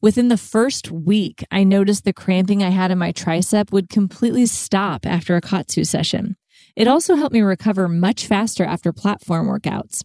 Within 0.00 0.28
the 0.28 0.38
first 0.38 0.90
week, 0.90 1.44
I 1.50 1.64
noticed 1.64 2.04
the 2.04 2.14
cramping 2.14 2.62
I 2.62 2.70
had 2.70 2.90
in 2.90 2.98
my 2.98 3.12
tricep 3.12 3.72
would 3.72 3.90
completely 3.90 4.46
stop 4.46 5.04
after 5.04 5.36
a 5.36 5.42
KAATSU 5.42 5.86
session. 5.86 6.36
It 6.76 6.88
also 6.88 7.14
helped 7.14 7.34
me 7.34 7.42
recover 7.42 7.88
much 7.88 8.26
faster 8.26 8.64
after 8.64 8.90
platform 8.90 9.46
workouts. 9.46 10.02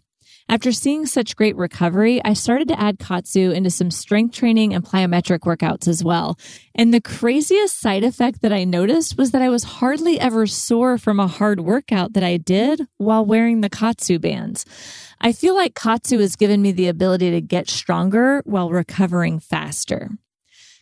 After 0.49 0.71
seeing 0.71 1.05
such 1.05 1.35
great 1.35 1.57
recovery, 1.57 2.23
I 2.23 2.31
started 2.31 2.69
to 2.69 2.79
add 2.79 2.99
KAATSU 2.99 3.53
into 3.53 3.69
some 3.69 3.91
strength 3.91 4.33
training 4.33 4.73
and 4.73 4.83
plyometric 4.83 5.39
workouts 5.39 5.89
as 5.89 6.05
well. 6.05 6.39
And 6.73 6.93
the 6.93 7.01
craziest 7.01 7.77
side 7.77 8.05
effect 8.05 8.41
that 8.41 8.53
I 8.53 8.63
noticed 8.63 9.17
was 9.17 9.31
that 9.31 9.41
I 9.41 9.49
was 9.49 9.65
hardly 9.65 10.17
ever 10.17 10.47
sore 10.47 10.97
from 10.97 11.19
a 11.19 11.27
hard 11.27 11.59
workout 11.59 12.13
that 12.13 12.23
I 12.23 12.37
did 12.37 12.87
while 12.95 13.25
wearing 13.25 13.59
the 13.59 13.69
KAATSU 13.69 14.21
bands. 14.21 14.63
I 15.19 15.33
feel 15.33 15.53
like 15.53 15.73
KAATSU 15.73 16.21
has 16.21 16.37
given 16.37 16.61
me 16.61 16.71
the 16.71 16.87
ability 16.87 17.29
to 17.31 17.41
get 17.41 17.69
stronger 17.69 18.41
while 18.45 18.69
recovering 18.69 19.39
faster. 19.39 20.11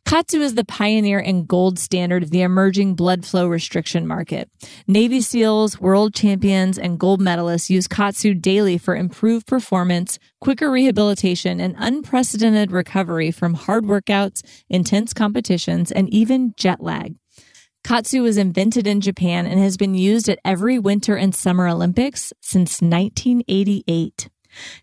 KAATSU 0.05 0.39
is 0.41 0.53
the 0.53 0.63
pioneer 0.63 1.17
and 1.17 1.47
gold 1.47 1.79
standard 1.79 2.21
of 2.21 2.29
the 2.29 2.43
emerging 2.43 2.93
blood 2.93 3.25
flow 3.25 3.47
restriction 3.47 4.05
market. 4.05 4.51
Navy 4.85 5.19
SEALs, 5.19 5.81
world 5.81 6.13
champions, 6.13 6.77
and 6.77 6.99
gold 6.99 7.19
medalists 7.19 7.71
use 7.71 7.87
KAATSU 7.87 8.39
daily 8.39 8.77
for 8.77 8.95
improved 8.95 9.47
performance, 9.47 10.19
quicker 10.39 10.69
rehabilitation, 10.69 11.59
and 11.59 11.75
unprecedented 11.79 12.71
recovery 12.71 13.31
from 13.31 13.55
hard 13.55 13.85
workouts, 13.85 14.43
intense 14.69 15.11
competitions, 15.11 15.91
and 15.91 16.07
even 16.13 16.53
jet 16.55 16.81
lag. 16.81 17.15
KAATSU 17.83 18.21
was 18.21 18.37
invented 18.37 18.85
in 18.85 19.01
Japan 19.01 19.47
and 19.47 19.59
has 19.59 19.75
been 19.75 19.95
used 19.95 20.29
at 20.29 20.39
every 20.45 20.77
Winter 20.77 21.15
and 21.15 21.33
Summer 21.33 21.67
Olympics 21.67 22.31
since 22.41 22.79
1988. 22.79 24.29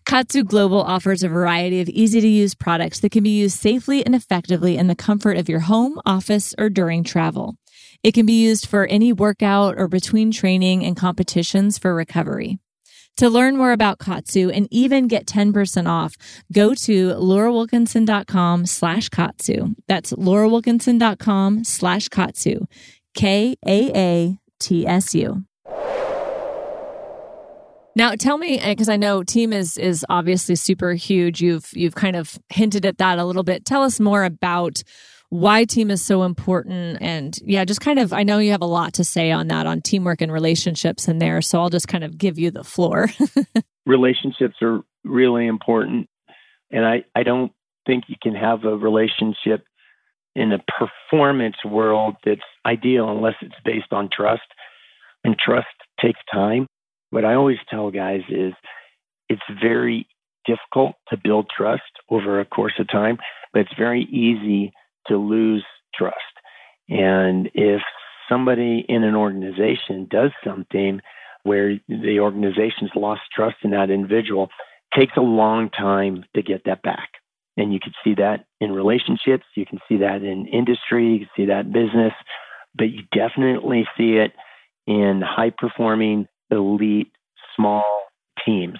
KAATSU 0.05 0.45
Global 0.45 0.81
offers 0.81 1.23
a 1.23 1.29
variety 1.29 1.81
of 1.81 1.89
easy 1.89 2.21
to 2.21 2.27
use 2.27 2.55
products 2.55 2.99
that 2.99 3.11
can 3.11 3.23
be 3.23 3.37
used 3.37 3.57
safely 3.57 4.05
and 4.05 4.15
effectively 4.15 4.77
in 4.77 4.87
the 4.87 4.95
comfort 4.95 5.37
of 5.37 5.49
your 5.49 5.61
home, 5.61 5.99
office, 6.05 6.53
or 6.57 6.69
during 6.69 7.03
travel. 7.03 7.55
It 8.03 8.13
can 8.13 8.25
be 8.25 8.41
used 8.41 8.65
for 8.65 8.85
any 8.87 9.13
workout 9.13 9.75
or 9.77 9.87
between 9.87 10.31
training 10.31 10.83
and 10.83 10.97
competitions 10.97 11.77
for 11.77 11.95
recovery. 11.95 12.59
To 13.17 13.29
learn 13.29 13.57
more 13.57 13.71
about 13.71 13.99
KAATSU 13.99 14.51
and 14.55 14.67
even 14.71 15.07
get 15.07 15.27
10% 15.27 15.87
off, 15.87 16.15
go 16.51 16.73
to 16.73 17.09
laurawilkinson.com 17.09 18.65
slash 18.65 19.09
KAATSU. 19.09 19.75
That's 19.87 20.13
laurawilkinson.com 20.13 21.63
slash 21.63 22.09
KAATSU. 22.09 22.65
K 23.13 23.55
A 23.65 23.91
A 23.95 24.37
T 24.59 24.87
S 24.87 25.13
U. 25.13 25.43
Now, 27.95 28.15
tell 28.15 28.37
me, 28.37 28.59
uh, 28.59 28.69
because 28.69 28.89
I 28.89 28.97
know 28.97 29.23
team 29.23 29.53
is 29.53 29.77
is 29.77 30.05
obviously 30.09 30.55
super 30.55 30.93
huge. 30.93 31.41
You've 31.41 31.69
you've 31.73 31.95
kind 31.95 32.15
of 32.15 32.39
hinted 32.49 32.85
at 32.85 32.97
that 32.97 33.19
a 33.19 33.25
little 33.25 33.43
bit. 33.43 33.65
Tell 33.65 33.83
us 33.83 33.99
more 33.99 34.23
about 34.23 34.81
why 35.29 35.65
team 35.65 35.91
is 35.91 36.01
so 36.01 36.23
important, 36.23 36.97
and 37.01 37.37
yeah, 37.43 37.65
just 37.65 37.81
kind 37.81 37.99
of. 37.99 38.11
I 38.11 38.23
know 38.23 38.39
you 38.39 38.51
have 38.51 38.61
a 38.61 38.67
lot 38.67 38.93
to 38.93 39.03
say 39.03 39.31
on 39.31 39.47
that, 39.49 39.67
on 39.67 39.81
teamwork 39.81 40.21
and 40.21 40.31
relationships 40.31 41.07
in 41.07 41.19
there. 41.19 41.41
So 41.41 41.61
I'll 41.61 41.69
just 41.69 41.87
kind 41.87 42.03
of 42.03 42.17
give 42.17 42.39
you 42.39 42.49
the 42.49 42.63
floor. 42.63 43.09
relationships 43.85 44.55
are 44.61 44.81
really 45.03 45.45
important, 45.45 46.09
and 46.71 46.85
I 46.85 47.03
I 47.15 47.21
don't 47.21 47.51
think 47.85 48.05
you 48.07 48.15
can 48.21 48.33
have 48.33 48.63
a 48.63 48.75
relationship 48.75 49.65
in 50.35 50.51
a 50.51 50.63
performance 50.79 51.57
world 51.63 52.15
that's 52.25 52.41
ideal 52.65 53.09
unless 53.09 53.35
it's 53.41 53.53
based 53.63 53.91
on 53.91 54.09
trust, 54.11 54.41
and 55.23 55.35
trust 55.37 55.67
takes 56.01 56.19
time 56.33 56.65
what 57.13 57.25
I 57.25 57.35
always 57.35 57.59
tell 57.69 57.91
guys 57.91 58.21
is 58.27 58.53
it's 59.29 59.41
very 59.61 60.07
difficult 60.47 60.95
to 61.09 61.17
build 61.23 61.47
trust 61.55 61.83
over 62.09 62.39
a 62.39 62.45
course 62.45 62.73
of 62.79 62.89
time, 62.89 63.19
but 63.53 63.61
it's 63.61 63.77
very 63.77 64.01
easy 64.05 64.73
to 65.07 65.17
lose 65.17 65.63
trust. 65.93 66.17
And 66.89 67.51
if 67.53 67.81
somebody 68.27 68.83
in 68.89 69.03
an 69.03 69.15
organization 69.15 70.07
does 70.09 70.31
something 70.43 71.01
where 71.43 71.79
the 71.87 72.19
organization's 72.19 72.91
lost 72.95 73.21
trust 73.31 73.57
in 73.63 73.71
that 73.71 73.91
individual, 73.91 74.49
takes 74.97 75.13
a 75.15 75.21
long 75.21 75.69
time 75.69 76.23
to 76.35 76.41
get 76.41 76.63
that 76.65 76.81
back. 76.81 77.09
And 77.57 77.71
you 77.71 77.79
can 77.79 77.93
see 78.03 78.15
that 78.15 78.45
in 78.59 78.71
relationships, 78.71 79.45
you 79.55 79.67
can 79.67 79.77
see 79.87 79.97
that 79.97 80.23
in 80.23 80.47
industry, 80.47 81.13
you 81.13 81.19
can 81.19 81.29
see 81.35 81.45
that 81.45 81.65
in 81.65 81.73
business, 81.73 82.13
but 82.75 82.85
you 82.85 83.03
definitely 83.13 83.85
see 83.95 84.13
it 84.13 84.31
in 84.87 85.21
high 85.23 85.51
performing 85.55 86.27
elite 86.53 87.11
small 87.55 87.83
teams. 88.45 88.79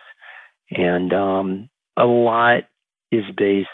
And 0.71 1.13
um, 1.13 1.69
a 1.97 2.05
lot 2.05 2.63
is 3.11 3.23
based 3.37 3.69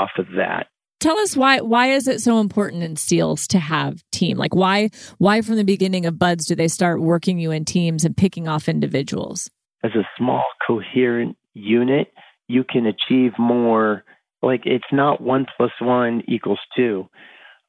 off 0.00 0.10
of 0.18 0.26
that. 0.36 0.66
Tell 1.00 1.18
us 1.18 1.36
why 1.36 1.60
why 1.60 1.88
is 1.88 2.08
it 2.08 2.20
so 2.20 2.40
important 2.40 2.82
in 2.82 2.96
SEALs 2.96 3.46
to 3.48 3.58
have 3.58 4.02
team? 4.10 4.38
Like 4.38 4.54
why 4.54 4.88
why 5.18 5.42
from 5.42 5.56
the 5.56 5.64
beginning 5.64 6.06
of 6.06 6.18
BUD/S 6.18 6.46
do 6.46 6.54
they 6.54 6.68
start 6.68 7.02
working 7.02 7.38
you 7.38 7.50
in 7.50 7.66
teams 7.66 8.06
and 8.06 8.16
picking 8.16 8.48
off 8.48 8.68
individuals? 8.70 9.50
As 9.82 9.90
a 9.94 10.08
small 10.16 10.42
coherent 10.66 11.36
unit, 11.52 12.08
you 12.48 12.64
can 12.64 12.86
achieve 12.86 13.32
more. 13.38 14.02
Like 14.42 14.62
it's 14.64 14.84
not 14.92 15.20
one 15.20 15.44
plus 15.58 15.72
one 15.78 16.22
equals 16.26 16.60
two. 16.74 17.06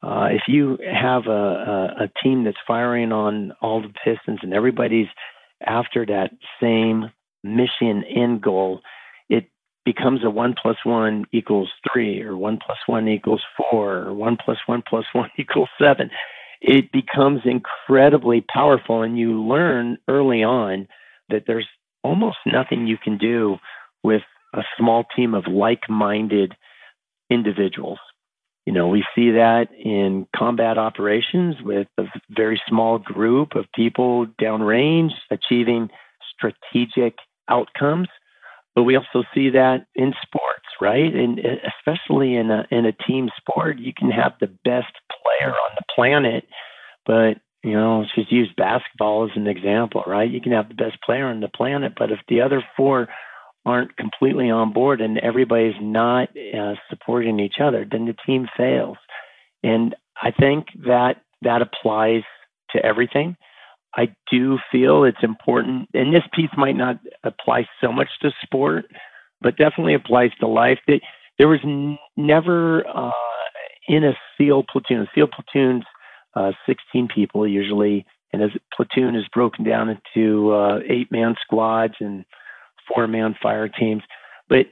Uh, 0.02 0.28
if 0.32 0.44
you 0.48 0.78
have 0.90 1.26
a, 1.26 1.32
a, 1.32 2.04
a 2.04 2.12
team 2.24 2.44
that's 2.44 2.58
firing 2.68 3.12
on 3.12 3.52
all 3.62 3.82
the 3.82 3.94
pistons 4.04 4.40
and 4.44 4.54
everybody's 4.54 5.08
after 5.66 6.06
that 6.06 6.32
same 6.62 7.12
mission 7.44 8.04
end 8.04 8.42
goal, 8.42 8.82
it 9.30 9.46
becomes 9.86 10.24
a 10.24 10.30
one 10.30 10.56
plus 10.60 10.78
one 10.84 11.26
equals 11.32 11.70
three, 11.92 12.22
or 12.22 12.36
one 12.36 12.60
plus 12.64 12.78
one 12.88 13.08
equals 13.08 13.44
four, 13.58 13.98
or 13.98 14.14
one 14.14 14.38
plus 14.44 14.58
one 14.66 14.84
plus 14.88 15.06
one 15.14 15.30
equals 15.38 15.70
seven. 15.80 16.10
It 16.62 16.92
becomes 16.92 17.42
incredibly 17.46 18.42
powerful, 18.42 19.04
and 19.04 19.18
you 19.18 19.42
learn 19.42 19.98
early 20.08 20.44
on 20.44 20.88
that 21.30 21.44
there's 21.48 21.68
almost 22.04 22.38
nothing 22.46 22.88
you 22.88 22.98
can 22.98 23.18
do 23.18 23.58
with 24.04 24.22
a 24.54 24.62
small 24.78 25.06
team 25.16 25.34
of 25.34 25.48
like 25.48 25.90
minded 25.90 26.54
individuals. 27.30 28.00
You 28.66 28.74
know, 28.74 28.88
we 28.88 29.06
see 29.16 29.32
that 29.32 29.68
in 29.74 30.28
combat 30.36 30.78
operations 30.78 31.56
with 31.62 31.88
a 32.00 32.06
very 32.30 32.60
small 32.68 32.98
group 32.98 33.56
of 33.56 33.66
people 33.76 34.26
downrange 34.42 35.12
achieving 35.30 35.90
strategic 36.36 37.16
outcomes. 37.48 38.08
But 38.74 38.84
we 38.84 38.98
also 38.98 39.24
see 39.34 39.52
that 39.52 39.86
in 39.96 40.14
sports, 40.22 40.66
right? 40.82 41.14
And 41.14 41.40
eh, 41.40 41.58
especially 41.78 42.36
in 42.36 42.50
a 42.52 42.68
in 42.72 42.86
a 42.86 42.92
team 42.92 43.30
sport, 43.38 43.78
you 43.80 43.94
can 43.98 44.12
have 44.12 44.34
the 44.42 44.52
best 44.66 44.94
player 45.10 45.52
on 45.52 45.76
the 45.78 45.86
planet, 45.96 46.46
but 47.06 47.38
you 47.64 47.74
know, 47.74 48.00
let's 48.00 48.14
just 48.14 48.32
use 48.32 48.50
basketball 48.56 49.26
as 49.26 49.32
an 49.36 49.48
example, 49.48 50.04
right? 50.06 50.30
You 50.30 50.40
can 50.40 50.52
have 50.52 50.68
the 50.68 50.76
best 50.76 51.02
player 51.02 51.26
on 51.26 51.40
the 51.40 51.48
planet, 51.48 51.94
but 51.98 52.12
if 52.12 52.20
the 52.28 52.42
other 52.42 52.64
four 52.78 53.08
aren't 53.66 53.98
completely 53.98 54.50
on 54.50 54.74
board 54.74 55.02
and 55.02 55.18
everybody's 55.18 55.76
not 55.82 56.30
uh, 56.38 56.76
supporting 56.90 57.40
each 57.40 57.56
other, 57.62 57.86
then 57.90 58.06
the 58.06 58.16
team 58.26 58.48
fails. 58.56 58.98
And 59.64 59.96
I 60.22 60.32
think 60.32 60.68
that 60.86 61.22
that 61.42 61.62
applies 61.62 62.24
to 62.72 62.86
everything. 62.86 63.36
I 63.96 64.14
do 64.30 64.60
feel 64.72 65.06
it's 65.06 65.24
important, 65.24 65.90
and 65.94 66.14
this 66.14 66.24
piece 66.34 66.50
might 66.58 66.76
not 66.76 67.00
apply 67.24 67.66
so 67.80 67.92
much 67.92 68.10
to 68.22 68.32
sport, 68.44 68.86
but 69.42 69.58
definitely 69.58 69.94
applies 69.94 70.32
to 70.42 70.48
life. 70.48 70.80
That 70.88 71.00
there 71.40 71.48
was 71.48 71.60
n- 71.64 71.98
never 72.18 72.86
uh, 72.88 73.12
in 73.88 74.04
a 74.04 74.14
SEAL 74.38 74.66
platoon. 74.70 75.02
A 75.02 75.08
SEAL 75.16 75.28
platoons, 75.28 75.84
uh, 76.36 76.52
16 76.66 77.08
people 77.14 77.48
usually, 77.48 78.06
and 78.34 78.44
a 78.44 78.50
platoon 78.76 79.16
is 79.16 79.26
broken 79.34 79.64
down 79.64 79.90
into 79.90 80.52
uh, 80.52 80.80
eight-man 80.90 81.36
squads 81.42 81.94
and 82.02 82.26
four 82.94 83.08
man 83.08 83.36
fire 83.42 83.68
teams. 83.68 84.04
But 84.50 84.68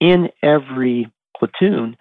in 0.00 0.28
every 0.42 1.10
platoon, 1.38 1.96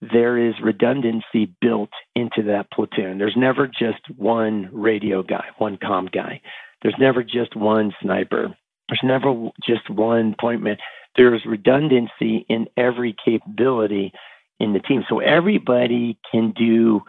there 0.00 0.38
is 0.38 0.54
redundancy 0.62 1.54
built 1.60 1.90
into 2.14 2.42
that 2.44 2.70
platoon. 2.70 3.18
There's 3.18 3.36
never 3.36 3.66
just 3.66 4.00
one 4.16 4.68
radio 4.72 5.22
guy, 5.22 5.46
one 5.58 5.78
com 5.82 6.06
guy. 6.12 6.40
There's 6.82 6.96
never 6.98 7.22
just 7.22 7.56
one 7.56 7.92
sniper. 8.02 8.54
There's 8.88 9.00
never 9.02 9.48
just 9.66 9.88
one 9.90 10.34
point 10.38 10.62
man. 10.62 10.76
There's 11.16 11.42
redundancy 11.46 12.44
in 12.48 12.66
every 12.76 13.16
capability 13.24 14.12
in 14.60 14.72
the 14.74 14.80
team. 14.80 15.02
So 15.08 15.20
everybody 15.20 16.18
can 16.30 16.52
do 16.52 17.00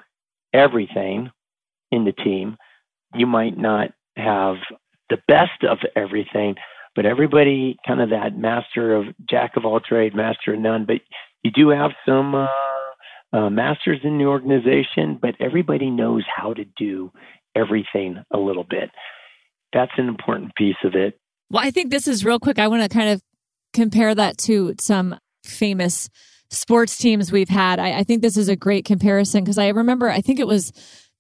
everything 0.54 1.30
in 1.92 2.06
the 2.06 2.14
team. 2.14 2.58
You 3.14 3.28
might 3.28 3.58
not 3.58 3.92
have 4.16 4.56
the 5.10 5.20
best 5.28 5.64
of 5.70 5.80
everything, 5.96 6.56
but 6.98 7.06
everybody 7.06 7.78
kind 7.88 8.02
of 8.02 8.10
that 8.10 8.36
master 8.36 8.96
of 8.96 9.06
jack 9.30 9.56
of 9.56 9.66
all 9.66 9.80
trade, 9.80 10.16
master 10.16 10.56
of 10.56 10.60
none. 10.60 10.84
But 10.84 10.98
you 11.44 11.52
do 11.52 11.70
have 11.70 11.92
some 12.08 12.34
uh, 12.34 12.48
uh, 13.32 13.52
masters 13.52 14.00
in 14.04 14.18
the 14.18 14.26
organization, 14.26 15.20
but 15.22 15.36
everybody 15.40 15.92
knows 15.92 16.24
how 16.36 16.54
to 16.56 16.66
do 16.76 17.12
everything 17.56 18.24
a 18.34 18.40
little 18.40 18.66
bit. 18.68 18.90
That's 19.72 19.92
an 19.98 20.08
important 20.08 20.56
piece 20.56 20.76
of 20.84 20.96
it. 20.96 21.20
Well, 21.52 21.64
I 21.64 21.70
think 21.70 21.92
this 21.92 22.08
is 22.08 22.26
real 22.26 22.40
quick. 22.40 22.58
I 22.58 22.68
want 22.68 22.82
to 22.82 22.90
kind 22.90 23.10
of 23.10 23.22
compare 23.74 24.16
that 24.16 24.40
to 24.40 24.74
some 24.80 25.20
famous 25.44 26.10
sports 26.50 26.98
teams 26.98 27.32
we've 27.32 27.48
had. 27.48 27.80
I, 27.80 28.00
I 28.00 28.04
think 28.06 28.24
this 28.24 28.38
is 28.38 28.50
a 28.50 28.56
great 28.56 28.86
comparison 28.86 29.44
because 29.44 29.60
I 29.60 29.68
remember, 29.68 30.10
I 30.10 30.22
think 30.22 30.40
it 30.40 30.48
was 30.48 30.72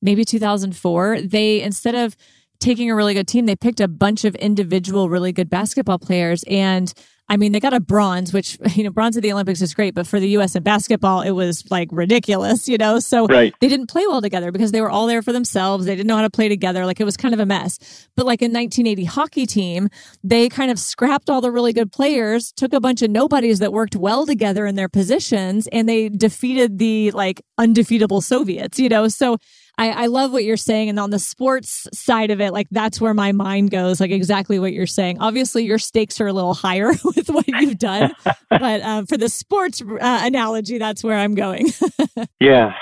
maybe 0.02 0.26
2004. 0.26 1.22
They, 1.22 1.62
instead 1.62 1.94
of 1.94 2.18
taking 2.60 2.90
a 2.92 2.96
really 2.96 3.14
good 3.14 3.28
team, 3.28 3.46
they 3.46 3.56
picked 3.56 3.80
a 3.80 3.88
bunch 3.88 4.26
of 4.26 4.36
individual 4.36 5.10
really 5.10 5.32
good 5.32 5.50
basketball 5.50 6.00
players 6.00 6.44
and 6.44 6.94
I 7.30 7.36
mean, 7.36 7.52
they 7.52 7.60
got 7.60 7.74
a 7.74 7.82
bronze, 7.82 8.32
which, 8.32 8.58
you 8.76 8.84
know, 8.84 8.90
bronze 8.90 9.18
at 9.18 9.24
the 9.24 9.32
Olympics 9.32 9.62
is 9.62 9.74
great, 9.74 9.94
but 9.94 10.08
for 10.08 10.20
the 10.20 10.30
U.S. 10.30 10.56
in 10.56 10.64
basketball, 10.64 11.22
it 11.22 11.32
was 11.32 11.70
like 11.70 11.90
ridiculous, 11.92 12.70
you 12.70 12.78
know? 12.78 13.00
So 13.00 13.26
right. 13.26 13.54
they 13.60 13.68
didn't 13.68 13.88
play 13.88 14.06
well 14.08 14.22
together 14.22 14.52
because 14.52 14.72
they 14.72 14.82
were 14.82 14.90
all 14.90 15.08
there 15.08 15.22
for 15.22 15.34
themselves. 15.34 15.86
They 15.86 15.96
didn't 15.96 16.08
know 16.08 16.16
how 16.16 16.22
to 16.22 16.30
play 16.30 16.48
together. 16.48 16.86
Like 16.86 17.00
it 17.00 17.04
was 17.04 17.18
kind 17.18 17.34
of 17.34 17.40
a 17.40 17.46
mess. 17.46 18.08
But 18.16 18.26
like 18.26 18.42
a 18.42 18.46
1980 18.46 19.04
hockey 19.06 19.46
team, 19.46 19.90
they 20.24 20.48
kind 20.48 20.72
of 20.72 20.80
scrapped 20.80 21.30
all 21.30 21.42
the 21.42 21.52
really 21.52 21.74
good 21.74 21.92
players, 21.92 22.54
took 22.54 22.74
a 22.74 22.80
bunch 22.80 23.02
of 23.02 23.12
nobodies 23.12 23.60
that 23.60 23.74
worked 23.74 23.96
well 23.96 24.26
together 24.26 24.66
in 24.66 24.76
their 24.76 24.90
positions, 24.90 25.68
and 25.72 25.88
they 25.90 26.10
defeated 26.10 26.78
the 26.78 27.12
like 27.12 27.42
undefeatable 27.58 28.22
Soviets, 28.22 28.80
you 28.80 28.88
know? 28.88 29.08
So 29.10 29.38
I, 29.78 29.90
I 29.92 30.06
love 30.08 30.32
what 30.32 30.44
you're 30.44 30.58
saying. 30.58 30.90
And 30.90 31.00
on 31.00 31.12
the 31.12 31.20
sports 31.20 31.88
side 31.94 32.32
of 32.32 32.42
it, 32.42 32.52
like 32.52 32.68
that's 32.72 33.00
where 33.00 33.14
my 33.14 33.32
mind 33.32 33.70
goes, 33.70 34.00
like 34.00 34.12
exactly 34.12 34.60
what 34.60 34.74
you're 34.74 34.88
saying. 34.88 35.20
Obviously, 35.20 35.66
your 35.66 35.78
stakes 35.78 36.20
are 36.20 36.28
a 36.28 36.34
little 36.34 36.56
higher 36.56 36.90
with 37.04 37.30
what 37.30 37.48
you've 37.48 37.78
done. 37.78 38.14
but 38.50 38.82
uh, 38.82 39.06
for 39.06 39.18
the 39.18 39.30
sports 39.30 39.82
uh, 39.82 40.22
analogy, 40.24 40.78
that's 40.78 41.04
where 41.04 41.18
I'm 41.18 41.36
going. 41.36 41.68
yeah. 42.40 42.74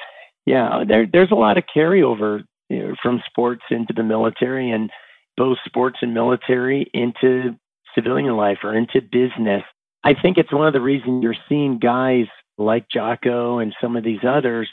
Yeah. 0.45 0.83
There, 0.87 1.05
there's 1.11 1.31
a 1.31 1.35
lot 1.35 1.57
of 1.57 1.65
carryover 1.75 2.43
you 2.69 2.79
know, 2.79 2.95
from 3.01 3.21
sports 3.27 3.63
into 3.69 3.93
the 3.93 4.03
military 4.03 4.71
and 4.71 4.89
both 5.37 5.57
sports 5.65 5.97
and 6.01 6.13
military 6.13 6.89
into 6.93 7.57
civilian 7.93 8.35
life 8.37 8.59
or 8.63 8.75
into 8.75 9.01
business. 9.01 9.63
I 10.03 10.13
think 10.13 10.37
it's 10.37 10.53
one 10.53 10.67
of 10.67 10.73
the 10.73 10.81
reasons 10.81 11.23
you're 11.23 11.35
seeing 11.49 11.79
guys 11.79 12.27
like 12.57 12.85
Jocko 12.89 13.59
and 13.59 13.73
some 13.81 13.97
of 13.97 14.03
these 14.03 14.19
others 14.25 14.69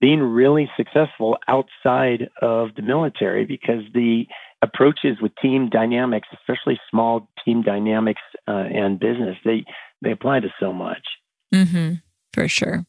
being 0.00 0.20
really 0.20 0.70
successful 0.76 1.36
outside 1.48 2.28
of 2.40 2.74
the 2.76 2.82
military 2.82 3.44
because 3.44 3.82
the 3.92 4.24
approaches 4.62 5.18
with 5.20 5.32
team 5.40 5.68
dynamics, 5.68 6.28
especially 6.34 6.78
small 6.90 7.28
team 7.44 7.62
dynamics 7.62 8.20
uh, 8.48 8.52
and 8.52 8.98
business, 8.98 9.36
they 9.44 9.64
they 10.02 10.12
apply 10.12 10.40
to 10.40 10.48
so 10.58 10.72
much. 10.72 11.06
Mm-hmm, 11.54 11.94
for 12.32 12.48
sure. 12.48 12.84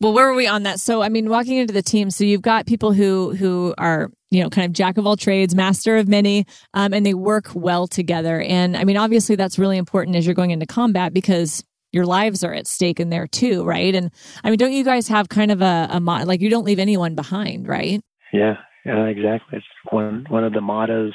Well, 0.00 0.12
where 0.12 0.26
were 0.26 0.34
we 0.34 0.48
on 0.48 0.64
that? 0.64 0.80
So, 0.80 1.00
I 1.00 1.08
mean, 1.08 1.30
walking 1.30 1.58
into 1.58 1.72
the 1.72 1.82
team, 1.82 2.10
so 2.10 2.24
you've 2.24 2.42
got 2.42 2.66
people 2.66 2.92
who 2.92 3.36
who 3.36 3.74
are 3.78 4.10
you 4.30 4.42
know 4.42 4.50
kind 4.50 4.66
of 4.66 4.72
jack 4.72 4.98
of 4.98 5.06
all 5.06 5.16
trades, 5.16 5.54
master 5.54 5.96
of 5.96 6.08
many, 6.08 6.44
um, 6.74 6.92
and 6.92 7.06
they 7.06 7.14
work 7.14 7.50
well 7.54 7.86
together. 7.86 8.40
And 8.40 8.76
I 8.76 8.84
mean, 8.84 8.96
obviously, 8.96 9.36
that's 9.36 9.58
really 9.58 9.78
important 9.78 10.16
as 10.16 10.26
you're 10.26 10.34
going 10.34 10.50
into 10.50 10.66
combat 10.66 11.14
because 11.14 11.64
your 11.92 12.06
lives 12.06 12.42
are 12.42 12.54
at 12.54 12.66
stake 12.66 12.98
in 12.98 13.10
there 13.10 13.26
too, 13.26 13.64
right? 13.64 13.94
And 13.94 14.10
I 14.42 14.50
mean, 14.50 14.58
don't 14.58 14.72
you 14.72 14.84
guys 14.84 15.08
have 15.08 15.28
kind 15.28 15.50
of 15.50 15.60
a, 15.60 15.88
a 15.90 16.00
like 16.00 16.40
you 16.40 16.50
don't 16.50 16.64
leave 16.64 16.78
anyone 16.78 17.14
behind, 17.14 17.68
right? 17.68 18.00
Yeah, 18.32 18.56
yeah, 18.84 19.04
exactly. 19.06 19.58
It's 19.58 19.66
one 19.92 20.26
one 20.28 20.44
of 20.44 20.52
the 20.52 20.60
mottos 20.60 21.12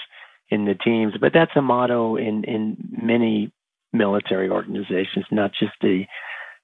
in 0.50 0.66
the 0.66 0.76
teams, 0.76 1.14
but 1.20 1.34
that's 1.34 1.52
a 1.56 1.62
motto 1.62 2.16
in 2.16 2.44
in 2.46 2.78
many 3.02 3.52
military 3.92 4.50
organizations, 4.50 5.26
not 5.32 5.52
just 5.60 5.74
the 5.82 6.06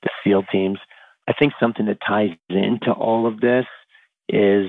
the 0.04 0.10
SEAL 0.24 0.44
teams. 0.52 0.78
I 1.28 1.34
think 1.34 1.54
something 1.60 1.86
that 1.88 2.00
ties 2.06 2.32
into 2.50 2.92
all 2.92 3.28
of 3.28 3.40
this 3.40 3.66
is 4.30 4.68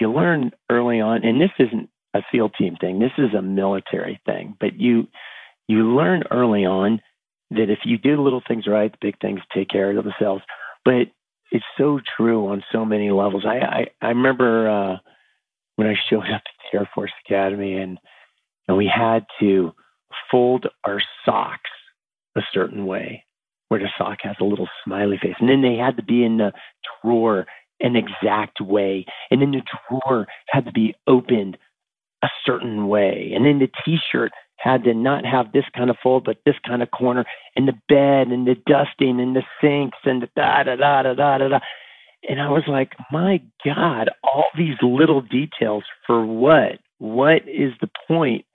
you 0.00 0.12
learn 0.12 0.50
early 0.70 1.00
on, 1.00 1.24
and 1.24 1.40
this 1.40 1.50
isn't 1.58 1.88
a 2.14 2.20
SEAL 2.30 2.50
team 2.50 2.76
thing. 2.80 2.98
This 2.98 3.12
is 3.18 3.34
a 3.34 3.42
military 3.42 4.20
thing, 4.26 4.56
but 4.60 4.78
you 4.78 5.08
you 5.68 5.94
learn 5.96 6.24
early 6.30 6.64
on 6.64 7.00
that 7.54 7.70
if 7.70 7.80
you 7.84 7.98
do 7.98 8.22
little 8.22 8.42
things 8.46 8.66
right, 8.66 8.90
the 8.92 8.98
big 9.00 9.20
things 9.20 9.40
take 9.54 9.68
care 9.68 9.96
of 9.96 10.04
themselves. 10.04 10.42
But 10.84 11.08
it's 11.50 11.64
so 11.78 12.00
true 12.16 12.48
on 12.48 12.62
so 12.72 12.84
many 12.84 13.10
levels. 13.10 13.44
I 13.46 13.58
I, 13.58 13.86
I 14.02 14.08
remember 14.08 14.68
uh, 14.68 14.96
when 15.76 15.88
I 15.88 15.94
showed 16.08 16.24
up 16.24 16.42
at 16.44 16.70
the 16.72 16.78
Air 16.78 16.88
Force 16.94 17.12
Academy 17.26 17.74
and 17.76 17.98
and 18.66 18.76
we 18.76 18.90
had 18.92 19.24
to 19.40 19.72
fold 20.30 20.66
our 20.84 21.00
socks 21.24 21.70
a 22.36 22.40
certain 22.52 22.86
way, 22.86 23.24
where 23.68 23.80
the 23.80 23.88
sock 23.98 24.18
has 24.22 24.36
a 24.40 24.44
little 24.44 24.68
smiley 24.84 25.18
face, 25.22 25.34
and 25.38 25.48
then 25.48 25.62
they 25.62 25.76
had 25.76 25.96
to 25.96 26.02
be 26.02 26.24
in 26.24 26.38
the 26.38 26.52
drawer 27.02 27.46
an 27.80 27.96
exact 27.96 28.60
way, 28.60 29.04
and 29.30 29.42
then 29.42 29.50
the 29.50 29.62
drawer 29.88 30.26
had 30.48 30.64
to 30.64 30.72
be 30.72 30.94
opened 31.06 31.58
a 32.22 32.28
certain 32.46 32.88
way, 32.88 33.32
and 33.34 33.44
then 33.44 33.58
the 33.58 33.68
T-shirt 33.84 34.32
had 34.64 34.84
to 34.84 34.94
not 34.94 35.26
have 35.26 35.52
this 35.52 35.66
kind 35.76 35.90
of 35.90 35.96
fold, 36.02 36.24
but 36.24 36.38
this 36.46 36.56
kind 36.66 36.82
of 36.82 36.90
corner, 36.90 37.26
and 37.54 37.68
the 37.68 37.78
bed, 37.88 38.28
and 38.28 38.46
the 38.46 38.56
dusting, 38.66 39.20
and 39.20 39.36
the 39.36 39.42
sinks, 39.60 39.98
and 40.04 40.22
the 40.22 40.30
da 40.34 40.62
da 40.62 40.76
da 40.76 41.02
da 41.02 41.12
da 41.12 41.38
da 41.38 41.48
da. 41.48 41.60
And 42.26 42.40
I 42.40 42.48
was 42.48 42.62
like, 42.66 42.92
my 43.12 43.42
God, 43.62 44.08
all 44.22 44.46
these 44.56 44.76
little 44.82 45.20
details 45.20 45.84
for 46.06 46.24
what? 46.24 46.78
What 46.96 47.46
is 47.46 47.72
the 47.82 47.90
point 48.08 48.46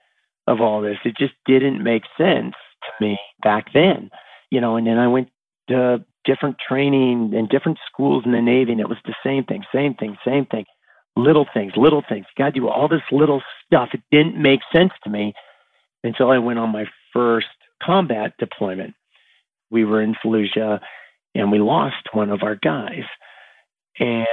of 0.48 0.60
all 0.60 0.80
this? 0.80 0.98
It 1.04 1.16
just 1.16 1.34
didn't 1.46 1.84
make 1.84 2.02
sense 2.18 2.56
to 2.82 3.04
me 3.04 3.20
back 3.44 3.66
then, 3.72 4.10
you 4.50 4.60
know. 4.60 4.76
And 4.76 4.88
then 4.88 4.98
I 4.98 5.06
went 5.06 5.28
to 5.68 6.04
different 6.24 6.56
training 6.58 7.32
and 7.36 7.48
different 7.48 7.78
schools 7.86 8.24
in 8.26 8.32
the 8.32 8.42
Navy, 8.42 8.72
and 8.72 8.80
it 8.80 8.88
was 8.88 8.98
the 9.04 9.14
same 9.24 9.44
thing, 9.44 9.62
same 9.72 9.94
thing, 9.94 10.16
same 10.26 10.46
thing. 10.46 10.64
Little 11.14 11.46
things, 11.54 11.72
little 11.76 12.02
things. 12.08 12.26
You 12.30 12.44
got 12.44 12.54
to 12.54 12.60
do 12.60 12.68
all 12.68 12.88
this 12.88 13.02
little 13.12 13.42
stuff. 13.64 13.90
It 13.92 14.02
didn't 14.10 14.40
make 14.42 14.60
sense 14.72 14.92
to 15.04 15.10
me 15.10 15.34
until 16.02 16.30
I 16.30 16.38
went 16.38 16.58
on 16.58 16.70
my 16.70 16.86
first 17.12 17.46
combat 17.82 18.34
deployment. 18.38 18.94
We 19.70 19.84
were 19.84 20.02
in 20.02 20.14
Fallujah 20.14 20.80
and 21.34 21.50
we 21.50 21.58
lost 21.58 22.08
one 22.12 22.30
of 22.30 22.42
our 22.42 22.56
guys. 22.56 23.04
And 23.98 24.26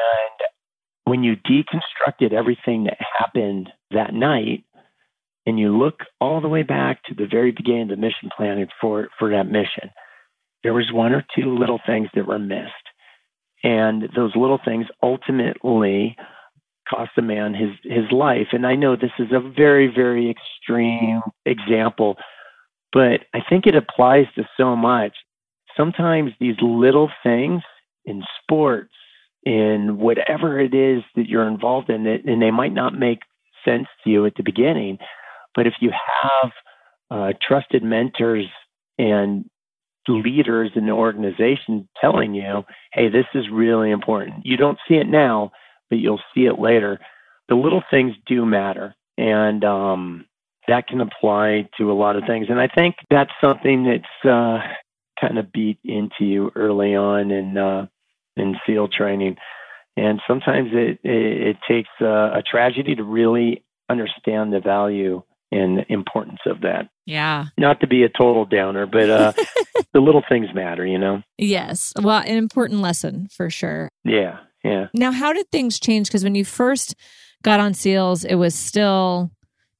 when 1.06 1.24
you 1.24 1.36
deconstructed 1.36 2.34
everything 2.34 2.86
that 2.86 2.98
happened 3.20 3.70
that 3.92 4.14
night, 4.14 4.64
and 5.48 5.58
you 5.58 5.76
look 5.78 6.02
all 6.20 6.42
the 6.42 6.50
way 6.50 6.62
back 6.64 7.02
to 7.04 7.16
the 7.16 7.26
very 7.26 7.52
beginning 7.52 7.84
of 7.84 7.88
the 7.88 7.96
mission 7.96 8.30
planning 8.36 8.68
for, 8.82 9.08
for 9.18 9.32
that 9.32 9.48
mission, 9.48 9.92
there 10.62 10.74
was 10.74 10.92
one 10.92 11.14
or 11.14 11.26
two 11.36 11.58
little 11.58 11.80
things 11.86 12.10
that 12.14 12.28
were 12.28 12.38
missed. 12.38 12.74
And 13.64 14.10
those 14.14 14.36
little 14.36 14.60
things 14.64 14.88
ultimately 15.02 16.18
cost 16.90 17.12
a 17.18 17.22
man 17.22 17.54
his 17.54 17.72
his 17.84 18.12
life. 18.12 18.48
And 18.52 18.66
I 18.66 18.76
know 18.76 18.96
this 18.96 19.12
is 19.20 19.32
a 19.32 19.40
very 19.40 19.88
very 19.88 20.30
extreme 20.30 21.22
example, 21.46 22.18
but 22.92 23.22
I 23.34 23.42
think 23.48 23.66
it 23.68 23.76
applies 23.76 24.26
to 24.36 24.48
so 24.58 24.76
much. 24.76 25.14
Sometimes 25.76 26.32
these 26.40 26.56
little 26.62 27.10
things 27.24 27.62
in 28.06 28.24
sports, 28.42 28.94
in 29.44 29.98
whatever 29.98 30.60
it 30.60 30.74
is 30.74 31.04
that 31.16 31.28
you're 31.28 31.48
involved 31.48 31.90
in, 31.90 32.08
and 32.08 32.42
they 32.42 32.52
might 32.52 32.74
not 32.74 32.98
make 32.98 33.20
sense 33.64 33.88
to 34.04 34.10
you 34.10 34.26
at 34.26 34.36
the 34.36 34.44
beginning, 34.44 34.98
but 35.54 35.68
if 35.68 35.74
you 35.82 35.92
have 36.22 36.52
uh, 37.12 37.34
trusted 37.46 37.84
mentors 37.84 38.48
and 38.98 39.46
leaders 40.08 40.72
in 40.76 40.86
the 40.86 40.92
organization 40.92 41.88
telling 42.00 42.34
you, 42.34 42.64
hey, 42.94 43.10
this 43.10 43.26
is 43.34 43.46
really 43.52 43.92
important. 43.92 44.46
You 44.46 44.58
don't 44.58 44.78
see 44.88 44.96
it 44.96 45.08
now, 45.08 45.52
but 45.90 46.00
you'll 46.00 46.22
see 46.34 46.46
it 46.46 46.60
later. 46.60 47.00
The 47.50 47.56
little 47.56 47.84
things 47.90 48.14
do 48.26 48.46
matter, 48.46 48.96
and 49.18 49.64
um, 49.64 50.26
that 50.68 50.88
can 50.88 51.02
apply 51.02 51.70
to 51.78 51.92
a 51.92 51.94
lot 51.94 52.16
of 52.16 52.24
things. 52.28 52.48
And 52.50 52.60
I 52.60 52.68
think 52.68 52.96
that's 53.10 53.32
something 53.42 53.86
that's 53.86 54.30
uh, 54.30 54.60
kind 55.20 55.38
of 55.38 55.52
beat 55.52 55.80
into 55.84 56.26
you 56.26 56.52
early 56.56 56.96
on 56.96 57.32
in 57.32 57.58
uh, 57.58 57.88
in 58.36 58.56
SEAL 58.66 58.90
training. 58.90 59.38
And 59.96 60.22
sometimes 60.28 60.70
it 60.74 61.00
it, 61.04 61.48
it 61.48 61.58
takes 61.68 61.90
a, 62.02 62.38
a 62.38 62.44
tragedy 62.50 62.96
to 62.96 63.04
really 63.04 63.64
understand 63.90 64.54
the 64.54 64.60
value 64.60 65.24
and 65.52 65.78
the 65.78 65.92
importance 65.92 66.40
of 66.46 66.62
that. 66.62 66.90
Yeah. 67.06 67.46
Not 67.58 67.80
to 67.80 67.88
be 67.88 68.04
a 68.04 68.10
total 68.10 68.46
downer, 68.46 68.86
but 68.86 69.10
uh, 69.10 69.34
the 69.94 70.02
little 70.02 70.24
things 70.28 70.48
matter, 70.54 70.86
you 70.86 70.98
know? 70.98 71.24
Yes. 71.38 71.94
Well, 72.02 72.20
an 72.20 72.38
important 72.38 72.82
lesson 72.82 73.28
for 73.32 73.50
sure. 73.50 73.90
Yeah. 74.04 74.40
Yeah. 74.68 74.88
Now, 74.94 75.12
how 75.12 75.34
did 75.34 75.50
things 75.52 75.80
change? 75.80 76.08
Because 76.08 76.24
when 76.24 76.36
you 76.36 76.46
first 76.46 76.96
got 77.44 77.60
on 77.60 77.74
SEALs, 77.74 78.24
it 78.24 78.36
was 78.36 78.56
still 78.56 79.32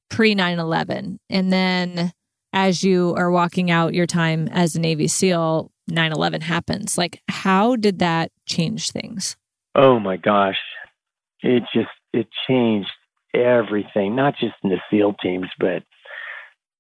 pre 0.10 0.36
9 0.36 0.60
11. 0.60 1.20
And 1.30 1.52
then 1.52 2.14
as 2.54 2.84
you 2.84 3.14
are 3.18 3.32
walking 3.32 3.70
out 3.70 3.94
your 3.94 4.06
time 4.06 4.48
as 4.50 4.76
a 4.76 4.80
Navy 4.80 5.08
SEAL, 5.08 5.72
9 5.88 6.12
11 6.12 6.42
happens. 6.42 6.98
Like, 6.98 7.22
how 7.28 7.76
did 7.76 8.00
that 8.00 8.32
change 8.46 8.92
things? 8.92 9.38
Oh 9.76 10.00
my 10.00 10.18
gosh. 10.18 10.58
It 11.42 11.64
just, 11.74 11.90
it 12.14 12.28
changed 12.48 12.90
everything, 13.34 14.16
not 14.16 14.34
just 14.40 14.56
in 14.64 14.70
the 14.70 14.80
SEAL 14.90 15.16
teams, 15.22 15.48
but 15.60 15.84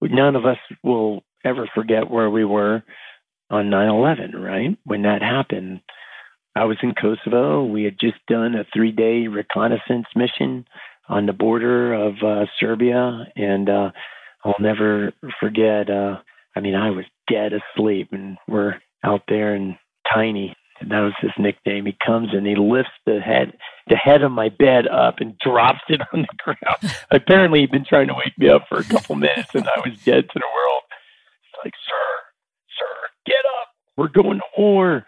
none 0.02 0.36
of 0.36 0.46
us 0.46 0.58
will 0.84 1.24
ever 1.46 1.70
forget 1.74 2.10
where 2.10 2.30
we 2.30 2.44
were 2.44 2.84
on 3.50 3.70
9 3.70 3.90
11, 3.90 4.32
right? 4.36 4.78
When 4.84 5.04
that 5.04 5.22
happened. 5.22 5.82
I 6.58 6.66
was 6.66 6.78
in 6.82 6.94
Kosovo. 6.96 7.64
We 7.64 7.84
had 7.84 8.00
just 8.00 8.18
done 8.28 8.56
a 8.56 8.66
three 8.74 8.92
day 8.92 9.28
reconnaissance 9.28 10.08
mission 10.16 10.66
on 11.08 11.28
the 11.28 11.34
border 11.34 11.94
of 11.94 12.16
uh, 12.24 12.46
Serbia. 12.60 13.26
And 13.36 13.70
uh, 13.70 13.92
I'll 14.44 14.56
never 14.60 15.14
forget, 15.40 15.90
uh, 15.90 16.18
I 16.56 16.60
mean, 16.60 16.76
I 16.76 16.90
was 16.90 17.06
dead 17.30 17.52
asleep, 17.54 18.10
and 18.12 18.38
we're 18.48 18.76
out 19.04 19.22
there 19.28 19.54
and 19.54 19.76
Tiny. 20.14 20.56
That 20.80 21.02
was 21.02 21.14
his 21.20 21.32
nickname. 21.38 21.86
He 21.86 21.98
comes 22.06 22.30
and 22.32 22.48
he 22.48 22.56
lifts 22.56 22.92
the 23.06 23.20
head 23.20 23.58
the 23.88 23.96
head 23.96 24.22
of 24.22 24.32
my 24.32 24.50
bed 24.50 24.88
up 24.88 25.16
and 25.20 25.38
drops 25.40 25.82
it 25.90 26.02
on 26.14 26.22
the 26.22 26.38
ground. 26.38 26.96
Apparently, 27.12 27.62
he'd 27.62 27.72
been 27.72 27.86
trying 27.86 28.08
to 28.08 28.14
wake 28.14 28.38
me 28.38 28.48
up 28.48 28.68
for 28.70 28.78
a 28.78 28.84
couple 28.84 29.16
minutes, 29.16 29.50
and 29.54 29.68
I 29.68 29.88
was 29.88 30.00
dead 30.04 30.30
to 30.30 30.40
the 30.40 30.48
world. 30.56 30.84
It's 31.44 31.66
like, 31.66 31.74
sir, 31.86 32.06
sir, 32.78 33.10
get 33.26 33.44
up. 33.62 33.70
We're 33.98 34.08
going 34.08 34.38
to 34.38 34.62
war. 34.62 35.06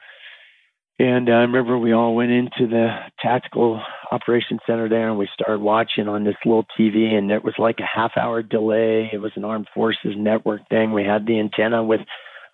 And 0.99 1.29
I 1.29 1.43
remember 1.43 1.77
we 1.77 1.93
all 1.93 2.13
went 2.13 2.31
into 2.31 2.67
the 2.67 2.89
tactical 3.21 3.81
operations 4.11 4.59
center 4.67 4.89
there 4.89 5.07
and 5.07 5.17
we 5.17 5.29
started 5.33 5.61
watching 5.61 6.09
on 6.09 6.25
this 6.25 6.35
little 6.43 6.65
TV 6.77 7.13
and 7.13 7.31
it 7.31 7.41
was 7.41 7.53
like 7.57 7.79
a 7.79 7.87
half 7.99 8.11
hour 8.17 8.43
delay. 8.43 9.09
It 9.13 9.19
was 9.19 9.31
an 9.35 9.45
armed 9.45 9.69
forces 9.73 10.15
network 10.17 10.67
thing. 10.67 10.91
We 10.91 11.05
had 11.05 11.25
the 11.25 11.39
antenna 11.39 11.81
with 11.81 12.01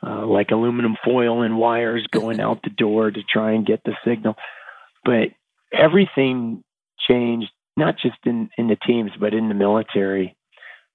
uh, 0.06 0.28
like 0.28 0.52
aluminum 0.52 0.96
foil 1.04 1.42
and 1.42 1.58
wires 1.58 2.06
going 2.12 2.40
out 2.40 2.62
the 2.64 2.70
door 2.70 3.10
to 3.10 3.22
try 3.24 3.54
and 3.54 3.66
get 3.66 3.84
the 3.84 3.94
signal. 4.06 4.36
But 5.04 5.30
everything 5.74 6.64
changed, 7.10 7.50
not 7.76 7.96
just 7.98 8.18
in, 8.26 8.50
in 8.60 8.68
the 8.68 8.78
teams, 8.86 9.10
but 9.20 9.34
in 9.34 9.50
the 9.50 9.56
military. 9.56 10.38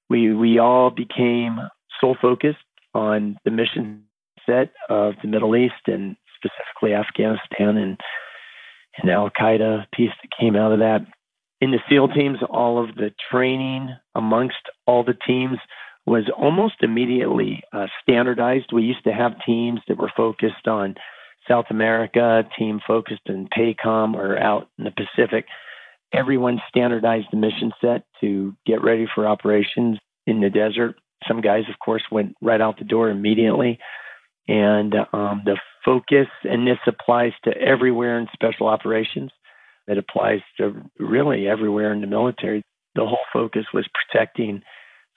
We, 0.08 0.32
we 0.32 0.60
all 0.60 0.90
became 0.90 1.58
sole 2.00 2.16
focused 2.22 2.58
on 2.94 3.38
the 3.44 3.50
mission 3.50 4.04
set 4.46 4.70
of 4.88 5.14
the 5.22 5.28
Middle 5.28 5.56
East 5.56 5.86
and 5.86 6.16
specifically 6.40 6.94
Afghanistan 6.94 7.76
and 7.76 7.98
and 8.98 9.10
Al 9.10 9.30
Qaeda 9.30 9.86
piece 9.94 10.10
that 10.22 10.38
came 10.38 10.56
out 10.56 10.72
of 10.72 10.80
that. 10.80 11.06
In 11.60 11.70
the 11.70 11.78
SEAL 11.88 12.08
teams, 12.08 12.38
all 12.48 12.82
of 12.82 12.94
the 12.96 13.12
training 13.30 13.90
amongst 14.14 14.56
all 14.86 15.04
the 15.04 15.16
teams 15.26 15.58
was 16.06 16.24
almost 16.36 16.74
immediately 16.82 17.62
uh, 17.72 17.86
standardized. 18.02 18.72
We 18.72 18.82
used 18.82 19.04
to 19.04 19.12
have 19.12 19.32
teams 19.46 19.80
that 19.86 19.98
were 19.98 20.12
focused 20.16 20.66
on 20.66 20.96
South 21.48 21.66
America, 21.70 22.42
team 22.58 22.80
focused 22.86 23.22
in 23.26 23.48
PACOM 23.48 24.14
or 24.14 24.38
out 24.38 24.68
in 24.78 24.84
the 24.84 24.90
Pacific. 24.90 25.46
Everyone 26.12 26.60
standardized 26.68 27.28
the 27.30 27.36
mission 27.36 27.72
set 27.80 28.04
to 28.20 28.54
get 28.66 28.82
ready 28.82 29.06
for 29.14 29.26
operations 29.26 29.98
in 30.26 30.40
the 30.40 30.50
desert. 30.50 30.96
Some 31.28 31.40
guys, 31.40 31.64
of 31.68 31.78
course, 31.78 32.02
went 32.10 32.34
right 32.40 32.60
out 32.60 32.78
the 32.78 32.84
door 32.84 33.10
immediately. 33.10 33.78
And 34.48 34.94
um, 35.12 35.42
the 35.44 35.56
focus, 35.84 36.28
and 36.44 36.66
this 36.66 36.78
applies 36.86 37.32
to 37.44 37.56
everywhere 37.56 38.18
in 38.18 38.28
special 38.32 38.66
operations, 38.66 39.30
it 39.86 39.98
applies 39.98 40.40
to 40.58 40.74
really 40.98 41.48
everywhere 41.48 41.92
in 41.92 42.00
the 42.00 42.06
military. 42.06 42.62
The 42.94 43.06
whole 43.06 43.18
focus 43.32 43.66
was 43.72 43.86
protecting 43.94 44.62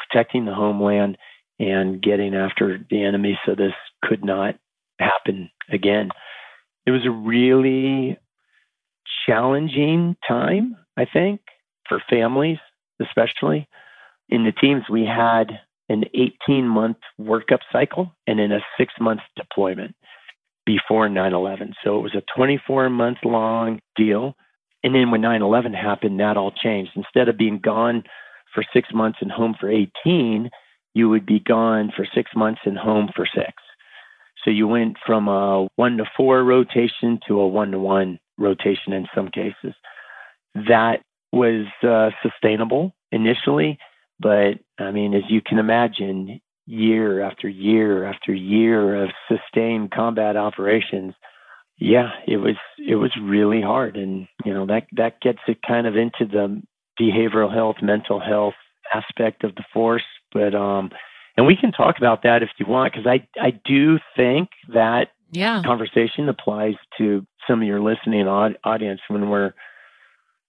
protecting 0.10 0.46
the 0.46 0.54
homeland 0.54 1.18
and 1.60 2.02
getting 2.02 2.34
after 2.34 2.80
the 2.90 3.04
enemy 3.04 3.40
so 3.46 3.56
this 3.56 3.74
could 4.04 4.26
not 4.26 4.56
happen 5.00 5.50
again. 5.72 6.10
It 6.86 6.92
was 6.92 7.06
a 7.06 7.12
really 7.12 8.18
challenging 9.26 10.16
time, 10.28 10.76
I 10.98 11.06
think, 11.06 11.42
for 11.88 12.02
families, 12.10 12.58
especially. 13.02 13.68
In 14.30 14.44
the 14.44 14.52
teams, 14.52 14.84
we 14.90 15.06
had 15.06 15.60
an 15.90 16.06
18 16.14 16.68
month 16.68 16.98
workup 17.20 17.60
cycle 17.72 18.12
and 18.26 18.40
then 18.40 18.52
a 18.52 18.60
six 18.78 18.94
month 19.00 19.22
deployment 19.36 19.96
before 20.66 21.10
9 21.10 21.34
11. 21.34 21.74
So 21.84 21.98
it 21.98 22.02
was 22.02 22.16
a 22.16 22.24
24 22.36 22.90
month 22.90 23.20
long 23.24 23.80
deal. 23.96 24.36
And 24.84 24.94
then 24.94 25.12
when 25.12 25.22
9 25.22 25.42
11 25.42 25.74
happened, 25.74 26.20
that 26.20 26.38
all 26.38 26.52
changed. 26.52 26.92
Instead 26.96 27.30
of 27.30 27.38
being 27.38 27.60
gone 27.60 28.04
for 28.54 28.64
six 28.74 28.90
months 28.94 29.20
and 29.22 29.32
home 29.32 29.56
for 29.60 29.70
18, 29.70 30.50
you 30.94 31.10
would 31.10 31.26
be 31.26 31.40
gone 31.40 31.92
for 31.96 32.06
six 32.14 32.32
months 32.36 32.62
and 32.66 32.78
home 32.78 33.10
for 33.16 33.26
six. 33.26 33.54
So 34.44 34.52
you 34.52 34.68
went 34.68 34.98
from 35.06 35.28
a 35.28 35.68
one 35.76 35.98
to 35.98 36.06
four 36.18 36.44
rotation 36.44 37.20
to 37.28 37.40
a 37.40 37.48
one 37.48 37.72
to 37.72 37.80
one 37.80 38.20
rotation 38.38 38.94
in 38.94 39.08
some 39.16 39.30
cases. 39.30 39.74
That 40.54 41.02
was 41.32 41.66
uh, 41.82 42.12
sustainable 42.22 42.94
initially, 43.12 43.80
but 44.20 44.60
I 44.78 44.92
mean, 44.92 45.14
as 45.14 45.24
you 45.30 45.42
can 45.42 45.60
imagine, 45.60 46.42
year 46.66 47.22
after 47.22 47.48
year 47.48 48.06
after 48.06 48.34
year 48.34 49.04
of 49.04 49.10
sustained 49.28 49.92
combat 49.92 50.38
operations, 50.38 51.14
yeah, 51.78 52.10
it 52.28 52.38
was 52.38 52.56
it 52.78 52.96
was 52.96 53.12
really 53.22 53.62
hard, 53.62 53.98
and 53.98 54.28
you 54.46 54.54
know 54.54 54.66
that 54.68 54.88
that 54.94 55.20
gets 55.22 55.40
it 55.48 55.58
kind 55.68 55.88
of 55.88 55.96
into 55.96 56.26
the 56.26 56.62
behavioral 57.00 57.54
health, 57.54 57.78
mental 57.82 58.20
health 58.20 58.54
aspect 58.94 59.44
of 59.44 59.56
the 59.56 59.64
force. 59.74 60.04
But 60.32 60.56
um, 60.56 60.92
and 61.36 61.46
we 61.46 61.56
can 61.56 61.72
talk 61.72 61.98
about 61.98 62.24
that 62.24 62.44
if 62.44 62.50
you 62.58 62.66
want, 62.68 62.94
because 62.94 63.08
I 63.08 63.28
I 63.40 63.60
do 63.66 63.98
think 64.16 64.50
that 64.74 65.08
yeah 65.32 65.62
conversation 65.66 66.30
applies 66.30 66.76
to 67.00 67.26
some 67.48 67.62
of 67.62 67.68
your 67.68 67.82
listening 67.82 68.28
audience 68.28 69.02
when 69.08 69.30
we're 69.30 69.54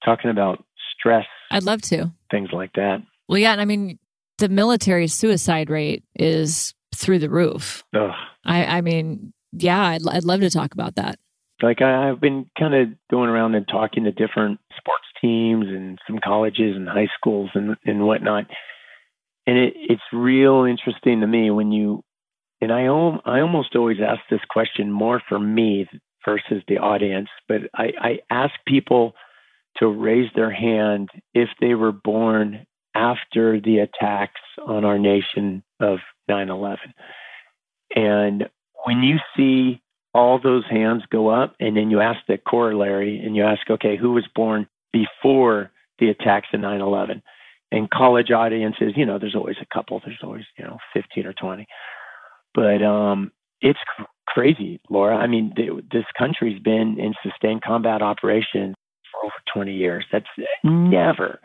talking 0.04 0.30
about 0.30 0.64
stress. 0.96 1.26
I'd 1.50 1.62
love 1.64 1.82
to 1.82 2.12
things 2.30 2.50
like 2.52 2.74
that. 2.74 3.02
Well, 3.28 3.38
yeah, 3.38 3.52
and 3.52 3.60
I 3.60 3.64
mean 3.64 3.98
the 4.38 4.48
military 4.48 5.08
suicide 5.08 5.70
rate 5.70 6.04
is 6.14 6.74
through 6.94 7.18
the 7.18 7.30
roof. 7.30 7.84
Ugh. 7.94 8.10
I, 8.44 8.64
I 8.64 8.80
mean, 8.80 9.32
yeah, 9.52 9.82
I'd, 9.82 10.06
I'd 10.06 10.24
love 10.24 10.40
to 10.40 10.50
talk 10.50 10.74
about 10.74 10.96
that. 10.96 11.18
Like 11.62 11.80
I, 11.80 12.10
I've 12.10 12.20
been 12.20 12.46
kind 12.58 12.74
of 12.74 12.88
going 13.10 13.30
around 13.30 13.54
and 13.54 13.66
talking 13.66 14.04
to 14.04 14.12
different 14.12 14.60
sports 14.76 15.04
teams 15.20 15.66
and 15.68 15.98
some 16.06 16.18
colleges 16.22 16.76
and 16.76 16.88
high 16.88 17.08
schools 17.16 17.50
and, 17.54 17.76
and 17.84 18.06
whatnot. 18.06 18.46
And 19.46 19.58
it, 19.58 19.74
it's 19.76 20.02
real 20.12 20.64
interesting 20.64 21.20
to 21.20 21.26
me 21.26 21.50
when 21.50 21.72
you, 21.72 22.02
and 22.60 22.72
I, 22.72 22.82
I 22.82 23.40
almost 23.40 23.76
always 23.76 23.98
ask 24.04 24.20
this 24.30 24.40
question 24.48 24.90
more 24.90 25.22
for 25.28 25.38
me 25.38 25.86
versus 26.24 26.62
the 26.66 26.78
audience, 26.78 27.28
but 27.48 27.62
I, 27.74 27.92
I 28.00 28.18
ask 28.30 28.52
people 28.66 29.12
to 29.78 29.86
raise 29.86 30.30
their 30.34 30.50
hand 30.52 31.10
if 31.34 31.48
they 31.60 31.74
were 31.74 31.92
born 31.92 32.66
after 32.94 33.60
the 33.60 33.78
attacks 33.78 34.40
on 34.66 34.84
our 34.84 34.98
nation 34.98 35.62
of 35.80 35.98
9 36.28 36.48
11. 36.48 36.78
And 37.94 38.48
when 38.84 39.02
you 39.02 39.18
see 39.36 39.82
all 40.12 40.38
those 40.40 40.64
hands 40.70 41.02
go 41.10 41.28
up, 41.28 41.54
and 41.58 41.76
then 41.76 41.90
you 41.90 42.00
ask 42.00 42.20
the 42.28 42.38
corollary 42.38 43.18
and 43.18 43.34
you 43.34 43.42
ask, 43.42 43.68
okay, 43.68 43.96
who 43.96 44.12
was 44.12 44.26
born 44.34 44.68
before 44.92 45.72
the 45.98 46.08
attacks 46.08 46.48
of 46.52 46.60
9 46.60 46.80
11? 46.80 47.22
And 47.72 47.90
college 47.90 48.30
audiences, 48.30 48.92
you 48.94 49.04
know, 49.04 49.18
there's 49.18 49.34
always 49.34 49.56
a 49.60 49.74
couple, 49.74 50.00
there's 50.04 50.20
always, 50.22 50.44
you 50.56 50.64
know, 50.64 50.78
15 50.92 51.26
or 51.26 51.32
20. 51.32 51.66
But 52.54 52.82
um, 52.84 53.32
it's 53.60 53.80
cr- 53.96 54.04
crazy, 54.28 54.80
Laura. 54.88 55.16
I 55.16 55.26
mean, 55.26 55.52
th- 55.56 55.84
this 55.90 56.04
country's 56.16 56.62
been 56.62 57.00
in 57.00 57.14
sustained 57.22 57.62
combat 57.62 58.00
operations 58.00 58.76
for 59.10 59.24
over 59.24 59.34
20 59.52 59.74
years. 59.74 60.04
That's 60.12 60.26
never, 60.62 61.40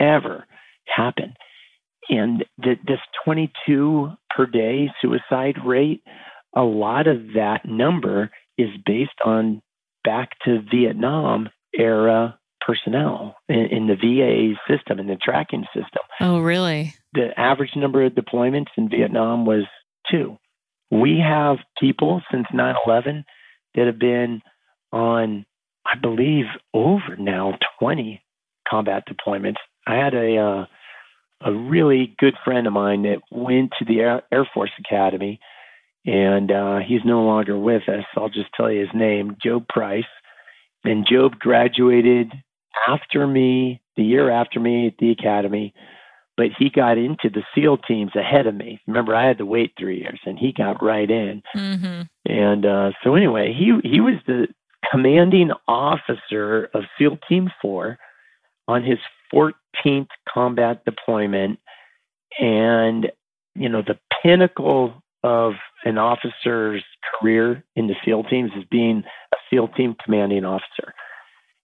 ever 0.00 0.46
happen. 0.86 1.34
And 2.08 2.44
the, 2.58 2.76
this 2.86 3.00
22 3.24 4.10
per 4.34 4.46
day 4.46 4.90
suicide 5.00 5.56
rate, 5.64 6.02
a 6.54 6.62
lot 6.62 7.06
of 7.06 7.34
that 7.34 7.62
number 7.64 8.30
is 8.58 8.68
based 8.84 9.20
on 9.24 9.62
back 10.04 10.30
to 10.44 10.62
Vietnam 10.70 11.48
era 11.76 12.38
personnel 12.60 13.36
in, 13.48 13.66
in, 13.70 13.86
the 13.86 13.96
VA 13.96 14.54
system, 14.72 14.98
in 14.98 15.06
the 15.06 15.16
tracking 15.16 15.64
system. 15.74 16.02
Oh, 16.20 16.40
really? 16.40 16.94
The 17.12 17.38
average 17.38 17.72
number 17.76 18.04
of 18.04 18.12
deployments 18.12 18.68
in 18.76 18.88
Vietnam 18.88 19.44
was 19.44 19.64
two. 20.10 20.38
We 20.90 21.20
have 21.22 21.58
people 21.80 22.22
since 22.30 22.46
9 22.52 22.74
11 22.86 23.24
that 23.74 23.86
have 23.86 23.98
been 23.98 24.40
on, 24.92 25.44
I 25.86 25.98
believe, 26.00 26.44
over 26.72 27.16
now 27.18 27.58
20 27.80 28.22
combat 28.68 29.04
deployments. 29.08 29.56
I 29.86 29.96
had 29.96 30.14
a 30.14 30.36
uh, 30.36 30.66
a 31.44 31.52
really 31.52 32.14
good 32.18 32.34
friend 32.44 32.66
of 32.66 32.72
mine 32.72 33.02
that 33.02 33.20
went 33.30 33.72
to 33.78 33.84
the 33.84 34.00
Air, 34.00 34.22
Air 34.32 34.48
Force 34.54 34.70
Academy, 34.78 35.40
and 36.06 36.50
uh, 36.50 36.78
he's 36.78 37.04
no 37.04 37.22
longer 37.22 37.58
with 37.58 37.88
us. 37.88 38.04
I'll 38.16 38.28
just 38.28 38.48
tell 38.56 38.70
you 38.70 38.80
his 38.80 38.94
name, 38.94 39.36
Job 39.42 39.68
Price. 39.68 40.04
And 40.84 41.06
Job 41.10 41.38
graduated 41.38 42.32
after 42.88 43.26
me, 43.26 43.80
the 43.96 44.04
year 44.04 44.30
after 44.30 44.60
me 44.60 44.88
at 44.88 44.94
the 44.98 45.10
academy, 45.10 45.72
but 46.36 46.46
he 46.58 46.68
got 46.68 46.98
into 46.98 47.30
the 47.30 47.42
SEAL 47.54 47.78
teams 47.88 48.14
ahead 48.16 48.46
of 48.46 48.54
me. 48.54 48.80
Remember, 48.86 49.14
I 49.14 49.26
had 49.26 49.38
to 49.38 49.46
wait 49.46 49.72
three 49.78 50.00
years, 50.00 50.20
and 50.26 50.38
he 50.38 50.52
got 50.52 50.82
right 50.82 51.08
in. 51.10 51.42
Mm-hmm. 51.56 52.02
And 52.26 52.66
uh, 52.66 52.90
so, 53.02 53.14
anyway, 53.14 53.54
he 53.56 53.72
he 53.88 54.00
was 54.00 54.14
the 54.26 54.48
commanding 54.90 55.52
officer 55.68 56.70
of 56.74 56.82
SEAL 56.98 57.18
Team 57.28 57.50
Four 57.62 57.98
on 58.68 58.82
his 58.82 58.98
14th 59.32 60.08
combat 60.32 60.84
deployment. 60.84 61.58
And, 62.38 63.10
you 63.54 63.68
know, 63.68 63.82
the 63.82 63.98
pinnacle 64.22 65.02
of 65.22 65.52
an 65.84 65.98
officer's 65.98 66.84
career 67.18 67.64
in 67.76 67.86
the 67.86 67.94
SEAL 68.04 68.24
teams 68.24 68.50
is 68.56 68.64
being 68.70 69.04
a 69.32 69.36
SEAL 69.50 69.68
team 69.68 69.96
commanding 70.04 70.44
officer. 70.44 70.94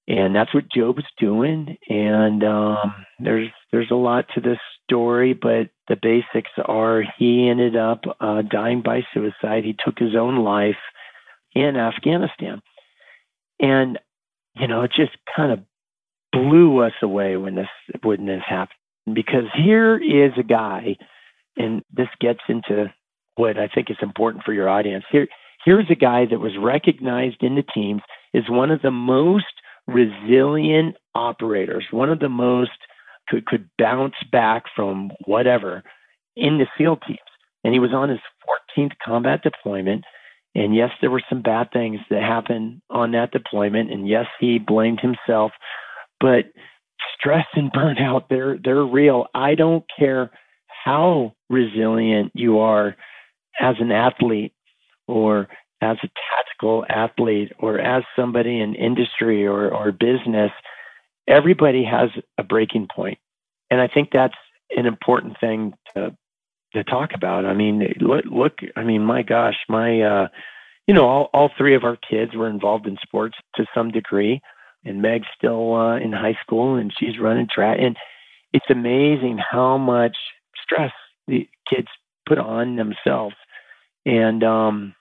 And 0.09 0.35
that's 0.35 0.53
what 0.53 0.73
Job 0.73 0.97
was 0.97 1.07
doing. 1.19 1.77
And 1.89 2.43
um, 2.43 3.07
there's 3.21 3.49
there's 3.71 3.91
a 3.93 3.97
lot 3.97 4.27
to 4.35 4.41
this 4.41 4.59
story, 4.85 5.35
but 5.35 5.71
the 5.89 5.97
basics 6.01 6.51
are 6.65 7.05
he 7.19 7.49
ended 7.49 7.77
up 7.77 8.01
uh, 8.21 8.43
dying 8.43 8.83
by 8.83 9.03
suicide. 9.15 9.65
He 9.65 9.77
took 9.85 9.99
his 9.99 10.17
own 10.17 10.43
life 10.43 10.77
in 11.55 11.77
Afghanistan. 11.77 12.61
And, 13.61 13.99
you 14.57 14.67
know, 14.67 14.83
it 14.83 14.93
just 14.97 15.13
kind 15.37 15.53
of 15.53 15.61
blew 16.33 16.83
us 16.83 16.93
away 17.03 17.37
when 17.37 17.55
this 17.55 17.69
when 18.03 18.27
this 18.27 18.43
happened 18.47 18.77
because 19.15 19.45
here 19.57 19.97
is 19.97 20.33
a 20.39 20.43
guy, 20.43 20.97
and 21.57 21.83
this 21.93 22.09
gets 22.21 22.41
into 22.49 22.93
what 23.37 23.59
I 23.59 23.69
think 23.69 23.91
is 23.91 23.97
important 24.03 24.45
for 24.45 24.53
your 24.53 24.69
audience. 24.69 25.05
Here, 25.11 25.29
here's 25.65 25.91
a 25.91 25.95
guy 25.95 26.27
that 26.31 26.41
was 26.41 26.53
recognized 26.61 27.43
in 27.43 27.55
the 27.55 27.65
teams 27.75 28.03
as 28.35 28.43
one 28.49 28.71
of 28.71 28.83
the 28.83 28.91
most 28.91 29.47
resilient 29.87 30.97
operators, 31.15 31.87
one 31.91 32.11
of 32.11 32.21
the 32.21 32.29
most 32.29 32.71
could 33.29 33.47
could 33.47 33.69
bounce 33.79 34.15
back 34.31 34.65
from 34.75 35.11
whatever 35.25 35.83
in 36.37 36.59
the 36.59 36.67
SEAL 36.77 36.99
teams. 37.07 37.19
And 37.65 37.73
he 37.73 37.81
was 37.81 37.93
on 37.93 38.09
his 38.09 38.21
14th 38.79 38.93
combat 39.05 39.43
deployment. 39.43 40.05
And 40.55 40.75
yes, 40.75 40.91
there 41.01 41.11
were 41.11 41.23
some 41.29 41.43
bad 41.43 41.69
things 41.73 42.01
that 42.11 42.23
happened 42.23 42.81
on 42.91 43.13
that 43.13 43.31
deployment. 43.31 43.93
And 43.93 44.09
yes, 44.09 44.27
he 44.41 44.59
blamed 44.59 45.01
himself. 45.01 45.53
But 46.21 46.47
stress 47.19 47.47
and 47.55 47.73
burnout, 47.73 48.25
they're 48.29 48.59
they're 48.63 48.85
real. 48.85 49.27
I 49.35 49.55
don't 49.55 49.85
care 49.99 50.31
how 50.85 51.35
resilient 51.49 52.33
you 52.35 52.61
are 52.61 52.97
as 53.61 53.77
an 53.81 53.93
athlete 53.93 54.53
or 55.07 55.49
as 55.83 55.97
a 56.03 56.09
tactical 56.09 56.85
athlete 56.89 57.53
or 57.59 57.79
as 57.79 58.03
somebody 58.17 58.61
in 58.61 58.75
industry 58.75 59.47
or, 59.47 59.71
or 59.71 59.93
business, 59.93 60.51
everybody 61.27 61.85
has 61.85 62.11
a 62.39 62.43
breaking 62.43 62.87
point. 62.95 63.19
And 63.71 63.81
I 63.81 63.89
think 63.89 64.11
that's 64.13 64.35
an 64.71 64.87
important 64.87 65.39
thing 65.41 65.75
to 65.95 66.17
to 66.75 66.85
talk 66.85 67.11
about. 67.15 67.47
I 67.47 67.55
mean, 67.55 67.95
look, 68.01 68.25
look 68.31 68.53
I 68.77 68.85
mean, 68.85 69.03
my 69.03 69.23
gosh, 69.23 69.57
my 69.69 70.03
uh 70.03 70.29
you 70.87 70.95
know, 70.95 71.07
all, 71.07 71.31
all 71.33 71.51
three 71.57 71.77
of 71.77 71.85
our 71.85 71.97
kids 71.97 72.35
were 72.35 72.49
involved 72.49 72.87
in 72.87 72.97
sports 73.03 73.37
to 73.55 73.65
some 73.75 73.93
degree 73.93 74.41
and 74.85 75.03
Meg's 75.03 75.27
still 75.37 75.75
uh, 75.75 75.97
in 75.97 76.13
high 76.13 76.37
school 76.43 76.77
and 76.77 76.93
she's 76.99 77.19
running 77.21 77.49
track. 77.53 77.79
And 77.81 77.97
it's 78.53 78.67
amazing 78.71 79.39
how 79.39 79.79
much 79.79 80.17
stress 80.63 80.93
the 81.27 81.49
kids 81.69 81.89
put 82.29 82.39
on 82.39 82.77
themselves. 82.77 83.37
And 84.07 84.43
um, 84.43 84.95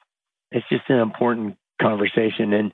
it's 0.51 0.67
just 0.69 0.89
an 0.89 0.99
important 0.99 1.57
conversation. 1.81 2.53
And 2.53 2.71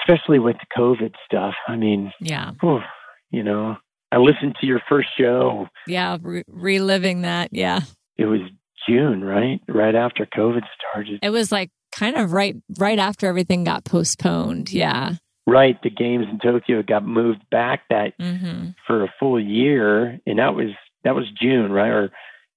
especially 0.00 0.38
with 0.38 0.56
the 0.56 0.66
COVID 0.76 1.12
stuff, 1.26 1.54
I 1.68 1.76
mean, 1.76 2.12
yeah, 2.20 2.52
whew, 2.60 2.80
you 3.30 3.42
know, 3.42 3.76
I 4.10 4.18
listened 4.18 4.56
to 4.60 4.66
your 4.66 4.80
first 4.88 5.08
show. 5.18 5.68
Yeah, 5.86 6.18
re- 6.20 6.44
reliving 6.48 7.22
that. 7.22 7.50
Yeah. 7.52 7.80
It 8.16 8.26
was 8.26 8.40
June, 8.88 9.22
right? 9.22 9.60
Right 9.68 9.94
after 9.94 10.26
COVID 10.26 10.62
started. 10.78 11.18
It 11.22 11.30
was 11.30 11.52
like 11.52 11.70
kind 11.92 12.16
of 12.16 12.32
right 12.32 12.56
right 12.78 12.98
after 12.98 13.26
everything 13.28 13.64
got 13.64 13.84
postponed. 13.84 14.72
Yeah 14.72 15.16
right, 15.46 15.80
the 15.82 15.90
games 15.90 16.26
in 16.30 16.38
Tokyo 16.38 16.82
got 16.82 17.04
moved 17.04 17.48
back 17.50 17.82
that 17.90 18.18
mm-hmm. 18.18 18.70
for 18.86 19.04
a 19.04 19.12
full 19.18 19.40
year, 19.40 20.20
and 20.26 20.38
that 20.38 20.54
was 20.54 20.70
that 21.04 21.14
was 21.14 21.26
June, 21.40 21.72
right, 21.72 21.90
or 21.90 22.10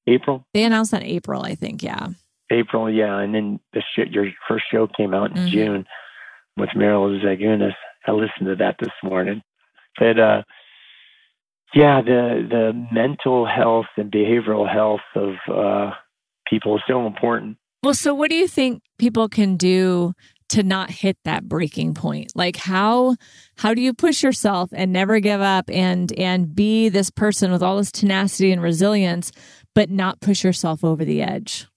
April? 0.08 0.46
They 0.54 0.64
announced 0.64 0.92
that 0.92 1.04
April, 1.04 1.44
I 1.44 1.56
think. 1.56 1.84
Yeah, 1.84 2.08
April, 2.50 2.92
yeah, 2.92 3.20
and 3.20 3.34
then 3.34 3.60
the 3.74 3.82
your 4.10 4.28
first 4.48 4.66
show 4.72 4.88
came 4.88 5.14
out 5.14 5.32
in 5.32 5.38
mm-hmm. 5.38 5.48
June 5.48 5.86
with 6.56 6.70
Mariel 6.76 7.20
Zagunis. 7.20 7.76
I 8.06 8.12
listened 8.12 8.48
to 8.48 8.56
that 8.56 8.78
this 8.80 8.94
morning, 9.04 9.42
but 10.00 10.20
uh, 10.20 10.44
yeah, 11.74 12.02
the 12.02 12.48
the 12.50 12.88
mental 12.92 13.46
health 13.46 13.88
and 13.98 14.12
behavioral 14.12 14.72
health 14.72 15.02
of 15.16 15.34
uh, 15.54 15.92
people 16.50 16.78
is 16.78 16.84
so 16.88 17.06
important. 17.06 17.58
Well, 17.84 17.94
so 17.94 18.14
what 18.14 18.30
do 18.30 18.36
you 18.36 18.48
think 18.48 18.82
people 18.98 19.30
can 19.30 19.56
do 19.56 20.14
to 20.50 20.64
not 20.64 20.90
hit 20.90 21.18
that 21.24 21.48
breaking 21.48 21.94
point. 21.94 22.32
Like 22.36 22.56
how 22.56 23.16
how 23.58 23.74
do 23.74 23.82
you 23.82 23.94
push 23.94 24.24
yourself 24.24 24.70
and 24.74 24.92
never 24.92 25.20
give 25.20 25.42
up 25.42 25.70
and 25.70 26.12
and 26.18 26.56
be 26.56 26.90
this 26.90 27.10
person 27.10 27.52
with 27.52 27.64
all 27.64 27.78
this 27.78 27.92
tenacity 27.92 28.52
and 28.52 28.62
resilience 28.62 29.32
but 29.76 29.90
not 29.90 30.22
push 30.22 30.44
yourself 30.44 30.84
over 30.84 31.06
the 31.06 31.22
edge? 31.22 31.68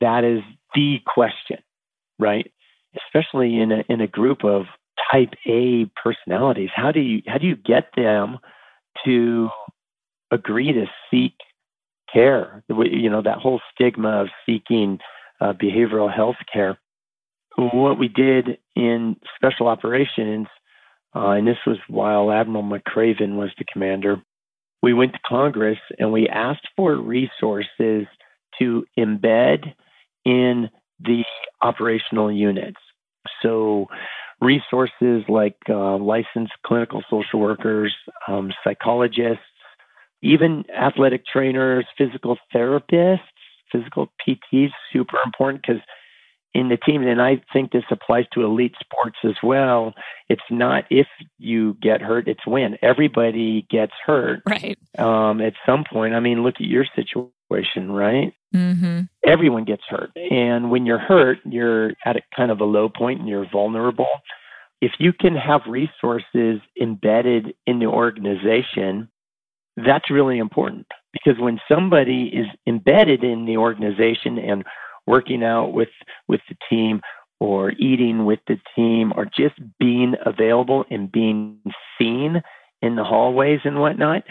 That 0.00 0.24
is 0.24 0.40
the 0.74 0.98
question 1.06 1.58
right? 2.20 2.52
Especially 3.06 3.58
in 3.58 3.72
a 3.72 3.82
in 3.88 4.00
a 4.00 4.06
group 4.06 4.44
of 4.44 4.66
type 5.10 5.30
A 5.46 5.90
personalities. 6.00 6.70
How 6.74 6.92
do 6.92 7.00
you 7.00 7.22
how 7.26 7.38
do 7.38 7.46
you 7.46 7.56
get 7.56 7.88
them 7.96 8.38
to 9.04 9.48
agree 10.30 10.72
to 10.72 10.86
seek 11.10 11.32
care? 12.12 12.62
You 12.68 13.10
know 13.10 13.22
that 13.22 13.38
whole 13.38 13.60
stigma 13.74 14.22
of 14.22 14.28
seeking 14.46 14.98
uh, 15.40 15.54
behavioral 15.54 16.14
health 16.14 16.36
care 16.52 16.78
what 17.68 17.98
we 17.98 18.08
did 18.08 18.58
in 18.76 19.16
special 19.36 19.68
operations, 19.68 20.46
uh, 21.14 21.30
and 21.30 21.46
this 21.46 21.58
was 21.66 21.78
while 21.88 22.30
Admiral 22.30 22.64
McRaven 22.64 23.36
was 23.36 23.50
the 23.58 23.64
commander, 23.70 24.22
we 24.82 24.94
went 24.94 25.12
to 25.12 25.18
Congress 25.26 25.78
and 25.98 26.12
we 26.12 26.28
asked 26.28 26.66
for 26.76 26.96
resources 26.96 28.06
to 28.58 28.84
embed 28.98 29.74
in 30.24 30.70
the 31.00 31.24
operational 31.62 32.30
units. 32.30 32.80
So, 33.42 33.86
resources 34.40 35.22
like 35.28 35.56
uh, 35.68 35.98
licensed 35.98 36.52
clinical 36.66 37.02
social 37.10 37.40
workers, 37.40 37.94
um, 38.26 38.52
psychologists, 38.64 39.42
even 40.22 40.64
athletic 40.74 41.26
trainers, 41.26 41.84
physical 41.98 42.38
therapists, 42.54 43.20
physical 43.70 44.10
PTs, 44.26 44.70
super 44.92 45.18
important 45.24 45.62
because 45.66 45.82
in 46.52 46.68
the 46.68 46.76
team, 46.76 47.02
and 47.02 47.22
I 47.22 47.40
think 47.52 47.70
this 47.70 47.84
applies 47.90 48.24
to 48.32 48.42
elite 48.42 48.74
sports 48.80 49.18
as 49.24 49.36
well. 49.42 49.94
It's 50.28 50.42
not 50.50 50.84
if 50.90 51.06
you 51.38 51.76
get 51.80 52.02
hurt, 52.02 52.26
it's 52.26 52.46
when 52.46 52.76
everybody 52.82 53.66
gets 53.70 53.92
hurt. 54.04 54.42
Right. 54.48 54.78
Um, 54.98 55.40
at 55.40 55.54
some 55.64 55.84
point, 55.90 56.14
I 56.14 56.20
mean, 56.20 56.42
look 56.42 56.56
at 56.56 56.66
your 56.66 56.86
situation, 56.96 57.92
right? 57.92 58.34
Mm-hmm. 58.54 59.02
Everyone 59.24 59.64
gets 59.64 59.82
hurt. 59.88 60.10
And 60.16 60.70
when 60.70 60.86
you're 60.86 60.98
hurt, 60.98 61.38
you're 61.44 61.92
at 62.04 62.16
a 62.16 62.22
kind 62.34 62.50
of 62.50 62.60
a 62.60 62.64
low 62.64 62.88
point 62.88 63.20
and 63.20 63.28
you're 63.28 63.48
vulnerable. 63.50 64.08
If 64.80 64.92
you 64.98 65.12
can 65.12 65.36
have 65.36 65.60
resources 65.68 66.60
embedded 66.80 67.54
in 67.66 67.78
the 67.78 67.86
organization, 67.86 69.08
that's 69.76 70.10
really 70.10 70.38
important 70.38 70.86
because 71.12 71.38
when 71.38 71.60
somebody 71.68 72.30
is 72.32 72.46
embedded 72.66 73.22
in 73.22 73.44
the 73.44 73.56
organization 73.56 74.38
and 74.38 74.64
working 75.10 75.42
out 75.42 75.72
with 75.72 75.88
with 76.28 76.40
the 76.48 76.56
team 76.70 77.00
or 77.40 77.72
eating 77.72 78.24
with 78.24 78.38
the 78.46 78.58
team 78.76 79.12
or 79.16 79.24
just 79.24 79.54
being 79.78 80.14
available 80.24 80.84
and 80.90 81.10
being 81.10 81.58
seen 81.98 82.42
in 82.80 82.96
the 82.96 83.04
hallways 83.04 83.60
and 83.64 83.80
whatnot, 83.80 84.22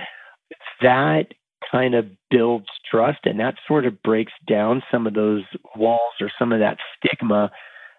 that 0.81 1.27
kind 1.69 1.95
of 1.95 2.05
builds 2.31 2.67
trust 2.89 3.19
and 3.25 3.39
that 3.39 3.55
sort 3.67 3.85
of 3.85 4.01
breaks 4.03 4.31
down 4.47 4.81
some 4.91 5.05
of 5.05 5.13
those 5.13 5.43
walls 5.75 6.13
or 6.21 6.31
some 6.39 6.53
of 6.53 6.59
that 6.59 6.77
stigma 6.97 7.51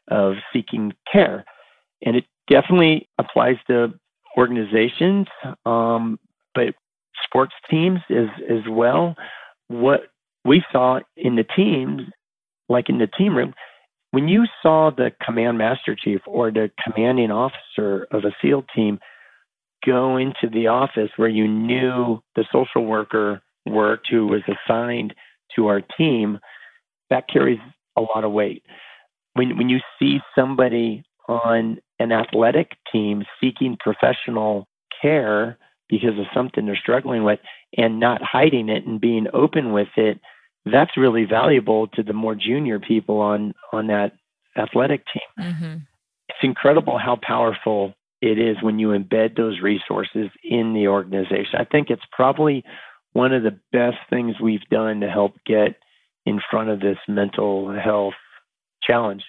of 0.08 0.34
seeking 0.52 0.92
care. 1.12 1.44
And 2.04 2.16
it 2.16 2.24
definitely 2.48 3.08
applies 3.18 3.56
to 3.66 3.92
organizations, 4.38 5.26
um, 5.66 6.18
but 6.54 6.74
sports 7.24 7.54
teams 7.70 8.00
as 8.10 8.28
as 8.48 8.62
well. 8.68 9.14
What 9.68 10.00
we 10.44 10.64
saw 10.72 11.00
in 11.16 11.36
the 11.36 11.44
teams 11.44 12.02
like 12.70 12.88
in 12.88 12.98
the 12.98 13.06
team 13.06 13.36
room, 13.36 13.52
when 14.12 14.28
you 14.28 14.46
saw 14.62 14.90
the 14.90 15.10
command 15.24 15.58
master 15.58 15.94
chief 15.94 16.20
or 16.26 16.50
the 16.50 16.70
commanding 16.82 17.30
officer 17.30 18.06
of 18.10 18.24
a 18.24 18.34
SEAL 18.40 18.64
team 18.74 18.98
go 19.84 20.16
into 20.16 20.48
the 20.52 20.66
office 20.66 21.10
where 21.16 21.28
you 21.28 21.46
knew 21.46 22.20
the 22.36 22.44
social 22.52 22.84
worker 22.84 23.42
worked 23.66 24.08
who 24.10 24.26
was 24.26 24.42
assigned 24.48 25.14
to 25.56 25.66
our 25.66 25.80
team, 25.80 26.38
that 27.10 27.28
carries 27.28 27.58
a 27.96 28.00
lot 28.00 28.24
of 28.24 28.32
weight. 28.32 28.62
When 29.34 29.56
when 29.56 29.68
you 29.68 29.80
see 29.98 30.18
somebody 30.34 31.04
on 31.28 31.78
an 31.98 32.12
athletic 32.12 32.72
team 32.92 33.24
seeking 33.40 33.76
professional 33.78 34.66
care 35.00 35.58
because 35.88 36.18
of 36.18 36.26
something 36.34 36.66
they're 36.66 36.76
struggling 36.76 37.24
with 37.24 37.40
and 37.76 38.00
not 38.00 38.20
hiding 38.22 38.68
it 38.68 38.86
and 38.86 39.00
being 39.00 39.26
open 39.32 39.72
with 39.72 39.88
it, 39.96 40.20
that's 40.64 40.96
really 40.96 41.24
valuable 41.24 41.88
to 41.88 42.02
the 42.02 42.12
more 42.12 42.34
junior 42.34 42.78
people 42.78 43.20
on 43.20 43.54
on 43.72 43.86
that 43.88 44.12
athletic 44.56 45.04
team. 45.12 45.46
Mm-hmm. 45.46 45.74
It's 46.28 46.38
incredible 46.42 46.98
how 46.98 47.18
powerful 47.22 47.94
it 48.20 48.38
is 48.38 48.56
when 48.62 48.78
you 48.78 48.88
embed 48.88 49.36
those 49.36 49.61
resources 49.61 50.28
in 50.44 50.74
the 50.74 50.88
organization. 50.88 51.58
I 51.58 51.64
think 51.64 51.88
it's 51.90 52.02
probably 52.12 52.64
one 53.12 53.32
of 53.32 53.42
the 53.42 53.58
best 53.72 53.96
things 54.11 54.36
we've 54.40 54.68
done 54.70 55.00
to 55.00 55.11
help 55.11 55.32
get 55.46 55.76
in 56.26 56.40
front 56.50 56.68
of 56.68 56.80
this 56.80 56.98
mental 57.08 57.72
health 57.72 58.14
challenge 58.82 59.24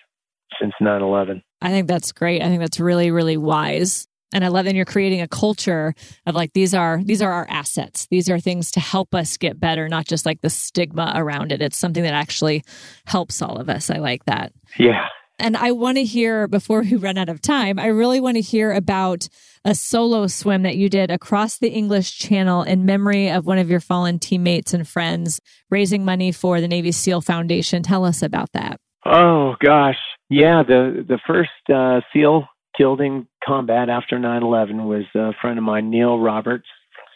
since 0.59 0.73
9/11. 0.81 1.41
I 1.61 1.69
think 1.69 1.87
that's 1.87 2.11
great. 2.11 2.41
I 2.41 2.47
think 2.47 2.59
that's 2.59 2.79
really 2.79 3.11
really 3.11 3.37
wise 3.37 4.07
and 4.33 4.43
i 4.43 4.47
love 4.47 4.65
that 4.65 4.75
you're 4.75 4.85
creating 4.85 5.21
a 5.21 5.27
culture 5.27 5.93
of 6.25 6.35
like 6.35 6.53
these 6.53 6.73
are 6.73 7.01
these 7.03 7.21
are 7.21 7.31
our 7.31 7.47
assets 7.49 8.07
these 8.11 8.29
are 8.29 8.39
things 8.39 8.71
to 8.71 8.79
help 8.79 9.13
us 9.13 9.37
get 9.37 9.59
better 9.59 9.87
not 9.87 10.05
just 10.05 10.25
like 10.25 10.41
the 10.41 10.49
stigma 10.49 11.13
around 11.15 11.51
it 11.51 11.61
it's 11.61 11.77
something 11.77 12.03
that 12.03 12.13
actually 12.13 12.63
helps 13.05 13.41
all 13.41 13.57
of 13.57 13.69
us 13.69 13.89
i 13.89 13.97
like 13.97 14.23
that 14.25 14.51
yeah 14.77 15.07
And 15.43 15.57
I 15.57 15.71
want 15.71 15.97
to 15.97 16.03
hear, 16.03 16.47
before 16.47 16.81
we 16.81 16.95
run 16.95 17.17
out 17.17 17.27
of 17.27 17.41
time, 17.41 17.79
I 17.79 17.87
really 17.87 18.19
want 18.19 18.35
to 18.35 18.41
hear 18.41 18.71
about 18.71 19.27
a 19.65 19.73
solo 19.73 20.27
swim 20.27 20.61
that 20.61 20.77
you 20.77 20.87
did 20.87 21.09
across 21.09 21.57
the 21.57 21.69
English 21.69 22.15
Channel 22.19 22.61
in 22.61 22.85
memory 22.85 23.31
of 23.31 23.47
one 23.47 23.57
of 23.57 23.67
your 23.67 23.79
fallen 23.79 24.19
teammates 24.19 24.71
and 24.71 24.87
friends, 24.87 25.41
raising 25.71 26.05
money 26.05 26.31
for 26.31 26.61
the 26.61 26.67
Navy 26.67 26.91
SEAL 26.91 27.21
Foundation. 27.21 27.81
Tell 27.81 28.05
us 28.05 28.21
about 28.21 28.51
that. 28.53 28.79
Oh 29.03 29.55
gosh, 29.59 29.97
yeah. 30.29 30.61
The 30.61 31.03
the 31.07 31.19
first 31.25 31.49
uh, 31.73 32.01
SEAL 32.13 32.47
killed 32.77 33.01
in 33.01 33.27
combat 33.45 33.89
after 33.89 34.17
9/11 34.17 34.85
was 34.85 35.05
a 35.15 35.33
friend 35.41 35.57
of 35.57 35.63
mine, 35.63 35.89
Neil 35.89 36.19
Roberts, 36.19 36.67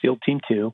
SEAL 0.01 0.17
Team 0.25 0.39
Two. 0.47 0.73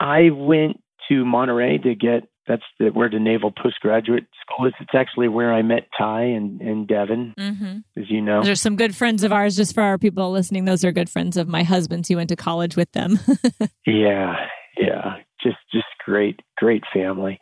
I 0.00 0.30
went 0.30 0.80
to 1.08 1.24
Monterey 1.24 1.78
to 1.78 1.94
get 1.94 2.28
that's 2.48 2.62
the, 2.80 2.88
where 2.88 3.10
the 3.10 3.20
Naval 3.20 3.52
Postgraduate 3.52 4.26
School 4.40 4.66
is. 4.66 4.72
It's 4.80 4.94
actually 4.94 5.28
where 5.28 5.52
I 5.52 5.62
met 5.62 5.88
Ty 5.96 6.22
and, 6.22 6.60
and 6.62 6.88
Devin, 6.88 7.34
mm-hmm. 7.38 8.00
as 8.00 8.10
you 8.10 8.22
know. 8.22 8.42
There's 8.42 8.60
some 8.60 8.76
good 8.76 8.96
friends 8.96 9.22
of 9.22 9.32
ours, 9.32 9.54
just 9.54 9.74
for 9.74 9.82
our 9.82 9.98
people 9.98 10.32
listening. 10.32 10.64
Those 10.64 10.82
are 10.82 10.90
good 10.90 11.10
friends 11.10 11.36
of 11.36 11.46
my 11.46 11.62
husband's. 11.62 12.08
He 12.08 12.16
went 12.16 12.30
to 12.30 12.36
college 12.36 12.74
with 12.74 12.90
them. 12.92 13.18
yeah, 13.86 14.36
yeah. 14.78 15.16
Just, 15.42 15.58
just 15.72 15.86
great, 16.04 16.40
great 16.56 16.82
family. 16.92 17.38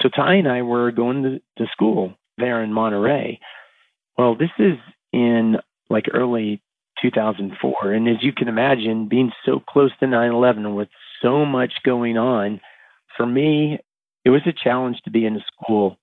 So 0.00 0.08
Ty 0.08 0.36
and 0.36 0.48
I 0.48 0.62
were 0.62 0.90
going 0.90 1.22
to, 1.22 1.40
to 1.58 1.70
school 1.70 2.14
there 2.38 2.62
in 2.62 2.72
Monterey. 2.72 3.38
Well, 4.16 4.34
this 4.34 4.50
is 4.58 4.78
in 5.12 5.56
like 5.90 6.06
early 6.12 6.62
2004. 7.02 7.92
And 7.92 8.08
as 8.08 8.16
you 8.22 8.32
can 8.32 8.48
imagine, 8.48 9.08
being 9.08 9.32
so 9.44 9.60
close 9.68 9.90
to 10.00 10.06
9 10.06 10.32
11 10.32 10.74
with 10.74 10.88
so 11.22 11.44
much 11.44 11.72
going 11.84 12.18
on, 12.18 12.60
for 13.16 13.26
me, 13.26 13.78
it 14.24 14.30
was 14.30 14.42
a 14.46 14.52
challenge 14.52 14.98
to 15.04 15.10
be 15.10 15.26
in 15.26 15.36
a 15.36 15.44
school 15.52 15.96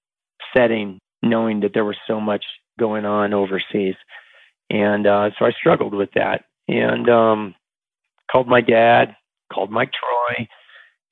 setting, 0.56 1.00
knowing 1.22 1.62
that 1.62 1.72
there 1.74 1.86
was 1.86 1.98
so 2.08 2.20
much 2.20 2.44
going 2.80 3.06
on 3.06 3.34
overseas. 3.34 3.96
And 4.70 5.06
uh, 5.06 5.30
so 5.38 5.46
I 5.46 5.52
struggled 5.52 5.94
with 5.94 6.10
that 6.16 6.46
and 6.68 7.10
um, 7.10 7.56
called 8.32 8.48
my 8.48 8.62
dad, 8.62 9.16
called 9.52 9.72
Mike 9.72 9.92
Troy, 9.92 10.48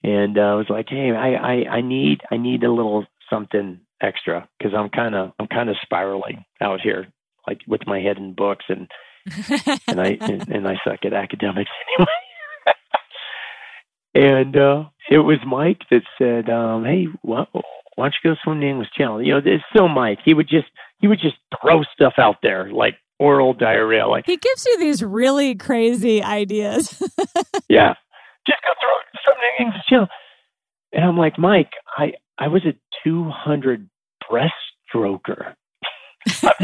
and 0.03 0.37
uh, 0.37 0.55
was 0.57 0.65
like, 0.69 0.87
"Hey, 0.89 1.11
I, 1.11 1.33
I, 1.33 1.75
I 1.77 1.81
need 1.81 2.21
I 2.31 2.37
need 2.37 2.63
a 2.63 2.71
little 2.71 3.05
something 3.29 3.79
extra 4.01 4.47
because 4.57 4.73
I'm 4.75 4.89
kind 4.89 5.15
of 5.15 5.31
I'm 5.39 5.47
kind 5.47 5.69
of 5.69 5.75
spiraling 5.81 6.43
out 6.61 6.81
here, 6.81 7.07
like 7.47 7.61
with 7.67 7.81
my 7.87 7.99
head 7.99 8.17
in 8.17 8.33
books 8.33 8.65
and 8.69 8.89
and 9.87 10.01
I 10.01 10.17
and, 10.19 10.49
and 10.49 10.67
I 10.67 10.75
suck 10.85 11.05
at 11.05 11.13
academics 11.13 11.71
anyway." 11.97 12.11
and 14.15 14.57
uh, 14.57 14.83
it 15.09 15.19
was 15.19 15.39
Mike 15.45 15.81
that 15.91 16.03
said, 16.17 16.49
um, 16.49 16.85
"Hey, 16.85 17.07
why, 17.21 17.45
why 17.95 18.05
don't 18.05 18.15
you 18.23 18.31
go 18.31 18.35
swim 18.43 18.59
the 18.59 18.67
English 18.67 18.89
Channel?" 18.97 19.21
You 19.21 19.33
know, 19.33 19.41
it's 19.43 19.63
still 19.73 19.87
Mike. 19.87 20.19
He 20.23 20.33
would 20.33 20.49
just 20.49 20.67
he 20.99 21.07
would 21.07 21.19
just 21.19 21.35
throw 21.61 21.83
stuff 21.93 22.13
out 22.17 22.37
there 22.41 22.71
like 22.71 22.95
oral 23.19 23.53
diarrhea. 23.53 24.07
Like 24.07 24.25
he 24.25 24.37
gives 24.37 24.65
you 24.65 24.79
these 24.79 25.03
really 25.03 25.55
crazy 25.55 26.21
ideas. 26.23 26.99
yeah, 27.69 27.93
just 28.47 28.61
go 28.63 28.73
throw 28.79 28.93
swim 29.23 29.37
the 29.39 29.63
English 29.63 29.85
Channel. 29.89 30.07
And 30.91 31.05
I'm 31.05 31.17
like, 31.17 31.39
Mike, 31.39 31.71
I 31.97 32.13
I 32.37 32.47
was 32.47 32.63
a 32.65 32.73
200 33.03 33.89
breaststroker. 34.29 35.55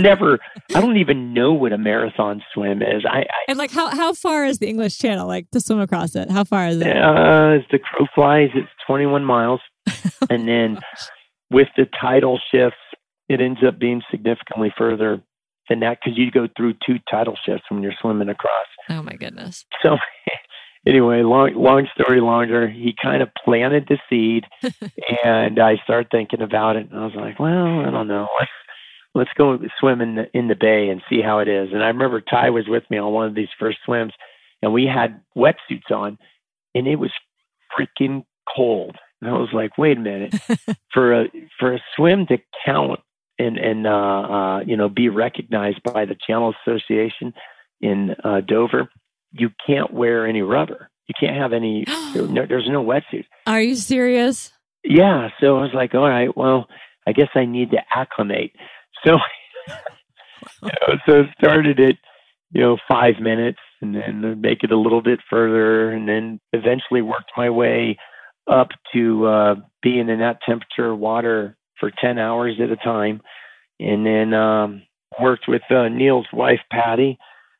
Never. 0.02 0.39
I 0.76 0.82
don't 0.82 0.97
even 0.97 1.34
know 1.34 1.54
what 1.54 1.74
a 1.74 1.78
marathon 1.78 2.41
swim 2.54 2.82
is. 2.82 3.06
I, 3.10 3.20
I 3.20 3.26
and 3.47 3.58
like 3.58 3.72
how 3.72 3.89
how 3.89 4.14
far 4.14 4.45
is 4.45 4.60
the 4.60 4.68
English 4.68 4.97
Channel 4.97 5.28
like 5.28 5.50
to 5.52 5.60
swim 5.60 5.80
across 5.80 6.16
it? 6.16 6.30
How 6.30 6.43
far 6.43 6.68
is 6.68 6.78
it? 6.78 6.88
Uh, 6.88 7.58
as 7.58 7.62
the 7.72 7.80
crow 7.80 8.08
flies, 8.14 8.50
it's 8.54 8.70
21 8.88 9.24
miles, 9.24 9.62
and 10.30 10.47
then 10.47 10.80
with 11.52 11.68
the 11.78 11.88
tidal 12.00 12.39
shifts, 12.52 12.78
it 13.28 13.41
ends 13.41 13.60
up 13.66 13.80
being 13.80 14.02
significantly 14.10 14.74
further 14.78 15.22
than 15.70 15.80
that 15.82 16.00
because 16.04 16.18
you 16.18 16.32
go 16.32 16.47
through 16.58 16.74
two 16.86 16.97
tidal 17.10 17.38
shifts 17.45 17.66
when 17.70 17.84
you're 17.84 17.93
swimming 18.02 18.30
across. 18.30 18.68
Oh 18.89 19.02
my 19.02 19.14
goodness! 19.14 19.66
So. 19.82 19.97
Anyway, 20.88 21.22
long 21.24 21.54
long 21.56 21.88
story 21.93 22.22
longer. 22.22 22.66
He 22.66 22.95
kind 23.04 23.22
of 23.22 23.28
planted 23.43 23.86
the 23.89 23.97
seed, 24.10 24.45
and 25.26 25.60
I 25.60 25.76
started 25.84 26.08
thinking 26.10 26.41
about 26.41 26.78
it, 26.78 26.89
and 26.89 26.97
I 26.97 27.04
was 27.04 27.16
like, 27.16 27.38
"Well, 27.38 27.82
I 27.82 27.91
don't 27.91 28.08
know. 28.08 28.30
Let's 29.16 29.32
go 29.38 29.57
swim 29.80 30.01
in 30.01 30.16
the 30.16 30.26
in 30.34 30.47
the 30.47 30.55
bay 30.55 30.89
and 30.89 31.01
see 31.10 31.22
how 31.22 31.39
it 31.39 31.47
is. 31.47 31.70
And 31.74 31.84
I 31.84 31.88
remember 31.88 32.22
Ty 32.22 32.51
was 32.51 32.68
with 32.68 32.84
me 32.89 32.97
on 32.97 33.12
one 33.12 33.28
of 33.28 33.36
these 33.36 33.49
first 33.60 33.80
swims, 33.86 34.14
and 34.62 34.72
we 34.72 34.86
had 34.86 35.22
wetsuits 35.36 35.91
on, 35.91 36.18
and 36.76 36.88
it 36.88 36.97
was 36.97 37.12
freaking 37.78 38.24
cold. 38.55 38.95
And 39.22 39.30
I 39.30 39.34
was 39.34 39.49
like, 39.51 39.78
wait 39.78 39.97
a 39.97 40.01
minute, 40.01 40.36
for 40.93 41.22
a 41.22 41.26
for 41.60 41.74
a 41.74 41.80
swim 41.95 42.28
to 42.28 42.38
count 42.66 42.99
and 43.39 43.57
and 43.57 43.88
uh, 43.88 43.89
uh, 43.89 44.60
you 44.60 44.78
know 44.78 44.89
be 44.89 45.10
recognized 45.10 45.82
by 45.84 46.05
the 46.05 46.16
Channel 46.28 46.53
Association 46.66 47.34
in 47.82 48.16
uh, 48.24 48.41
Dover, 48.41 48.89
you 49.32 49.49
can't 49.66 49.93
wear 49.93 50.28
any 50.28 50.41
rubber. 50.41 50.89
You 51.07 51.16
can't 51.20 51.38
have 51.38 51.53
any. 51.53 51.86
no, 52.16 52.45
there's 52.45 52.68
no 52.70 52.84
wetsuit. 52.84 53.26
Are 53.47 53.62
you 53.62 53.76
serious? 53.76 54.51
Yeah. 54.84 55.30
So 55.39 55.57
I 55.57 55.62
was 55.62 55.74
like, 55.74 55.95
all 55.95 56.07
right, 56.07 56.36
well, 56.36 56.68
I 57.07 57.14
guess 57.14 57.30
I 57.36 57.45
need 57.45 57.72
to 57.72 57.80
acclimate. 57.95 58.51
So, 59.06 59.18
you 60.64 60.70
know, 60.88 60.95
so 61.06 61.24
started 61.38 61.80
at 61.80 61.95
you 62.52 62.62
know 62.62 62.78
five 62.89 63.16
minutes, 63.20 63.60
and 63.82 63.95
then 63.95 64.41
make 64.41 64.64
it 64.64 64.72
a 64.72 64.78
little 64.78 65.02
bit 65.02 65.20
further, 65.30 65.91
and 65.91 66.08
then 66.08 66.39
eventually 66.54 67.02
worked 67.02 67.32
my 67.38 67.50
way 67.50 67.97
up 68.50 68.70
to 68.93 69.26
uh, 69.28 69.56
being 69.82 70.10
in 70.10 70.20
that 70.20 70.41
temperature 70.45 70.95
water 70.95 71.58
for 71.80 71.91
ten 72.02 72.18
hours 72.18 72.56
at 72.62 72.72
a 72.72 72.76
time, 72.78 73.22
and 73.80 74.06
then 74.06 74.34
um, 74.34 74.84
worked 75.22 75.45
with 75.47 75.62
uh, 75.70 75.88
Neil's 75.89 76.28
wife 76.34 76.62
Patty, 76.72 77.18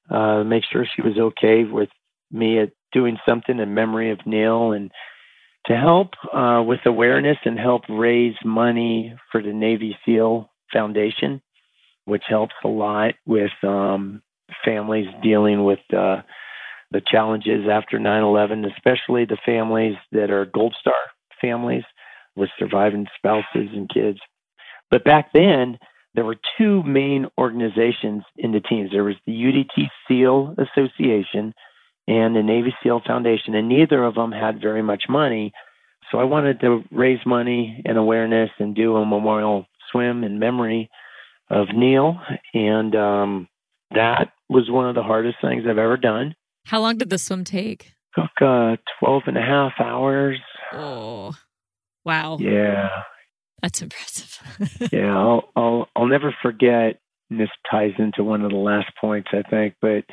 uh, 0.10 0.44
make 0.44 0.64
sure 0.72 0.86
she 0.86 1.02
was 1.02 1.18
okay 1.18 1.64
with 1.64 1.90
me 2.32 2.60
at 2.60 2.72
doing 2.92 3.18
something 3.28 3.60
in 3.60 3.74
memory 3.74 4.12
of 4.12 4.20
Neil 4.26 4.72
and 4.72 4.92
to 5.68 5.76
help 5.76 6.12
uh, 6.34 6.64
with 6.66 6.80
awareness 6.86 7.38
and 7.46 7.60
help 7.60 7.84
raise 7.90 8.36
money 8.44 9.14
for 9.32 9.42
the 9.42 9.54
Navy 9.54 9.98
SEAL 10.06 10.50
Foundation, 10.72 11.42
which 12.06 12.24
helps 12.28 12.56
a 12.64 12.68
lot 12.68 13.16
with 13.26 13.52
um, 13.64 14.22
families 14.66 15.08
dealing 15.22 15.64
with 15.64 15.80
uh, 15.96 16.22
the 16.92 17.02
challenges 17.08 17.68
after 17.72 18.00
9 18.00 18.24
11, 18.24 18.66
especially 18.66 19.26
the 19.26 19.38
families 19.46 19.96
that 20.12 20.32
are 20.32 20.46
Gold 20.46 20.76
Star 20.80 20.94
families 21.42 21.84
with 22.36 22.50
surviving 22.58 23.08
spouses 23.18 23.70
and 23.74 23.90
kids. 23.90 24.20
But 24.92 25.04
back 25.04 25.32
then, 25.34 25.78
there 26.16 26.26
were 26.26 26.38
two 26.58 26.84
main 26.84 27.28
organizations 27.38 28.24
in 28.38 28.52
the 28.52 28.60
teams. 28.60 28.92
There 28.92 29.04
was 29.04 29.16
the 29.26 29.32
UDT 29.32 29.88
SEAL 30.08 30.56
Association 30.58 31.54
and 32.08 32.36
the 32.36 32.42
Navy 32.42 32.74
SEAL 32.82 33.04
Foundation, 33.06 33.54
and 33.54 33.70
neither 33.70 34.04
of 34.04 34.16
them 34.16 34.32
had 34.32 34.62
very 34.62 34.82
much 34.82 35.04
money. 35.08 35.54
So 36.12 36.18
I 36.18 36.24
wanted 36.24 36.60
to 36.62 36.84
raise 36.92 37.20
money 37.26 37.84
and 37.86 37.98
awareness 37.98 38.50
and 38.58 38.76
do 38.76 38.96
a 38.96 39.06
memorial 39.06 39.68
swim 39.92 40.24
in 40.24 40.40
memory 40.40 40.90
of 41.50 41.68
Neil. 41.74 42.20
And 42.54 42.96
um, 42.96 43.48
that 43.92 44.32
was 44.50 44.70
one 44.70 44.88
of 44.88 44.96
the 44.96 45.04
hardest 45.04 45.38
things 45.42 45.64
I've 45.68 45.78
ever 45.78 45.98
done. 45.98 46.36
How 46.66 46.82
long 46.82 46.98
did 46.98 47.10
the 47.10 47.18
swim 47.18 47.44
take? 47.44 47.94
Took 48.16 48.42
uh, 48.42 48.78
12 49.00 49.24
and 49.28 49.38
a 49.38 49.42
half 49.42 49.74
hours. 49.80 50.40
Oh, 50.74 51.34
wow. 52.06 52.38
Yeah. 52.40 52.90
That's 53.62 53.82
impressive. 53.82 54.90
yeah, 54.92 55.16
I'll, 55.16 55.50
I'll, 55.56 55.88
I'll 55.96 56.08
never 56.08 56.36
forget. 56.42 57.00
And 57.30 57.40
this 57.40 57.50
ties 57.70 57.92
into 58.00 58.24
one 58.24 58.44
of 58.44 58.52
the 58.52 58.58
last 58.58 58.88
points, 59.00 59.30
I 59.34 59.48
think, 59.50 59.76
but 59.82 60.04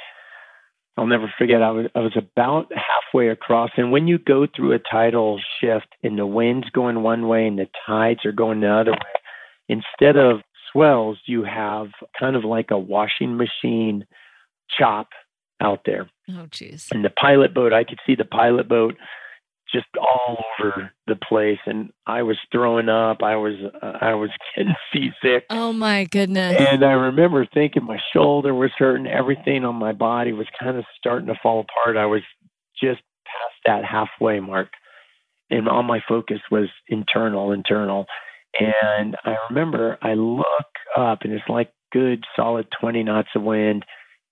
I'll 0.97 1.07
never 1.07 1.33
forget. 1.39 1.62
I 1.62 1.70
was 1.70 1.87
I 1.95 2.01
was 2.01 2.16
about 2.16 2.72
halfway 2.72 3.29
across, 3.29 3.70
and 3.77 3.93
when 3.93 4.09
you 4.09 4.18
go 4.18 4.47
through 4.47 4.72
a 4.72 4.79
tidal 4.79 5.41
shift 5.61 5.89
and 6.03 6.18
the 6.18 6.27
wind's 6.27 6.70
going 6.70 7.03
one 7.03 7.29
way 7.29 7.47
and 7.47 7.59
the 7.59 7.68
tides 7.87 8.24
are 8.24 8.33
going 8.33 8.61
the 8.61 8.72
other 8.72 8.93
way, 8.93 8.99
instead 9.69 10.17
of 10.17 10.41
swells, 10.73 11.19
you 11.27 11.45
have 11.45 11.89
kind 12.19 12.37
of 12.37 12.45
like 12.45 12.71
a 12.71 12.79
washing 12.79 13.37
machine 13.37 14.07
chop 14.79 15.09
out 15.61 15.81
there. 15.87 16.09
Oh, 16.31 16.47
jeez. 16.51 16.91
And 16.91 17.05
the 17.05 17.11
pilot 17.11 17.55
boat, 17.55 17.73
I 17.73 17.85
could 17.85 17.99
see 18.07 18.14
the 18.14 18.25
pilot 18.25 18.69
boat 18.69 18.95
just 19.73 19.87
all 19.99 20.45
over 20.59 20.93
the 21.07 21.17
place, 21.17 21.59
and 21.67 21.91
I 22.07 22.23
was 22.23 22.39
throwing 22.53 22.89
up. 22.89 23.23
I 23.23 23.37
was 23.37 23.55
uh, 23.83 23.93
I 24.01 24.14
was 24.14 24.31
getting 24.57 24.75
seasick. 24.93 25.47
Oh 25.51 25.73
my 25.73 26.05
goodness! 26.05 26.57
And 26.59 26.85
I 26.85 26.93
remember 26.93 27.47
thinking 27.53 27.85
my 27.85 27.99
shoulder 28.12 28.55
was 28.55 28.71
hurting. 28.79 29.07
Everything 29.07 29.64
on 29.64 29.75
my 29.75 29.93
body 29.93 30.33
was 30.33 30.47
kind 30.61 30.77
of 30.77 30.85
starting 30.97 31.27
to 31.29 31.35
fall 31.43 31.61
apart. 31.61 31.97
I 31.97 32.07
was 32.07 32.23
just 32.81 33.01
past 33.25 33.55
that 33.67 33.85
halfway 33.85 34.41
mark, 34.41 34.69
and 35.51 35.69
all 35.69 35.83
my 35.83 36.01
focus 36.09 36.41
was 36.51 36.69
internal, 36.89 37.53
internal. 37.53 38.07
And 38.59 39.17
I 39.25 39.37
remember 39.51 39.99
I 40.03 40.15
look 40.15 40.47
up 40.97 41.21
and 41.23 41.33
it's 41.33 41.49
like 41.49 41.73
good 41.93 42.25
solid 42.35 42.67
20 42.81 43.03
knots 43.03 43.29
of 43.35 43.43
wind. 43.43 43.85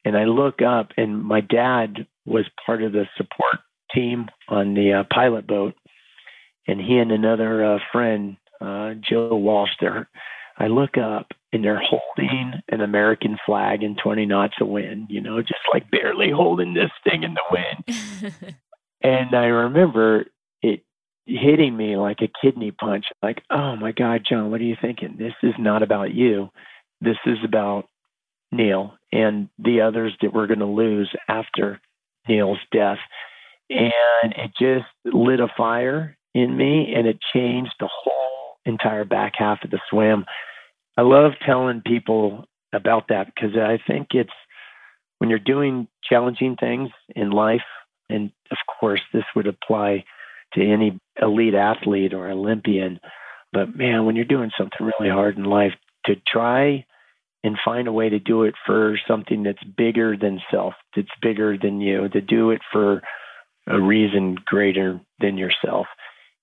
And 0.04 0.16
I 0.16 0.24
look 0.24 0.60
up 0.62 0.90
and 0.96 1.22
my 1.22 1.40
dad 1.40 2.06
was 2.26 2.44
part 2.64 2.82
of 2.82 2.92
the 2.92 3.06
support 3.16 3.60
team 3.94 4.28
on 4.48 4.74
the 4.74 4.92
uh, 4.92 5.04
pilot 5.12 5.46
boat. 5.46 5.74
And 6.66 6.80
he 6.80 6.98
and 6.98 7.12
another 7.12 7.64
uh, 7.64 7.78
friend, 7.92 8.36
uh, 8.60 8.94
Joe 9.08 9.36
Walsh, 9.36 9.70
they're 9.80 10.08
I 10.56 10.68
look 10.68 10.96
up 10.96 11.32
and 11.52 11.64
they're 11.64 11.82
holding 11.82 12.52
an 12.68 12.80
American 12.80 13.38
flag 13.44 13.82
in 13.82 13.96
20 13.96 14.26
knots 14.26 14.54
of 14.60 14.68
wind, 14.68 15.06
you 15.10 15.20
know, 15.20 15.40
just 15.40 15.60
like 15.72 15.90
barely 15.90 16.30
holding 16.30 16.74
this 16.74 16.90
thing 17.02 17.22
in 17.24 17.34
the 17.34 17.40
wind. 17.50 18.54
and 19.02 19.34
I 19.34 19.46
remember 19.46 20.26
hitting 21.26 21.76
me 21.76 21.96
like 21.96 22.18
a 22.20 22.32
kidney 22.42 22.70
punch 22.70 23.06
like, 23.22 23.42
oh 23.50 23.76
my 23.76 23.92
God, 23.92 24.22
John, 24.28 24.50
what 24.50 24.60
are 24.60 24.64
you 24.64 24.76
thinking? 24.80 25.16
This 25.18 25.34
is 25.42 25.54
not 25.58 25.82
about 25.82 26.14
you. 26.14 26.50
This 27.00 27.16
is 27.26 27.38
about 27.44 27.88
Neil 28.52 28.94
and 29.12 29.48
the 29.58 29.80
others 29.80 30.12
that 30.20 30.32
we're 30.32 30.46
going 30.46 30.60
to 30.60 30.66
lose 30.66 31.10
after 31.28 31.80
Neil's 32.28 32.58
death. 32.72 32.98
And 33.70 34.34
it 34.36 34.52
just 34.58 34.86
lit 35.04 35.40
a 35.40 35.48
fire 35.56 36.16
in 36.34 36.56
me 36.56 36.92
and 36.94 37.06
it 37.06 37.18
changed 37.32 37.74
the 37.80 37.88
whole 37.90 38.56
entire 38.66 39.04
back 39.04 39.34
half 39.36 39.64
of 39.64 39.70
the 39.70 39.80
swim. 39.90 40.24
I 40.96 41.02
love 41.02 41.32
telling 41.44 41.82
people 41.84 42.44
about 42.72 43.08
that 43.08 43.26
because 43.34 43.56
I 43.56 43.78
think 43.86 44.08
it's 44.12 44.30
when 45.18 45.30
you're 45.30 45.38
doing 45.38 45.88
challenging 46.02 46.56
things 46.56 46.90
in 47.14 47.30
life, 47.30 47.62
and 48.10 48.30
of 48.50 48.58
course, 48.78 49.00
this 49.12 49.24
would 49.34 49.46
apply 49.46 50.04
to 50.54 50.64
any 50.64 50.98
elite 51.20 51.54
athlete 51.54 52.14
or 52.14 52.30
Olympian. 52.30 53.00
But 53.52 53.76
man, 53.76 54.04
when 54.04 54.16
you're 54.16 54.24
doing 54.24 54.50
something 54.58 54.86
really 54.98 55.10
hard 55.10 55.36
in 55.36 55.44
life, 55.44 55.72
to 56.06 56.14
try 56.30 56.84
and 57.42 57.56
find 57.64 57.88
a 57.88 57.92
way 57.92 58.08
to 58.08 58.18
do 58.18 58.44
it 58.44 58.54
for 58.66 58.98
something 59.06 59.42
that's 59.42 59.62
bigger 59.76 60.16
than 60.16 60.40
self, 60.50 60.74
that's 60.96 61.08
bigger 61.20 61.56
than 61.58 61.80
you, 61.80 62.08
to 62.08 62.20
do 62.20 62.50
it 62.50 62.60
for 62.72 63.02
a 63.66 63.80
reason 63.80 64.36
greater 64.46 65.00
than 65.20 65.36
yourself. 65.36 65.86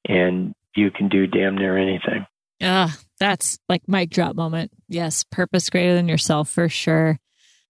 And 0.08 0.54
you 0.76 0.92
can 0.92 1.10
do 1.10 1.28
damn 1.28 1.56
near 1.56 1.78
anything. 1.78 2.26
Ah, 2.62 2.96
that's 3.20 3.60
like 3.68 3.82
mic 3.88 4.10
drop 4.10 4.36
moment. 4.36 4.72
Yes, 4.88 5.24
purpose 5.24 5.70
greater 5.70 5.96
than 5.96 6.08
yourself 6.08 6.50
for 6.50 6.70
sure. 6.70 7.20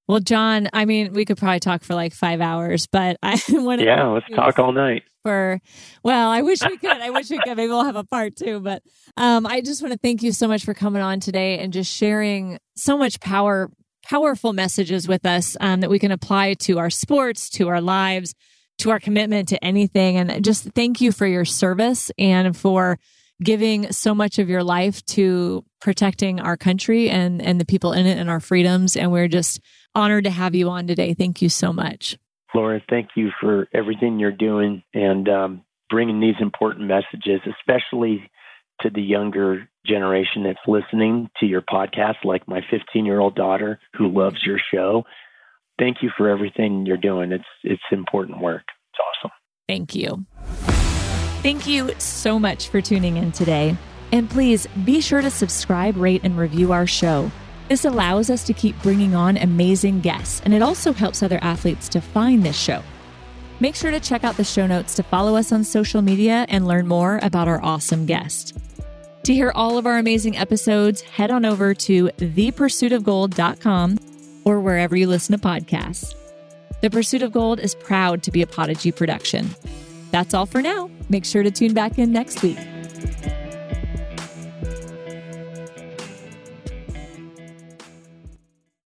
Well, 0.08 0.20
John, 0.20 0.68
I 0.74 0.84
mean, 0.84 1.14
we 1.14 1.24
could 1.24 1.38
probably 1.38 1.62
talk 1.62 1.84
for 1.84 1.96
like 1.96 2.14
five 2.14 2.42
hours, 2.42 2.88
but 2.88 3.18
I 3.24 3.42
want 3.50 3.80
to. 3.80 3.86
Yeah, 3.86 4.08
let's 4.08 4.26
talk 4.36 4.60
all 4.60 4.74
night. 4.74 5.04
For 5.24 5.60
well, 6.04 6.30
I 6.30 6.42
wish 6.42 6.60
we 6.62 6.78
could. 6.78 6.90
I 6.90 7.10
wish 7.12 7.30
we 7.30 7.40
could. 7.40 7.56
Maybe 7.56 7.68
we'll 7.68 7.86
have 7.86 7.96
a 7.96 8.04
part 8.04 8.36
two. 8.36 8.60
But 8.60 8.82
um, 9.18 9.46
I 9.46 9.62
just 9.62 9.82
want 9.82 9.94
to 9.94 10.00
thank 10.00 10.24
you 10.24 10.32
so 10.32 10.48
much 10.48 10.66
for 10.66 10.74
coming 10.74 11.02
on 11.02 11.20
today 11.20 11.60
and 11.60 11.72
just 11.72 11.94
sharing 11.94 12.58
so 12.76 12.98
much 12.98 13.20
power, 13.20 13.70
powerful 14.04 14.54
messages 14.54 15.08
with 15.08 15.26
us 15.26 15.56
um, 15.60 15.82
that 15.82 15.90
we 15.90 16.00
can 16.00 16.12
apply 16.12 16.56
to 16.56 16.80
our 16.80 16.90
sports, 16.90 17.50
to 17.52 17.68
our 17.70 17.82
lives, 17.82 18.34
to 18.80 18.90
our 18.90 19.00
commitment 19.00 19.50
to 19.50 19.64
anything. 19.64 20.18
And 20.18 20.44
just 20.44 20.64
thank 20.74 21.02
you 21.02 21.12
for 21.12 21.28
your 21.28 21.46
service 21.46 22.12
and 22.18 22.58
for 22.58 22.98
giving 23.44 23.92
so 23.92 24.14
much 24.14 24.40
of 24.40 24.50
your 24.50 24.64
life 24.64 25.04
to 25.06 25.66
protecting 25.80 26.40
our 26.40 26.56
country 26.56 27.10
and 27.10 27.42
and 27.42 27.60
the 27.60 27.66
people 27.66 27.92
in 27.92 28.06
it 28.06 28.18
and 28.18 28.30
our 28.30 28.40
freedoms. 28.40 28.96
And 28.96 29.12
we're 29.12 29.28
just 29.28 29.60
honored 29.96 30.26
to 30.26 30.30
have 30.30 30.56
you 30.56 30.70
on 30.70 30.88
today. 30.88 31.14
Thank 31.14 31.42
you 31.42 31.50
so 31.50 31.74
much. 31.74 32.18
Laura, 32.54 32.82
thank 32.90 33.10
you 33.16 33.32
for 33.40 33.68
everything 33.74 34.20
you're 34.20 34.32
doing 34.32 34.84
and 34.94 35.28
um, 35.30 35.66
bringing 35.90 36.20
these 36.20 36.36
important 36.40 36.88
messages, 36.88 37.42
especially 37.46 38.30
to 38.82 38.90
the 38.90 39.02
younger 39.02 39.68
generation 39.86 40.44
that's 40.44 40.60
listening 40.68 41.30
to 41.40 41.46
your 41.46 41.62
podcast, 41.62 42.24
like 42.24 42.48
my 42.48 42.62
15 42.70 43.06
year 43.06 43.20
old 43.20 43.36
daughter 43.36 43.80
who 43.96 44.08
loves 44.08 44.44
your 44.46 44.60
show. 44.74 45.04
Thank 45.80 45.98
you 46.02 46.12
for 46.16 46.30
everything 46.30 46.86
you're 46.86 46.98
doing. 46.98 47.32
It's 47.32 47.44
it's 47.64 47.82
important 47.92 48.40
work. 48.40 48.64
It's 48.68 49.00
awesome. 49.24 49.32
Thank 49.68 49.96
you. 49.96 50.26
Thank 51.42 51.66
you 51.66 51.92
so 51.98 52.38
much 52.38 52.70
for 52.70 52.82
tuning 52.82 53.18
in 53.18 53.32
today. 53.32 53.76
And 54.12 54.30
please 54.30 54.68
be 54.84 55.02
sure 55.02 55.22
to 55.22 55.32
subscribe, 55.32 55.96
rate, 55.98 56.22
and 56.24 56.38
review 56.38 56.72
our 56.74 56.86
show. 56.86 57.32
This 57.72 57.86
allows 57.86 58.30
us 58.30 58.44
to 58.48 58.54
keep 58.54 58.78
bringing 58.84 59.16
on 59.16 59.38
amazing 59.38 60.02
guests, 60.02 60.42
and 60.44 60.54
it 60.54 60.62
also 60.62 60.92
helps 60.92 61.24
other 61.24 61.40
athletes 61.42 61.88
to 61.88 62.02
find 62.02 62.44
this 62.44 62.60
show. 62.60 62.84
Make 63.62 63.76
sure 63.76 63.92
to 63.92 64.00
check 64.02 64.26
out 64.26 64.36
the 64.36 64.44
show 64.44 64.68
notes 64.68 64.94
to 64.96 65.04
follow 65.04 65.38
us 65.38 65.54
on 65.54 65.64
social 65.64 66.02
media 66.02 66.46
and 66.50 66.68
learn 66.68 66.86
more 66.86 67.22
about 67.24 67.48
our 67.48 67.64
awesome 67.64 68.06
guest. 68.06 68.58
To 69.24 69.34
hear 69.34 69.54
all 69.56 69.78
of 69.78 69.86
our 69.86 70.00
amazing 70.00 70.36
episodes, 70.36 71.00
head 71.00 71.32
on 71.32 71.46
over 71.46 71.74
to 71.74 72.10
thepursuitofgold.com 72.10 74.00
or 74.44 74.60
wherever 74.60 74.98
you 74.98 75.08
listen 75.08 75.40
to 75.40 75.42
podcasts. 75.42 76.14
The 76.82 76.90
Pursuit 76.90 77.22
of 77.22 77.32
Gold 77.32 77.62
is 77.62 77.74
proud 77.74 78.22
to 78.24 78.32
be 78.32 78.42
a 78.42 78.48
Podigy 78.48 78.92
production. 78.92 79.50
That's 80.12 80.34
all 80.34 80.46
for 80.46 80.62
now. 80.62 80.90
Make 81.08 81.24
sure 81.24 81.42
to 81.42 81.52
tune 81.52 81.74
back 81.74 81.98
in 81.98 82.12
next 82.12 82.44
week. 82.44 82.58